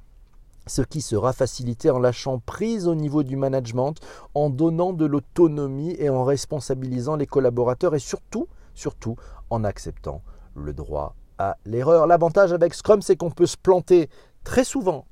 ce 0.66 0.82
qui 0.82 1.00
sera 1.00 1.32
facilité 1.32 1.90
en 1.90 1.98
lâchant 1.98 2.38
prise 2.38 2.88
au 2.88 2.94
niveau 2.94 3.22
du 3.22 3.36
management, 3.36 3.94
en 4.34 4.50
donnant 4.50 4.92
de 4.92 5.04
l'autonomie 5.04 5.94
et 5.98 6.08
en 6.08 6.24
responsabilisant 6.24 7.16
les 7.16 7.26
collaborateurs 7.26 7.94
et 7.94 7.98
surtout, 7.98 8.48
surtout 8.74 9.16
en 9.50 9.64
acceptant 9.64 10.22
le 10.54 10.72
droit 10.72 11.14
à 11.38 11.56
l'erreur. 11.64 12.06
L'avantage 12.06 12.52
avec 12.52 12.74
Scrum, 12.74 13.02
c'est 13.02 13.16
qu'on 13.16 13.30
peut 13.30 13.46
se 13.46 13.56
planter 13.56 14.08
très 14.42 14.64
souvent 14.64 15.04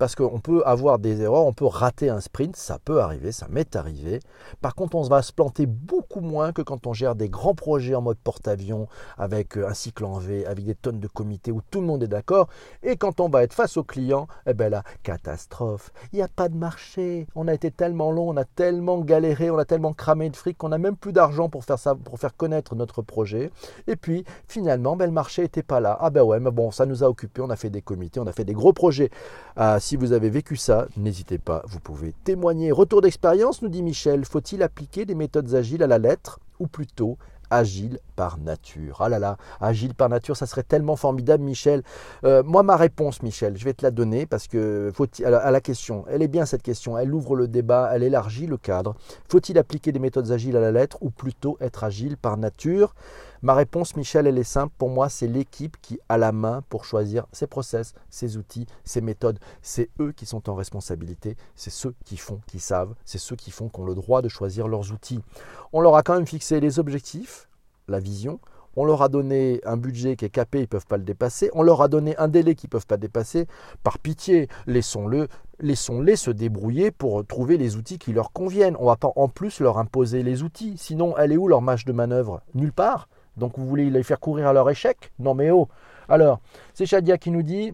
parce 0.00 0.14
qu'on 0.14 0.40
peut 0.40 0.62
avoir 0.64 0.98
des 0.98 1.20
erreurs, 1.20 1.44
on 1.44 1.52
peut 1.52 1.66
rater 1.66 2.08
un 2.08 2.20
sprint, 2.20 2.56
ça 2.56 2.78
peut 2.82 3.02
arriver, 3.02 3.32
ça 3.32 3.48
m'est 3.50 3.76
arrivé. 3.76 4.20
Par 4.62 4.74
contre, 4.74 4.96
on 4.96 5.02
va 5.02 5.20
se 5.20 5.30
planter 5.30 5.66
beaucoup 5.66 6.20
moins 6.20 6.52
que 6.52 6.62
quand 6.62 6.86
on 6.86 6.94
gère 6.94 7.14
des 7.14 7.28
grands 7.28 7.54
projets 7.54 7.94
en 7.94 8.00
mode 8.00 8.16
porte-avions, 8.16 8.88
avec 9.18 9.58
euh, 9.58 9.68
un 9.68 9.74
cycle 9.74 10.06
en 10.06 10.18
V, 10.18 10.46
avec 10.46 10.64
des 10.64 10.74
tonnes 10.74 11.00
de 11.00 11.06
comités 11.06 11.52
où 11.52 11.60
tout 11.70 11.82
le 11.82 11.86
monde 11.86 12.02
est 12.02 12.08
d'accord. 12.08 12.48
Et 12.82 12.96
quand 12.96 13.20
on 13.20 13.28
va 13.28 13.42
être 13.42 13.52
face 13.52 13.76
au 13.76 13.84
client, 13.84 14.26
eh 14.46 14.54
bien 14.54 14.70
là, 14.70 14.84
catastrophe. 15.02 15.92
Il 16.14 16.16
n'y 16.16 16.22
a 16.22 16.28
pas 16.28 16.48
de 16.48 16.56
marché. 16.56 17.26
On 17.34 17.46
a 17.46 17.52
été 17.52 17.70
tellement 17.70 18.10
long, 18.10 18.30
on 18.30 18.38
a 18.38 18.46
tellement 18.46 19.00
galéré, 19.00 19.50
on 19.50 19.58
a 19.58 19.66
tellement 19.66 19.92
cramé 19.92 20.30
de 20.30 20.36
fric 20.36 20.56
qu'on 20.56 20.70
n'a 20.70 20.78
même 20.78 20.96
plus 20.96 21.12
d'argent 21.12 21.50
pour 21.50 21.66
faire 21.66 21.78
ça, 21.78 21.94
pour 21.94 22.18
faire 22.18 22.34
connaître 22.34 22.74
notre 22.74 23.02
projet. 23.02 23.50
Et 23.86 23.96
puis, 23.96 24.24
finalement, 24.48 24.96
ben, 24.96 25.04
le 25.04 25.12
marché 25.12 25.42
n'était 25.42 25.62
pas 25.62 25.80
là. 25.80 25.98
Ah 26.00 26.08
ben 26.08 26.22
ouais, 26.22 26.40
mais 26.40 26.50
bon, 26.50 26.70
ça 26.70 26.86
nous 26.86 27.04
a 27.04 27.06
occupé, 27.06 27.42
on 27.42 27.50
a 27.50 27.56
fait 27.56 27.68
des 27.68 27.82
comités, 27.82 28.18
on 28.18 28.26
a 28.26 28.32
fait 28.32 28.46
des 28.46 28.54
gros 28.54 28.72
projets. 28.72 29.10
Ah, 29.56 29.78
si 29.90 29.96
vous 29.96 30.12
avez 30.12 30.30
vécu 30.30 30.54
ça, 30.54 30.86
n'hésitez 30.96 31.38
pas, 31.38 31.64
vous 31.66 31.80
pouvez 31.80 32.14
témoigner. 32.22 32.70
Retour 32.70 33.02
d'expérience, 33.02 33.60
nous 33.60 33.68
dit 33.68 33.82
Michel, 33.82 34.24
faut-il 34.24 34.62
appliquer 34.62 35.04
des 35.04 35.16
méthodes 35.16 35.52
agiles 35.56 35.82
à 35.82 35.88
la 35.88 35.98
lettre 35.98 36.38
ou 36.60 36.68
plutôt 36.68 37.18
agile 37.50 37.98
par 38.14 38.38
nature? 38.38 38.98
Ah 39.00 39.08
là 39.08 39.18
là, 39.18 39.36
agile 39.60 39.96
par 39.96 40.08
nature, 40.08 40.36
ça 40.36 40.46
serait 40.46 40.62
tellement 40.62 40.94
formidable, 40.94 41.42
Michel. 41.42 41.82
Euh, 42.22 42.44
moi, 42.44 42.62
ma 42.62 42.76
réponse, 42.76 43.20
Michel, 43.24 43.58
je 43.58 43.64
vais 43.64 43.74
te 43.74 43.82
la 43.82 43.90
donner 43.90 44.26
parce 44.26 44.46
que 44.46 44.92
faut 44.94 45.08
à 45.24 45.50
la 45.50 45.60
question, 45.60 46.04
elle 46.08 46.22
est 46.22 46.28
bien 46.28 46.46
cette 46.46 46.62
question, 46.62 46.96
elle 46.96 47.12
ouvre 47.12 47.34
le 47.34 47.48
débat, 47.48 47.90
elle 47.92 48.04
élargit 48.04 48.46
le 48.46 48.58
cadre. 48.58 48.94
Faut-il 49.28 49.58
appliquer 49.58 49.90
des 49.90 49.98
méthodes 49.98 50.30
agiles 50.30 50.56
à 50.56 50.60
la 50.60 50.70
lettre 50.70 50.98
ou 51.00 51.10
plutôt 51.10 51.56
être 51.60 51.82
agile 51.82 52.16
par 52.16 52.36
nature? 52.36 52.94
Ma 53.42 53.54
réponse, 53.54 53.96
Michel, 53.96 54.26
elle 54.26 54.38
est 54.38 54.44
simple. 54.44 54.74
Pour 54.76 54.90
moi, 54.90 55.08
c'est 55.08 55.26
l'équipe 55.26 55.76
qui 55.80 55.98
a 56.08 56.18
la 56.18 56.32
main 56.32 56.62
pour 56.68 56.84
choisir 56.84 57.26
ses 57.32 57.46
process, 57.46 57.94
ses 58.10 58.36
outils, 58.36 58.66
ses 58.84 59.00
méthodes. 59.00 59.38
C'est 59.62 59.88
eux 59.98 60.12
qui 60.12 60.26
sont 60.26 60.50
en 60.50 60.54
responsabilité. 60.54 61.36
C'est 61.54 61.70
ceux 61.70 61.94
qui 62.04 62.16
font, 62.16 62.40
qui 62.46 62.60
savent. 62.60 62.94
C'est 63.04 63.18
ceux 63.18 63.36
qui 63.36 63.50
font, 63.50 63.68
qui 63.68 63.80
ont 63.80 63.84
le 63.84 63.94
droit 63.94 64.20
de 64.20 64.28
choisir 64.28 64.68
leurs 64.68 64.92
outils. 64.92 65.20
On 65.72 65.80
leur 65.80 65.96
a 65.96 66.02
quand 66.02 66.14
même 66.14 66.26
fixé 66.26 66.60
les 66.60 66.78
objectifs, 66.78 67.48
la 67.88 67.98
vision. 67.98 68.40
On 68.76 68.84
leur 68.84 69.02
a 69.02 69.08
donné 69.08 69.60
un 69.64 69.76
budget 69.76 70.14
qui 70.14 70.26
est 70.26 70.30
capé, 70.30 70.58
ils 70.58 70.62
ne 70.62 70.66
peuvent 70.66 70.86
pas 70.86 70.96
le 70.96 71.02
dépasser. 71.02 71.50
On 71.54 71.62
leur 71.62 71.82
a 71.82 71.88
donné 71.88 72.16
un 72.18 72.28
délai 72.28 72.54
qu'ils 72.54 72.68
ne 72.68 72.72
peuvent 72.72 72.86
pas 72.86 72.98
dépasser. 72.98 73.46
Par 73.82 73.98
pitié, 73.98 74.48
laissons-le 74.66 75.28
laissons-les 75.62 76.16
se 76.16 76.30
débrouiller 76.30 76.90
pour 76.90 77.26
trouver 77.26 77.58
les 77.58 77.76
outils 77.76 77.98
qui 77.98 78.12
leur 78.12 78.32
conviennent. 78.32 78.76
On 78.78 78.84
ne 78.84 78.88
va 78.88 78.96
pas 78.96 79.12
en 79.16 79.28
plus 79.28 79.60
leur 79.60 79.78
imposer 79.78 80.22
les 80.22 80.42
outils. 80.42 80.74
Sinon, 80.78 81.16
elle 81.18 81.32
est 81.32 81.36
où 81.36 81.48
leur 81.48 81.62
marge 81.62 81.84
de 81.84 81.92
manœuvre? 81.92 82.42
Nulle 82.54 82.72
part. 82.72 83.08
Donc 83.40 83.58
vous 83.58 83.66
voulez 83.66 83.90
les 83.90 84.02
faire 84.02 84.20
courir 84.20 84.46
à 84.46 84.52
leur 84.52 84.68
échec? 84.70 85.10
Non 85.18 85.34
mais 85.34 85.50
oh! 85.50 85.66
Alors, 86.08 86.40
c'est 86.74 86.86
Shadia 86.86 87.16
qui 87.18 87.30
nous 87.30 87.42
dit 87.42 87.72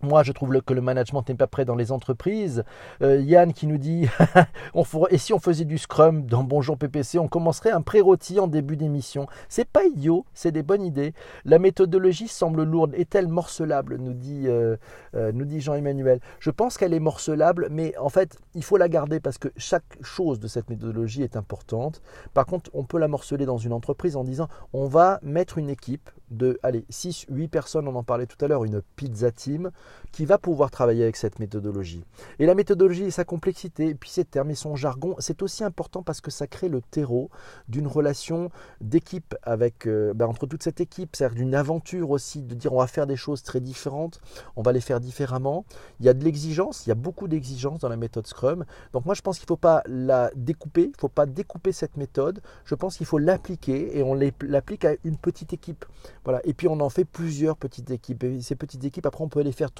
moi, 0.00 0.22
je 0.22 0.30
trouve 0.32 0.60
que 0.62 0.74
le 0.74 0.80
management 0.80 1.24
n'est 1.28 1.34
pas 1.34 1.48
prêt 1.48 1.64
dans 1.64 1.74
les 1.74 1.90
entreprises. 1.90 2.62
Euh, 3.02 3.20
Yann 3.20 3.52
qui 3.52 3.66
nous 3.66 3.78
dit 3.78 4.08
Et 5.10 5.18
si 5.18 5.32
on 5.32 5.40
faisait 5.40 5.64
du 5.64 5.76
Scrum 5.76 6.24
dans 6.24 6.44
Bonjour 6.44 6.78
PPC, 6.78 7.18
on 7.18 7.26
commencerait 7.26 7.72
un 7.72 7.82
pré-rôti 7.82 8.38
en 8.38 8.46
début 8.46 8.76
d'émission. 8.76 9.26
C'est 9.48 9.68
pas 9.68 9.84
idiot, 9.84 10.24
c'est 10.34 10.52
des 10.52 10.62
bonnes 10.62 10.84
idées. 10.84 11.14
La 11.44 11.58
méthodologie 11.58 12.28
semble 12.28 12.62
lourde. 12.62 12.94
Est-elle 12.94 13.26
morcelable 13.26 13.96
nous 13.98 14.12
dit, 14.12 14.44
euh, 14.46 14.76
euh, 15.14 15.32
nous 15.32 15.44
dit 15.44 15.60
Jean-Emmanuel. 15.60 16.20
Je 16.38 16.50
pense 16.50 16.78
qu'elle 16.78 16.94
est 16.94 17.00
morcelable, 17.00 17.68
mais 17.70 17.96
en 17.98 18.08
fait, 18.08 18.38
il 18.54 18.62
faut 18.62 18.76
la 18.76 18.88
garder 18.88 19.18
parce 19.18 19.38
que 19.38 19.48
chaque 19.56 19.98
chose 20.00 20.38
de 20.38 20.46
cette 20.46 20.70
méthodologie 20.70 21.22
est 21.22 21.36
importante. 21.36 22.02
Par 22.34 22.46
contre, 22.46 22.70
on 22.72 22.84
peut 22.84 22.98
la 22.98 23.08
morceler 23.08 23.46
dans 23.46 23.58
une 23.58 23.72
entreprise 23.72 24.14
en 24.14 24.22
disant 24.22 24.48
On 24.72 24.86
va 24.86 25.18
mettre 25.22 25.58
une 25.58 25.70
équipe 25.70 26.10
de 26.30 26.58
allez, 26.62 26.84
6, 26.90 27.26
8 27.30 27.48
personnes, 27.48 27.88
on 27.88 27.94
en 27.94 28.02
parlait 28.02 28.26
tout 28.26 28.42
à 28.44 28.48
l'heure, 28.48 28.64
une 28.64 28.82
pizza 28.96 29.30
team 29.30 29.70
qui 30.12 30.24
va 30.24 30.38
pouvoir 30.38 30.70
travailler 30.70 31.02
avec 31.02 31.16
cette 31.16 31.38
méthodologie. 31.38 32.04
Et 32.38 32.46
la 32.46 32.54
méthodologie 32.54 33.04
et 33.04 33.10
sa 33.10 33.24
complexité, 33.24 33.94
puis 33.94 34.10
ses 34.10 34.24
termes 34.24 34.50
et 34.50 34.54
son 34.54 34.76
jargon, 34.76 35.14
c'est 35.18 35.42
aussi 35.42 35.64
important 35.64 36.02
parce 36.02 36.20
que 36.20 36.30
ça 36.30 36.46
crée 36.46 36.68
le 36.68 36.80
terreau 36.80 37.30
d'une 37.68 37.86
relation 37.86 38.50
d'équipe 38.80 39.34
avec 39.42 39.86
euh, 39.86 40.14
ben, 40.14 40.26
entre 40.26 40.46
toute 40.46 40.62
cette 40.62 40.80
équipe, 40.80 41.14
c'est-à-dire 41.14 41.36
d'une 41.36 41.54
aventure 41.54 42.10
aussi, 42.10 42.42
de 42.42 42.54
dire 42.54 42.72
on 42.72 42.78
va 42.78 42.86
faire 42.86 43.06
des 43.06 43.16
choses 43.16 43.42
très 43.42 43.60
différentes, 43.60 44.20
on 44.56 44.62
va 44.62 44.72
les 44.72 44.80
faire 44.80 45.00
différemment. 45.00 45.64
Il 46.00 46.06
y 46.06 46.08
a 46.08 46.14
de 46.14 46.24
l'exigence, 46.24 46.86
il 46.86 46.88
y 46.88 46.92
a 46.92 46.96
beaucoup 46.96 47.28
d'exigence 47.28 47.80
dans 47.80 47.88
la 47.88 47.96
méthode 47.96 48.26
Scrum. 48.26 48.64
Donc 48.92 49.04
moi 49.04 49.14
je 49.14 49.22
pense 49.22 49.38
qu'il 49.38 49.44
ne 49.44 49.48
faut 49.48 49.56
pas 49.56 49.82
la 49.86 50.30
découper, 50.34 50.84
il 50.84 50.90
ne 50.90 50.98
faut 50.98 51.08
pas 51.08 51.26
découper 51.26 51.72
cette 51.72 51.96
méthode. 51.96 52.40
Je 52.64 52.74
pense 52.74 52.96
qu'il 52.96 53.06
faut 53.06 53.18
l'appliquer 53.18 53.96
et 53.96 54.02
on 54.02 54.14
l'applique 54.14 54.84
à 54.84 54.94
une 55.04 55.16
petite 55.16 55.52
équipe. 55.52 55.84
Voilà. 56.24 56.40
Et 56.44 56.54
puis 56.54 56.68
on 56.68 56.80
en 56.80 56.88
fait 56.88 57.04
plusieurs 57.04 57.56
petites 57.56 57.90
équipes. 57.90 58.24
Et 58.24 58.40
ces 58.40 58.54
petites 58.54 58.84
équipes, 58.84 59.06
après, 59.06 59.24
on 59.24 59.28
peut 59.28 59.40
les 59.40 59.52
faire 59.52 59.70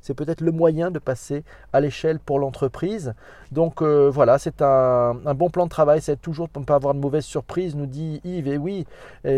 C'est 0.00 0.14
peut-être 0.14 0.40
le 0.40 0.52
moyen 0.52 0.90
de 0.90 0.98
passer 0.98 1.44
à 1.72 1.80
l'échelle 1.80 2.18
pour 2.18 2.38
l'entreprise. 2.38 3.14
Donc 3.52 3.82
euh, 3.82 4.10
voilà, 4.12 4.38
c'est 4.38 4.62
un, 4.62 5.14
bon 5.34 5.50
plan 5.50 5.64
de 5.64 5.70
travail. 5.70 6.00
C'est 6.00 6.20
toujours 6.20 6.48
pour 6.48 6.60
ne 6.60 6.66
pas 6.66 6.76
avoir 6.76 6.94
de 6.94 7.00
mauvaises 7.00 7.24
surprises, 7.24 7.74
nous 7.74 7.86
dit 7.86 8.20
Yves. 8.24 8.48
Et 8.48 8.58
oui, 8.58 8.86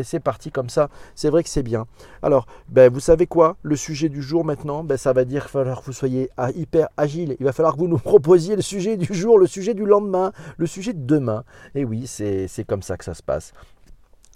c'est 0.02 0.20
parti 0.20 0.50
comme 0.50 0.68
ça. 0.68 0.88
C'est 1.14 1.30
vrai 1.30 1.42
que 1.42 1.48
c'est 1.48 1.62
bien. 1.62 1.86
Alors, 2.22 2.46
ben, 2.68 2.92
vous 2.92 3.00
savez 3.00 3.26
quoi? 3.26 3.56
Le 3.62 3.76
sujet 3.76 4.08
du 4.08 4.22
jour 4.22 4.44
maintenant, 4.44 4.84
ben, 4.84 4.96
ça 4.96 5.12
va 5.12 5.24
dire 5.24 5.44
qu'il 5.44 5.52
va 5.52 5.60
falloir 5.60 5.80
que 5.80 5.86
vous 5.86 5.92
soyez 5.92 6.30
hyper 6.54 6.88
agile. 6.96 7.36
Il 7.38 7.44
va 7.44 7.52
falloir 7.52 7.74
que 7.74 7.80
vous 7.80 7.88
nous 7.88 7.98
proposiez 8.12 8.56
le 8.56 8.62
sujet 8.62 8.96
du 8.96 9.12
jour, 9.14 9.38
le 9.38 9.46
sujet 9.46 9.74
du 9.74 9.84
lendemain, 9.84 10.32
le 10.56 10.66
sujet 10.66 10.92
de 10.92 11.04
demain. 11.04 11.44
Et 11.74 11.84
oui, 11.84 12.06
c'est 12.06 12.64
comme 12.66 12.82
ça 12.82 12.96
que 12.96 13.04
ça 13.04 13.14
se 13.14 13.22
passe. 13.22 13.52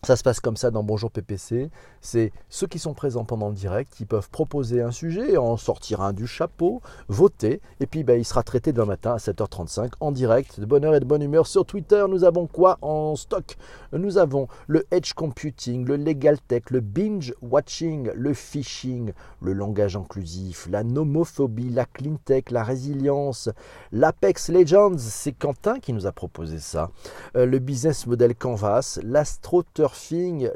Ça 0.02 0.16
se 0.16 0.22
passe 0.22 0.40
comme 0.40 0.56
ça 0.56 0.70
dans 0.70 0.82
Bonjour 0.82 1.10
PPC. 1.10 1.70
C'est 2.00 2.32
ceux 2.48 2.66
qui 2.66 2.78
sont 2.78 2.94
présents 2.94 3.26
pendant 3.26 3.50
le 3.50 3.54
direct 3.54 3.92
qui 3.94 4.06
peuvent 4.06 4.30
proposer 4.30 4.80
un 4.80 4.92
sujet, 4.92 5.36
en 5.36 5.58
sortir 5.58 6.00
un 6.00 6.14
du 6.14 6.26
chapeau, 6.26 6.80
voter, 7.08 7.60
et 7.80 7.86
puis 7.86 8.02
ben, 8.02 8.18
il 8.18 8.24
sera 8.24 8.42
traité 8.42 8.72
demain 8.72 8.86
matin 8.86 9.12
à 9.12 9.18
7h35 9.18 9.90
en 10.00 10.10
direct, 10.10 10.58
de 10.58 10.64
bonne 10.64 10.86
heure 10.86 10.94
et 10.94 11.00
de 11.00 11.04
bonne 11.04 11.20
humeur. 11.20 11.46
Sur 11.46 11.66
Twitter, 11.66 12.02
nous 12.08 12.24
avons 12.24 12.46
quoi 12.46 12.78
en 12.80 13.14
stock? 13.14 13.58
Nous 13.92 14.16
avons 14.16 14.48
le 14.68 14.86
edge 14.90 15.12
computing, 15.12 15.84
le 15.84 15.96
legal 15.96 16.38
tech, 16.40 16.62
le 16.70 16.80
binge 16.80 17.34
watching, 17.42 18.10
le 18.14 18.32
phishing, 18.32 19.12
le 19.42 19.52
langage 19.52 19.96
inclusif, 19.96 20.66
la 20.70 20.82
nomophobie, 20.82 21.68
la 21.68 21.84
clean 21.84 22.16
tech, 22.24 22.44
la 22.50 22.64
résilience, 22.64 23.50
l'Apex 23.92 24.48
Legends. 24.48 24.96
C'est 24.96 25.32
Quentin 25.32 25.78
qui 25.78 25.92
nous 25.92 26.06
a 26.06 26.12
proposé 26.12 26.58
ça. 26.58 26.90
Euh, 27.36 27.44
le 27.44 27.58
business 27.58 28.06
model 28.06 28.34
Canvas, 28.34 28.98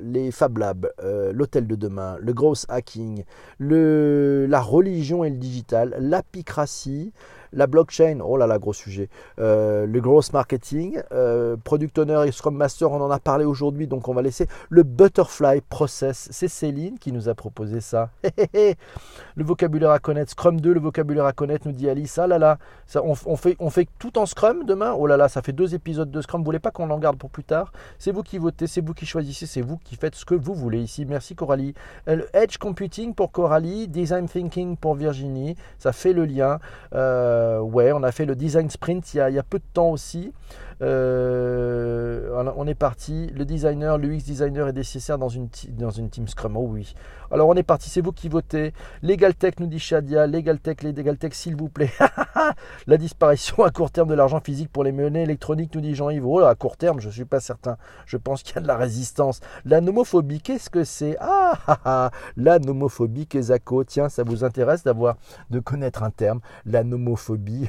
les 0.00 0.30
Fab 0.30 0.58
Labs, 0.58 0.88
euh, 1.02 1.32
l'hôtel 1.32 1.66
de 1.66 1.74
demain, 1.74 2.16
le 2.20 2.32
gross 2.32 2.66
hacking, 2.68 3.24
la 3.60 4.60
religion 4.60 5.24
et 5.24 5.30
le 5.30 5.36
digital, 5.36 5.96
l'apicratie, 5.98 7.12
La 7.54 7.68
blockchain, 7.68 8.18
oh 8.20 8.36
là 8.36 8.46
là, 8.46 8.58
gros 8.58 8.72
sujet. 8.72 9.08
Euh, 9.38 9.86
le 9.86 10.00
gross 10.00 10.32
marketing, 10.32 11.00
euh, 11.12 11.56
product 11.62 11.98
owner 11.98 12.24
et 12.26 12.32
scrum 12.32 12.56
master, 12.56 12.90
on 12.90 13.00
en 13.00 13.10
a 13.10 13.20
parlé 13.20 13.44
aujourd'hui, 13.44 13.86
donc 13.86 14.08
on 14.08 14.14
va 14.14 14.22
laisser 14.22 14.48
le 14.70 14.82
butterfly 14.82 15.60
process. 15.60 16.28
C'est 16.32 16.48
Céline 16.48 16.98
qui 16.98 17.12
nous 17.12 17.28
a 17.28 17.34
proposé 17.34 17.80
ça. 17.80 18.10
le 18.54 19.44
vocabulaire 19.44 19.90
à 19.90 20.00
connaître, 20.00 20.32
Scrum 20.32 20.60
2, 20.60 20.74
le 20.74 20.80
vocabulaire 20.80 21.26
à 21.26 21.32
connaître, 21.32 21.68
nous 21.68 21.72
dit 21.72 21.88
Alice. 21.88 22.18
Ah 22.18 22.26
là 22.26 22.38
là, 22.38 22.58
on, 22.96 23.36
fait, 23.36 23.88
tout 23.98 24.18
en 24.18 24.26
Scrum 24.26 24.64
demain? 24.64 24.92
Oh 24.92 25.06
là 25.06 25.16
là, 25.16 25.28
ça 25.28 25.40
fait 25.40 25.52
deux 25.52 25.74
épisodes 25.74 26.10
de 26.10 26.20
Scrum. 26.20 26.40
Vous 26.40 26.46
voulez 26.46 26.58
pas 26.58 26.72
qu'on 26.72 26.90
en 26.90 26.98
garde 26.98 27.18
pour 27.18 27.30
plus 27.30 27.44
tard? 27.44 27.72
C'est 27.98 28.10
vous 28.10 28.22
qui 28.22 28.38
votez, 28.38 28.66
c'est 28.66 28.84
vous 28.84 28.94
qui 28.94 29.06
choisissez, 29.06 29.46
c'est 29.46 29.62
vous 29.62 29.78
qui 29.78 29.94
faites 29.94 30.16
ce 30.16 30.24
que 30.24 30.34
vous 30.34 30.54
voulez 30.54 30.80
ici. 30.80 31.04
Merci 31.04 31.36
Coralie. 31.36 31.74
Le 32.06 32.26
Edge 32.34 32.58
Computing 32.58 33.14
pour 33.14 33.30
Coralie, 33.30 33.86
Design 33.86 34.28
Thinking 34.28 34.76
pour 34.76 34.94
Virginie. 34.96 35.56
Ça 35.78 35.92
fait 35.92 36.12
le 36.12 36.24
lien. 36.24 36.58
Euh, 36.94 37.43
ouais, 37.62 37.92
on 37.92 38.02
a 38.02 38.12
fait 38.12 38.24
le 38.24 38.34
Design 38.34 38.68
Sprint 38.70 39.14
il 39.14 39.18
y 39.18 39.20
a, 39.20 39.30
il 39.30 39.36
y 39.36 39.38
a 39.38 39.42
peu 39.42 39.58
de 39.58 39.64
temps 39.72 39.90
aussi. 39.90 40.32
Euh, 40.82 42.42
on 42.56 42.66
est 42.66 42.74
parti. 42.74 43.28
Le 43.34 43.44
designer, 43.44 43.98
l'UX 43.98 44.24
designer 44.24 44.68
est 44.68 44.72
nécessaire 44.72 45.18
dans 45.18 45.28
une, 45.28 45.48
team 45.48 46.28
Scrum. 46.28 46.56
Oh 46.56 46.66
oui. 46.68 46.94
Alors 47.30 47.48
on 47.48 47.54
est 47.54 47.62
parti, 47.62 47.90
c'est 47.90 48.00
vous 48.00 48.12
qui 48.12 48.28
votez. 48.28 48.72
LegalTech 49.02 49.60
nous 49.60 49.66
dit 49.66 49.78
Shadia. 49.78 50.26
LegalTech, 50.26 50.82
LegalTech, 50.82 51.34
s'il 51.34 51.56
vous 51.56 51.68
plaît. 51.68 51.90
la 52.86 52.96
disparition 52.96 53.64
à 53.64 53.70
court 53.70 53.90
terme 53.90 54.08
de 54.08 54.14
l'argent 54.14 54.40
physique 54.40 54.70
pour 54.70 54.84
les 54.84 54.92
monnaies 54.92 55.22
électroniques 55.22 55.74
nous 55.74 55.80
dit 55.80 55.94
Jean-Yves. 55.94 56.26
Oh 56.26 56.40
à 56.40 56.54
court 56.54 56.76
terme, 56.76 57.00
je 57.00 57.08
ne 57.08 57.12
suis 57.12 57.24
pas 57.24 57.40
certain. 57.40 57.76
Je 58.06 58.16
pense 58.16 58.42
qu'il 58.42 58.54
y 58.56 58.58
a 58.58 58.62
de 58.62 58.66
la 58.66 58.76
résistance. 58.76 59.40
La 59.64 59.80
nomophobie, 59.80 60.40
qu'est-ce 60.40 60.70
que 60.70 60.84
c'est? 60.84 61.16
Ah, 61.20 61.54
ah, 61.66 61.78
ah, 61.84 62.10
la 62.36 62.58
nomophobie, 62.58 63.26
Kezako. 63.26 63.84
Tiens, 63.84 64.08
ça 64.08 64.22
vous 64.22 64.44
intéresse 64.44 64.84
d'avoir, 64.84 65.16
de 65.50 65.60
connaître 65.60 66.02
un 66.02 66.10
terme? 66.10 66.40
La 66.66 66.84
nomophobie. 66.84 67.68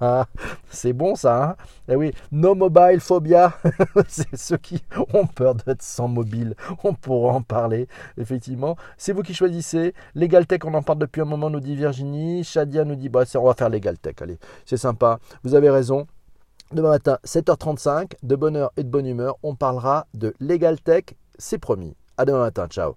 c'est 0.70 0.92
bon 0.92 1.14
ça, 1.14 1.44
hein 1.44 1.56
Eh 1.88 1.96
oui, 1.96 2.12
No 2.42 2.56
mobile 2.56 2.98
phobia, 2.98 3.54
c'est 4.08 4.34
ceux 4.34 4.56
qui 4.56 4.82
ont 5.14 5.28
peur 5.28 5.54
d'être 5.54 5.80
sans 5.80 6.08
mobile. 6.08 6.56
On 6.82 6.92
pourra 6.92 7.34
en 7.34 7.40
parler, 7.40 7.86
effectivement. 8.18 8.74
C'est 8.96 9.12
vous 9.12 9.22
qui 9.22 9.32
choisissez. 9.32 9.94
Legal 10.16 10.44
Tech, 10.48 10.58
on 10.64 10.74
en 10.74 10.82
parle 10.82 10.98
depuis 10.98 11.20
un 11.20 11.24
moment, 11.24 11.50
nous 11.50 11.60
dit 11.60 11.76
Virginie. 11.76 12.42
Shadia 12.42 12.84
nous 12.84 12.96
dit, 12.96 13.08
bah, 13.08 13.22
on 13.36 13.44
va 13.44 13.54
faire 13.54 13.68
Legal 13.68 13.96
Tech. 13.96 14.16
Allez, 14.22 14.40
c'est 14.66 14.76
sympa. 14.76 15.20
Vous 15.44 15.54
avez 15.54 15.70
raison. 15.70 16.08
Demain 16.72 16.88
matin, 16.88 17.16
7h35, 17.24 18.14
de 18.24 18.34
bonne 18.34 18.56
heure 18.56 18.72
et 18.76 18.82
de 18.82 18.88
bonne 18.88 19.06
humeur, 19.06 19.36
on 19.44 19.54
parlera 19.54 20.08
de 20.12 20.34
Legal 20.40 20.80
Tech. 20.80 21.04
C'est 21.38 21.58
promis. 21.58 21.94
À 22.16 22.24
demain 22.24 22.40
matin. 22.40 22.66
Ciao. 22.68 22.96